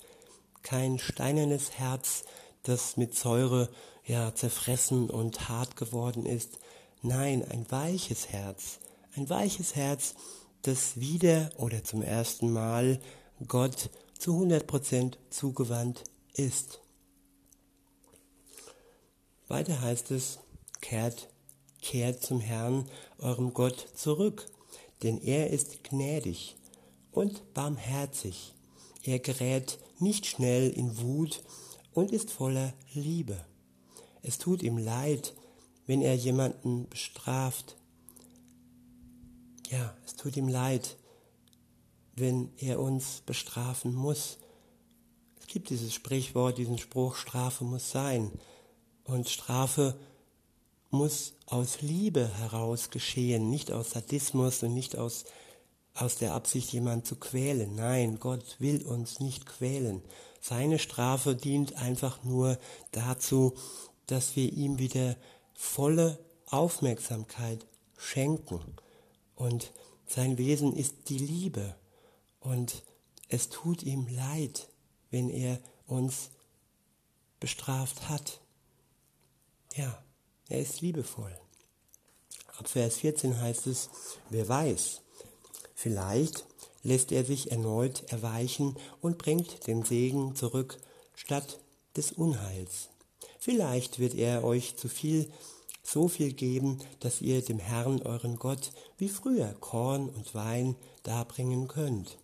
Kein 0.61 0.99
steinernes 0.99 1.71
Herz, 1.71 2.23
das 2.63 2.97
mit 2.97 3.15
Säure 3.15 3.69
ja 4.05 4.33
zerfressen 4.33 5.09
und 5.09 5.49
hart 5.49 5.75
geworden 5.75 6.25
ist. 6.25 6.59
Nein, 7.01 7.43
ein 7.49 7.69
weiches 7.69 8.29
Herz. 8.29 8.79
Ein 9.15 9.29
weiches 9.29 9.75
Herz, 9.75 10.15
das 10.61 10.99
wieder 10.99 11.49
oder 11.57 11.83
zum 11.83 12.01
ersten 12.01 12.51
Mal 12.51 12.99
Gott 13.45 13.89
zu 14.17 14.31
100% 14.41 15.13
zugewandt 15.29 16.03
ist. 16.33 16.81
Weiter 19.47 19.79
heißt 19.81 20.11
es, 20.11 20.39
kehrt, 20.81 21.29
kehrt 21.81 22.23
zum 22.23 22.39
Herrn, 22.39 22.89
eurem 23.19 23.53
Gott, 23.53 23.88
zurück, 23.95 24.47
denn 25.03 25.21
er 25.21 25.51
ist 25.51 25.83
gnädig 25.83 26.55
und 27.11 27.53
barmherzig. 27.53 28.53
Er 29.03 29.19
gerät 29.19 29.79
nicht 29.99 30.25
schnell 30.25 30.69
in 30.69 30.99
Wut 30.99 31.43
und 31.93 32.11
ist 32.11 32.31
voller 32.31 32.73
Liebe. 32.93 33.45
Es 34.21 34.38
tut 34.38 34.63
ihm 34.63 34.77
leid, 34.77 35.33
wenn 35.85 36.01
er 36.01 36.15
jemanden 36.15 36.89
bestraft. 36.89 37.77
Ja, 39.69 39.95
es 40.05 40.15
tut 40.15 40.35
ihm 40.35 40.47
leid, 40.47 40.97
wenn 42.18 42.51
er 42.57 42.80
uns 42.80 43.22
bestrafen 43.26 43.93
muss. 43.93 44.38
Es 45.39 45.47
gibt 45.47 45.70
dieses 45.70 45.93
Sprichwort, 45.93 46.57
diesen 46.57 46.78
Spruch, 46.78 47.15
Strafe 47.15 47.63
muss 47.63 47.91
sein. 47.91 48.32
Und 49.05 49.30
Strafe 49.30 49.95
muss 50.89 51.34
aus 51.45 51.82
Liebe 51.82 52.28
heraus 52.39 52.89
geschehen, 52.89 53.49
nicht 53.49 53.72
aus 53.72 53.91
Sadismus 53.91 54.63
und 54.63 54.74
nicht 54.74 54.97
aus, 54.97 55.26
aus 55.93 56.18
der 56.18 56.34
Absicht, 56.34 56.74
jemand 56.74 57.05
zu 57.05 57.15
quälen. 57.15 57.76
Nein, 57.76 58.20
Gott 58.20 58.57
will 58.59 58.84
uns 58.84 59.20
nicht 59.20 59.45
quälen. 59.45 60.01
Seine 60.41 60.80
Strafe 60.80 61.36
dient 61.36 61.76
einfach 61.76 62.24
nur 62.24 62.57
dazu, 62.91 63.53
dass 64.07 64.36
wir 64.36 64.51
ihm 64.51 64.80
wieder 64.80 65.15
volle 65.53 66.18
Aufmerksamkeit 66.47 67.65
schenken. 67.97 68.61
Und 69.36 69.72
sein 70.05 70.38
Wesen 70.38 70.76
ist 70.76 71.09
die 71.09 71.18
Liebe. 71.18 71.76
Und 72.47 72.81
es 73.27 73.49
tut 73.49 73.83
ihm 73.83 74.07
leid, 74.07 74.69
wenn 75.11 75.29
er 75.29 75.59
uns 75.85 76.29
bestraft 77.41 78.07
hat. 78.07 78.39
Ja, 79.75 80.01
er 80.47 80.61
ist 80.61 80.79
liebevoll. 80.79 81.37
Ab 82.57 82.69
Vers 82.69 82.97
14 82.97 83.41
heißt 83.41 83.67
es, 83.67 83.89
wer 84.29 84.47
weiß, 84.47 85.01
vielleicht 85.75 86.45
lässt 86.83 87.11
er 87.11 87.25
sich 87.25 87.51
erneut 87.51 88.03
erweichen 88.13 88.77
und 89.01 89.17
bringt 89.17 89.67
den 89.67 89.83
Segen 89.83 90.33
zurück 90.35 90.79
statt 91.15 91.59
des 91.97 92.13
Unheils. 92.13 92.87
Vielleicht 93.39 93.99
wird 93.99 94.15
er 94.15 94.45
euch 94.45 94.77
zu 94.77 94.87
viel, 94.87 95.29
so 95.83 96.07
viel 96.07 96.31
geben, 96.31 96.79
dass 97.01 97.19
ihr 97.19 97.41
dem 97.41 97.59
Herrn 97.59 98.01
euren 98.03 98.37
Gott 98.37 98.71
wie 98.97 99.09
früher 99.09 99.53
Korn 99.59 100.07
und 100.07 100.33
Wein 100.33 100.77
darbringen 101.03 101.67
könnt. 101.67 102.17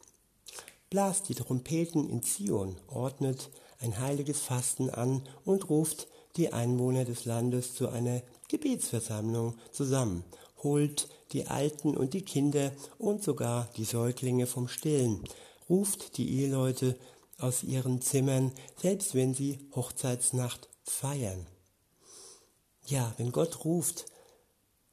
Blast 0.93 1.27
die 1.27 1.33
Trompeten 1.33 2.07
in 2.07 2.21
Zion, 2.21 2.75
ordnet 2.87 3.49
ein 3.79 3.99
heiliges 3.99 4.41
Fasten 4.41 4.91
an 4.91 5.27
und 5.43 5.67
ruft 5.67 6.07
die 6.35 6.53
Einwohner 6.53 7.03
des 7.03 7.25
Landes 7.25 7.73
zu 7.73 7.89
einer 7.89 8.21
Gebetsversammlung 8.47 9.57
zusammen, 9.71 10.23
holt 10.61 11.09
die 11.31 11.47
Alten 11.47 11.97
und 11.97 12.13
die 12.13 12.21
Kinder 12.21 12.71
und 12.99 13.23
sogar 13.23 13.71
die 13.75 13.85
Säuglinge 13.85 14.45
vom 14.45 14.67
Stillen, 14.67 15.23
ruft 15.67 16.17
die 16.17 16.31
Eheleute 16.31 16.95
aus 17.39 17.63
ihren 17.63 17.99
Zimmern, 17.99 18.51
selbst 18.79 19.15
wenn 19.15 19.33
sie 19.33 19.67
Hochzeitsnacht 19.75 20.69
feiern. 20.83 21.47
Ja, 22.85 23.15
wenn 23.17 23.31
Gott 23.31 23.65
ruft, 23.65 24.05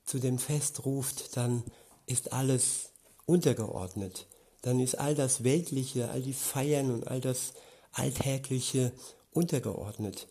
zu 0.07 0.18
dem 0.18 0.38
Fest 0.38 0.86
ruft, 0.86 1.36
dann 1.36 1.62
ist 2.07 2.32
alles 2.32 2.88
untergeordnet. 3.26 4.29
Dann 4.62 4.80
ist 4.80 4.96
all 4.98 5.14
das 5.14 5.44
Weltliche, 5.44 6.11
all 6.11 6.22
die 6.22 6.34
Feiern 6.34 6.90
und 6.90 7.08
all 7.08 7.20
das 7.20 7.54
Alltägliche 7.92 8.92
untergeordnet 9.32 10.26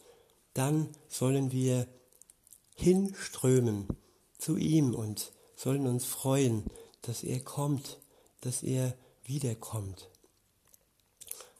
dann 0.59 0.89
sollen 1.07 1.53
wir 1.53 1.87
hinströmen 2.75 3.87
zu 4.37 4.57
ihm 4.57 4.93
und 4.93 5.31
sollen 5.55 5.87
uns 5.87 6.05
freuen, 6.05 6.65
dass 7.01 7.23
er 7.23 7.39
kommt, 7.39 7.99
dass 8.41 8.63
er 8.63 8.93
wiederkommt. 9.23 10.09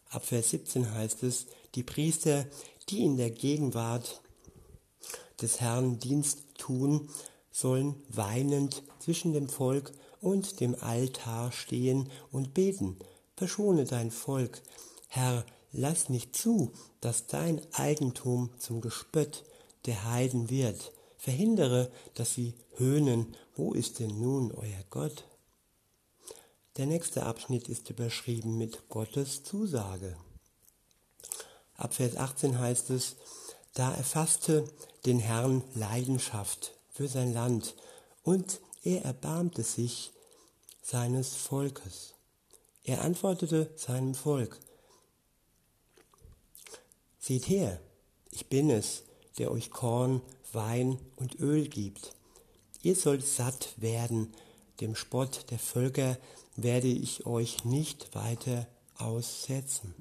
Ab 0.09 0.25
Vers 0.25 0.49
17 0.49 0.91
heißt 0.91 1.23
es, 1.23 1.45
die 1.75 1.83
Priester, 1.83 2.45
die 2.89 3.03
in 3.05 3.17
der 3.17 3.31
Gegenwart 3.31 4.21
des 5.41 5.61
Herrn 5.61 5.99
Dienst 5.99 6.39
tun, 6.57 7.09
sollen 7.51 7.95
weinend 8.09 8.83
zwischen 8.99 9.33
dem 9.33 9.47
Volk 9.47 9.93
und 10.21 10.59
dem 10.59 10.75
Altar 10.81 11.51
stehen 11.51 12.09
und 12.31 12.53
beten. 12.53 12.97
Verschone 13.35 13.85
dein 13.85 14.11
Volk, 14.11 14.61
Herr, 15.07 15.45
lass 15.71 16.09
nicht 16.09 16.35
zu, 16.35 16.71
dass 17.01 17.27
dein 17.27 17.61
Eigentum 17.73 18.49
zum 18.59 18.81
Gespött 18.81 19.43
der 19.85 20.05
Heiden 20.05 20.49
wird. 20.49 20.91
verhindere, 21.17 21.91
dass 22.13 22.33
sie 22.33 22.53
höhnen, 22.77 23.35
wo 23.53 23.73
ist 23.73 23.99
denn 23.99 24.19
nun 24.21 24.53
euer 24.53 24.83
Gott? 24.89 25.25
Der 26.77 26.85
nächste 26.85 27.25
Abschnitt 27.25 27.67
ist 27.67 27.89
überschrieben 27.89 28.57
mit 28.57 28.87
Gottes 28.87 29.43
Zusage. 29.43 30.15
Ab 31.75 31.93
Vers 31.93 32.15
18 32.15 32.57
heißt 32.57 32.89
es, 32.91 33.17
da 33.73 33.93
erfasste 33.93 34.63
den 35.05 35.19
Herrn 35.19 35.61
Leidenschaft 35.75 36.73
für 36.89 37.09
sein 37.09 37.33
Land 37.33 37.75
und 38.23 38.61
er 38.83 39.03
erbarmte 39.03 39.63
sich 39.63 40.11
seines 40.81 41.35
Volkes. 41.35 42.13
Er 42.83 43.01
antwortete 43.01 43.71
seinem 43.75 44.15
Volk, 44.15 44.59
Seht 47.19 47.49
her, 47.49 47.79
ich 48.31 48.47
bin 48.47 48.69
es, 48.69 49.03
der 49.37 49.51
euch 49.51 49.69
Korn, 49.69 50.21
Wein 50.51 50.97
und 51.15 51.39
Öl 51.39 51.67
gibt. 51.67 52.15
Ihr 52.81 52.95
sollt 52.95 53.25
satt 53.25 53.73
werden, 53.77 54.33
dem 54.79 54.95
Spott 54.95 55.45
der 55.51 55.59
Völker 55.59 56.17
werde 56.55 56.87
ich 56.87 57.25
euch 57.25 57.65
nicht 57.65 58.15
weiter 58.15 58.67
aussetzen. 58.97 59.93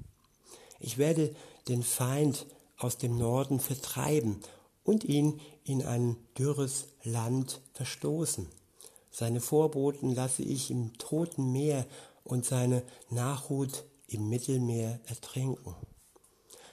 Ich 0.79 0.97
werde 0.97 1.35
den 1.67 1.83
Feind 1.83 2.45
aus 2.77 2.97
dem 2.97 3.17
Norden 3.17 3.59
vertreiben 3.59 4.39
und 4.83 5.03
ihn 5.03 5.39
in 5.65 5.85
ein 5.85 6.15
dürres 6.37 6.87
Land 7.03 7.61
verstoßen. 7.73 8.47
Seine 9.11 9.41
Vorboten 9.41 10.13
lasse 10.13 10.43
ich 10.43 10.71
im 10.71 10.97
toten 10.97 11.51
Meer 11.51 11.85
und 12.23 12.45
seine 12.45 12.83
Nachhut 13.09 13.85
im 14.07 14.29
Mittelmeer 14.29 14.99
ertrinken. 15.05 15.75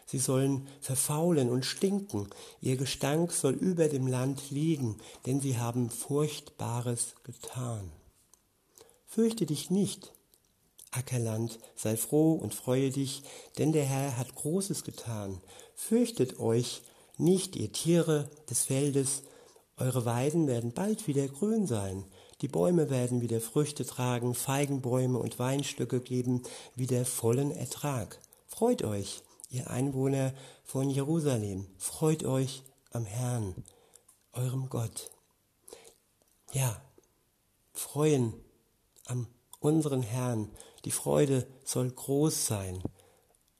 Sie 0.07 0.19
sollen 0.19 0.69
verfaulen 0.81 1.51
und 1.51 1.65
stinken, 1.65 2.29
ihr 2.61 2.77
Gestank 2.77 3.33
soll 3.33 3.55
über 3.55 3.89
dem 3.89 4.07
Land 4.07 4.51
liegen, 4.51 4.99
denn 5.27 5.41
sie 5.41 5.59
haben 5.59 5.91
Furchtbares 5.91 7.17
getan. 7.25 7.91
Fürchte 9.05 9.47
dich 9.47 9.71
nicht, 9.71 10.13
Ackerland, 10.93 11.59
sei 11.75 11.97
froh 11.97 12.35
und 12.35 12.55
freue 12.55 12.91
dich, 12.91 13.23
denn 13.59 13.73
der 13.73 13.85
Herr 13.85 14.17
hat 14.17 14.35
Großes 14.35 14.85
getan. 14.85 15.41
Fürchtet 15.75 16.39
euch 16.39 16.83
nicht, 17.19 17.57
ihr 17.57 17.73
Tiere 17.73 18.31
des 18.49 18.65
Feldes, 18.65 19.23
eure 19.77 20.05
Weiden 20.05 20.47
werden 20.47 20.73
bald 20.73 21.07
wieder 21.07 21.27
grün 21.29 21.67
sein, 21.67 22.05
die 22.43 22.49
Bäume 22.49 22.91
werden 22.91 23.23
wieder 23.23 23.41
Früchte 23.41 23.87
tragen, 23.87 24.35
Feigenbäume 24.35 25.19
und 25.19 25.39
Weinstöcke 25.39 26.01
geben 26.01 26.43
wieder 26.75 27.05
vollen 27.05 27.51
Ertrag. 27.51 28.21
Freut 28.47 28.83
euch, 28.83 29.23
ihr 29.49 29.71
Einwohner 29.71 30.35
von 30.65 30.91
Jerusalem, 30.91 31.67
freut 31.79 32.25
euch 32.25 32.63
am 32.91 33.07
Herrn, 33.07 33.55
eurem 34.33 34.69
Gott. 34.69 35.11
Ja, 36.53 36.81
freuen 37.73 38.35
am 39.07 39.27
unseren 39.61 40.03
Herrn. 40.03 40.51
Die 40.85 40.91
Freude 40.91 41.47
soll 41.65 41.91
groß 41.91 42.47
sein 42.47 42.83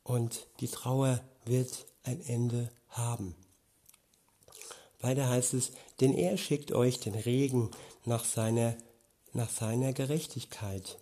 und 0.03 0.47
die 0.61 0.69
Trauer 0.69 1.21
wird 1.45 1.87
ein 2.05 2.21
Ende 2.21 2.71
haben. 2.89 3.35
Weiter 5.01 5.29
heißt 5.29 5.55
es, 5.55 5.73
denn 6.01 6.15
er 6.15 6.37
schickt 6.37 6.73
euch 6.73 7.01
den 7.01 7.15
Regen 7.15 7.71
nach 8.07 8.25
seiner, 8.25 8.77
nach 9.33 9.51
seiner 9.51 9.93
Gerechtigkeit. 9.93 10.99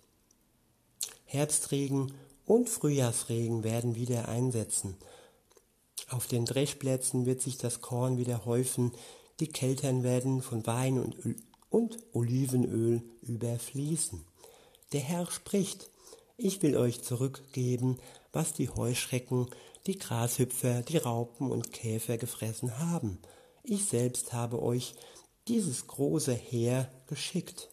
Herbstregen 1.25 2.13
und 2.45 2.69
Frühjahrsregen 2.69 3.63
werden 3.63 3.95
wieder 3.95 4.27
einsetzen. 4.27 4.97
Auf 6.09 6.27
den 6.27 6.45
Dreschplätzen 6.45 7.25
wird 7.25 7.41
sich 7.41 7.57
das 7.57 7.81
Korn 7.81 8.17
wieder 8.17 8.45
häufen, 8.45 8.91
die 9.39 9.47
Keltern 9.47 10.03
werden 10.03 10.41
von 10.41 10.65
Wein 10.67 10.99
und, 10.99 11.25
Öl 11.25 11.35
und 11.69 11.97
Olivenöl 12.13 13.01
überfließen. 13.21 14.25
Der 14.93 15.01
Herr 15.01 15.29
spricht, 15.29 15.89
ich 16.37 16.61
will 16.61 16.77
euch 16.77 17.01
zurückgeben, 17.01 17.97
was 18.31 18.53
die 18.53 18.69
Heuschrecken, 18.69 19.49
die 19.85 19.97
Grashüpfer, 19.97 20.83
die 20.83 20.97
Raupen 20.97 21.51
und 21.51 21.73
Käfer 21.73 22.17
gefressen 22.17 22.79
haben. 22.79 23.19
Ich 23.63 23.85
selbst 23.85 24.31
habe 24.31 24.61
euch 24.61 24.93
dieses 25.47 25.87
große 25.87 26.33
Heer 26.33 26.89
geschickt. 27.07 27.69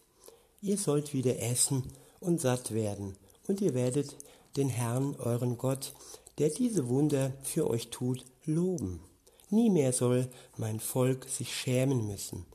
Ihr 0.61 0.77
sollt 0.77 1.13
wieder 1.13 1.39
essen 1.39 1.83
und 2.19 2.39
satt 2.39 2.73
werden, 2.73 3.17
und 3.47 3.61
ihr 3.61 3.73
werdet 3.73 4.15
den 4.55 4.69
Herrn, 4.69 5.15
euren 5.15 5.57
Gott, 5.57 5.93
der 6.37 6.49
diese 6.49 6.87
Wunder 6.87 7.33
für 7.43 7.69
euch 7.69 7.89
tut, 7.89 8.25
loben. 8.45 9.01
Nie 9.49 9.69
mehr 9.69 9.93
soll 9.93 10.29
mein 10.57 10.79
Volk 10.79 11.27
sich 11.29 11.55
schämen 11.55 12.07
müssen. 12.07 12.45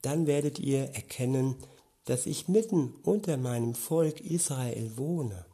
Dann 0.00 0.26
werdet 0.26 0.58
ihr 0.58 0.94
erkennen, 0.94 1.56
dass 2.04 2.26
ich 2.26 2.48
mitten 2.48 2.94
unter 3.04 3.36
meinem 3.36 3.74
Volk 3.74 4.20
Israel 4.20 4.96
wohne 4.96 5.46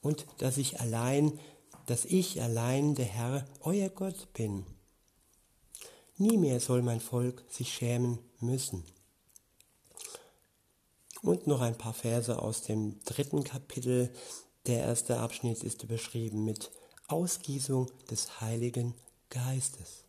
und 0.00 0.26
dass 0.38 0.56
ich 0.56 0.80
allein, 0.80 1.38
dass 1.86 2.04
ich 2.04 2.42
allein 2.42 2.94
der 2.96 3.04
Herr, 3.06 3.44
euer 3.60 3.88
Gott 3.88 4.32
bin. 4.32 4.66
Nie 6.22 6.38
mehr 6.38 6.60
soll 6.60 6.82
mein 6.82 7.00
Volk 7.00 7.42
sich 7.48 7.74
schämen 7.74 8.20
müssen. 8.38 8.84
Und 11.20 11.48
noch 11.48 11.60
ein 11.60 11.76
paar 11.76 11.94
Verse 11.94 12.40
aus 12.40 12.62
dem 12.62 13.00
dritten 13.04 13.42
Kapitel. 13.42 14.08
Der 14.66 14.84
erste 14.84 15.18
Abschnitt 15.18 15.64
ist 15.64 15.82
überschrieben 15.82 16.44
mit 16.44 16.70
Ausgießung 17.08 17.90
des 18.08 18.40
Heiligen 18.40 18.94
Geistes. 19.30 20.04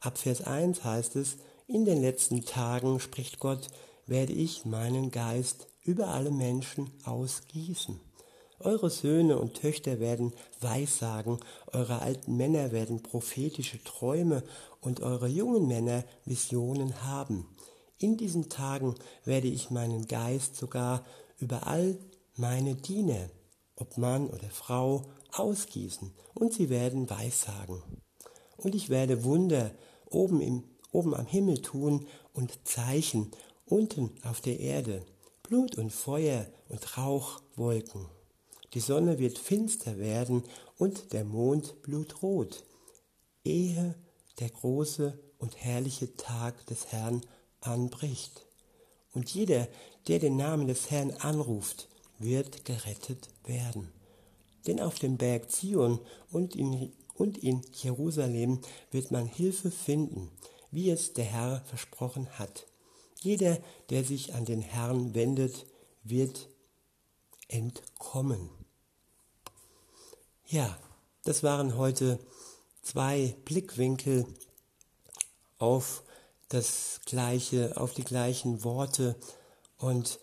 Ab 0.00 0.16
Vers 0.16 0.40
1 0.40 0.84
heißt 0.84 1.16
es, 1.16 1.36
in 1.66 1.84
den 1.84 2.00
letzten 2.00 2.46
Tagen, 2.46 2.98
spricht 2.98 3.40
Gott, 3.40 3.68
werde 4.06 4.32
ich 4.32 4.64
meinen 4.64 5.10
Geist 5.10 5.66
über 5.82 6.08
alle 6.08 6.30
Menschen 6.30 6.90
ausgießen. 7.04 8.00
Eure 8.62 8.90
Söhne 8.90 9.38
und 9.38 9.54
Töchter 9.54 10.00
werden 10.00 10.34
Weissagen, 10.60 11.40
eure 11.72 12.02
alten 12.02 12.36
Männer 12.36 12.72
werden 12.72 13.02
prophetische 13.02 13.82
Träume 13.82 14.42
und 14.80 15.00
eure 15.00 15.28
jungen 15.28 15.66
Männer 15.66 16.04
Visionen 16.24 17.04
haben. 17.04 17.46
In 17.98 18.16
diesen 18.16 18.48
Tagen 18.48 18.94
werde 19.24 19.48
ich 19.48 19.70
meinen 19.70 20.06
Geist 20.06 20.56
sogar 20.56 21.04
über 21.38 21.66
all 21.66 21.98
meine 22.36 22.74
Diener, 22.74 23.28
ob 23.76 23.98
Mann 23.98 24.28
oder 24.28 24.48
Frau, 24.48 25.02
ausgießen, 25.32 26.12
und 26.34 26.52
sie 26.52 26.70
werden 26.70 27.08
Weissagen. 27.08 27.82
Und 28.56 28.74
ich 28.74 28.88
werde 28.88 29.24
Wunder 29.24 29.70
oben, 30.06 30.40
im, 30.40 30.64
oben 30.92 31.14
am 31.14 31.26
Himmel 31.26 31.62
tun 31.62 32.06
und 32.32 32.66
Zeichen 32.66 33.30
unten 33.66 34.10
auf 34.24 34.40
der 34.40 34.60
Erde, 34.60 35.04
Blut 35.42 35.76
und 35.78 35.90
Feuer 35.90 36.46
und 36.68 36.98
Rauchwolken. 36.98 38.06
Die 38.74 38.80
Sonne 38.80 39.18
wird 39.18 39.38
finster 39.38 39.98
werden 39.98 40.44
und 40.78 41.12
der 41.12 41.24
Mond 41.24 41.82
blutrot, 41.82 42.64
ehe 43.44 43.94
der 44.40 44.50
große 44.50 45.18
und 45.38 45.56
herrliche 45.56 46.16
Tag 46.16 46.66
des 46.66 46.86
Herrn 46.92 47.20
anbricht. 47.60 48.46
Und 49.12 49.30
jeder, 49.30 49.68
der 50.08 50.18
den 50.18 50.36
Namen 50.36 50.66
des 50.66 50.90
Herrn 50.90 51.10
anruft, 51.12 51.88
wird 52.18 52.64
gerettet 52.64 53.28
werden. 53.44 53.92
Denn 54.66 54.80
auf 54.80 54.98
dem 54.98 55.16
Berg 55.16 55.50
Zion 55.50 56.00
und 56.30 56.54
in, 56.54 56.92
und 57.14 57.38
in 57.38 57.62
Jerusalem 57.72 58.60
wird 58.90 59.10
man 59.10 59.26
Hilfe 59.26 59.70
finden, 59.70 60.30
wie 60.70 60.90
es 60.90 61.12
der 61.12 61.24
Herr 61.24 61.62
versprochen 61.66 62.28
hat. 62.38 62.66
Jeder, 63.20 63.58
der 63.90 64.04
sich 64.04 64.34
an 64.34 64.44
den 64.44 64.62
Herrn 64.62 65.14
wendet, 65.14 65.66
wird 66.04 66.48
entkommen. 67.48 68.48
Ja, 70.46 70.78
das 71.24 71.42
waren 71.42 71.76
heute 71.76 72.18
zwei 72.82 73.36
Blickwinkel 73.44 74.26
auf 75.58 76.02
das 76.48 77.00
gleiche, 77.06 77.76
auf 77.76 77.94
die 77.94 78.04
gleichen 78.04 78.64
Worte. 78.64 79.16
Und 79.78 80.18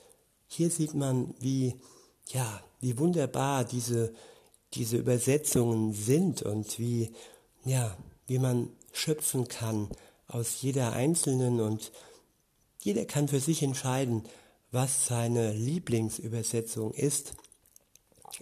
hier 0.48 0.70
sieht 0.70 0.94
man, 0.94 1.34
wie, 1.40 1.76
ja, 2.28 2.62
wie 2.80 2.98
wunderbar 2.98 3.64
diese, 3.64 4.14
diese 4.74 4.98
Übersetzungen 4.98 5.94
sind 5.94 6.42
und 6.42 6.80
wie, 6.80 7.12
ja, 7.64 7.98
wie 8.28 8.40
man 8.40 8.70
schöpfen 8.92 9.48
kann 9.48 9.90
aus 10.28 10.62
jeder 10.62 10.94
einzelnen 10.94 11.62
und 11.62 11.92
jeder 12.82 13.06
kann 13.06 13.28
für 13.28 13.40
sich 13.40 13.64
entscheiden, 13.64 14.24
was 14.72 15.08
seine 15.08 15.54
Lieblingsübersetzung 15.54 16.94
ist. 16.94 17.34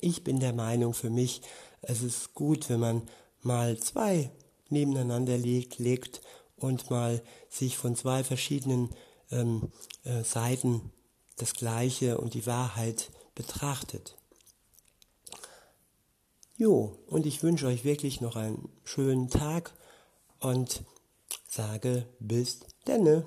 Ich 0.01 0.23
bin 0.23 0.39
der 0.39 0.53
Meinung 0.53 0.93
für 0.93 1.09
mich, 1.09 1.41
es 1.81 2.01
ist 2.01 2.33
gut, 2.33 2.69
wenn 2.69 2.79
man 2.79 3.01
mal 3.45 3.77
zwei 3.77 4.31
nebeneinander 4.69 5.37
legt, 5.37 5.79
legt 5.79 6.21
und 6.57 6.89
mal 6.89 7.21
sich 7.49 7.77
von 7.77 7.95
zwei 7.95 8.23
verschiedenen 8.23 8.89
ähm, 9.31 9.71
äh, 10.03 10.23
Seiten 10.23 10.91
das 11.37 11.53
Gleiche 11.53 12.17
und 12.17 12.33
die 12.33 12.45
Wahrheit 12.45 13.11
betrachtet. 13.35 14.15
Jo, 16.57 16.97
und 17.07 17.25
ich 17.25 17.43
wünsche 17.43 17.67
euch 17.67 17.83
wirklich 17.83 18.21
noch 18.21 18.37
einen 18.37 18.69
schönen 18.85 19.29
Tag 19.29 19.73
und 20.39 20.83
sage 21.47 22.07
bis 22.19 22.61
denne. 22.87 23.25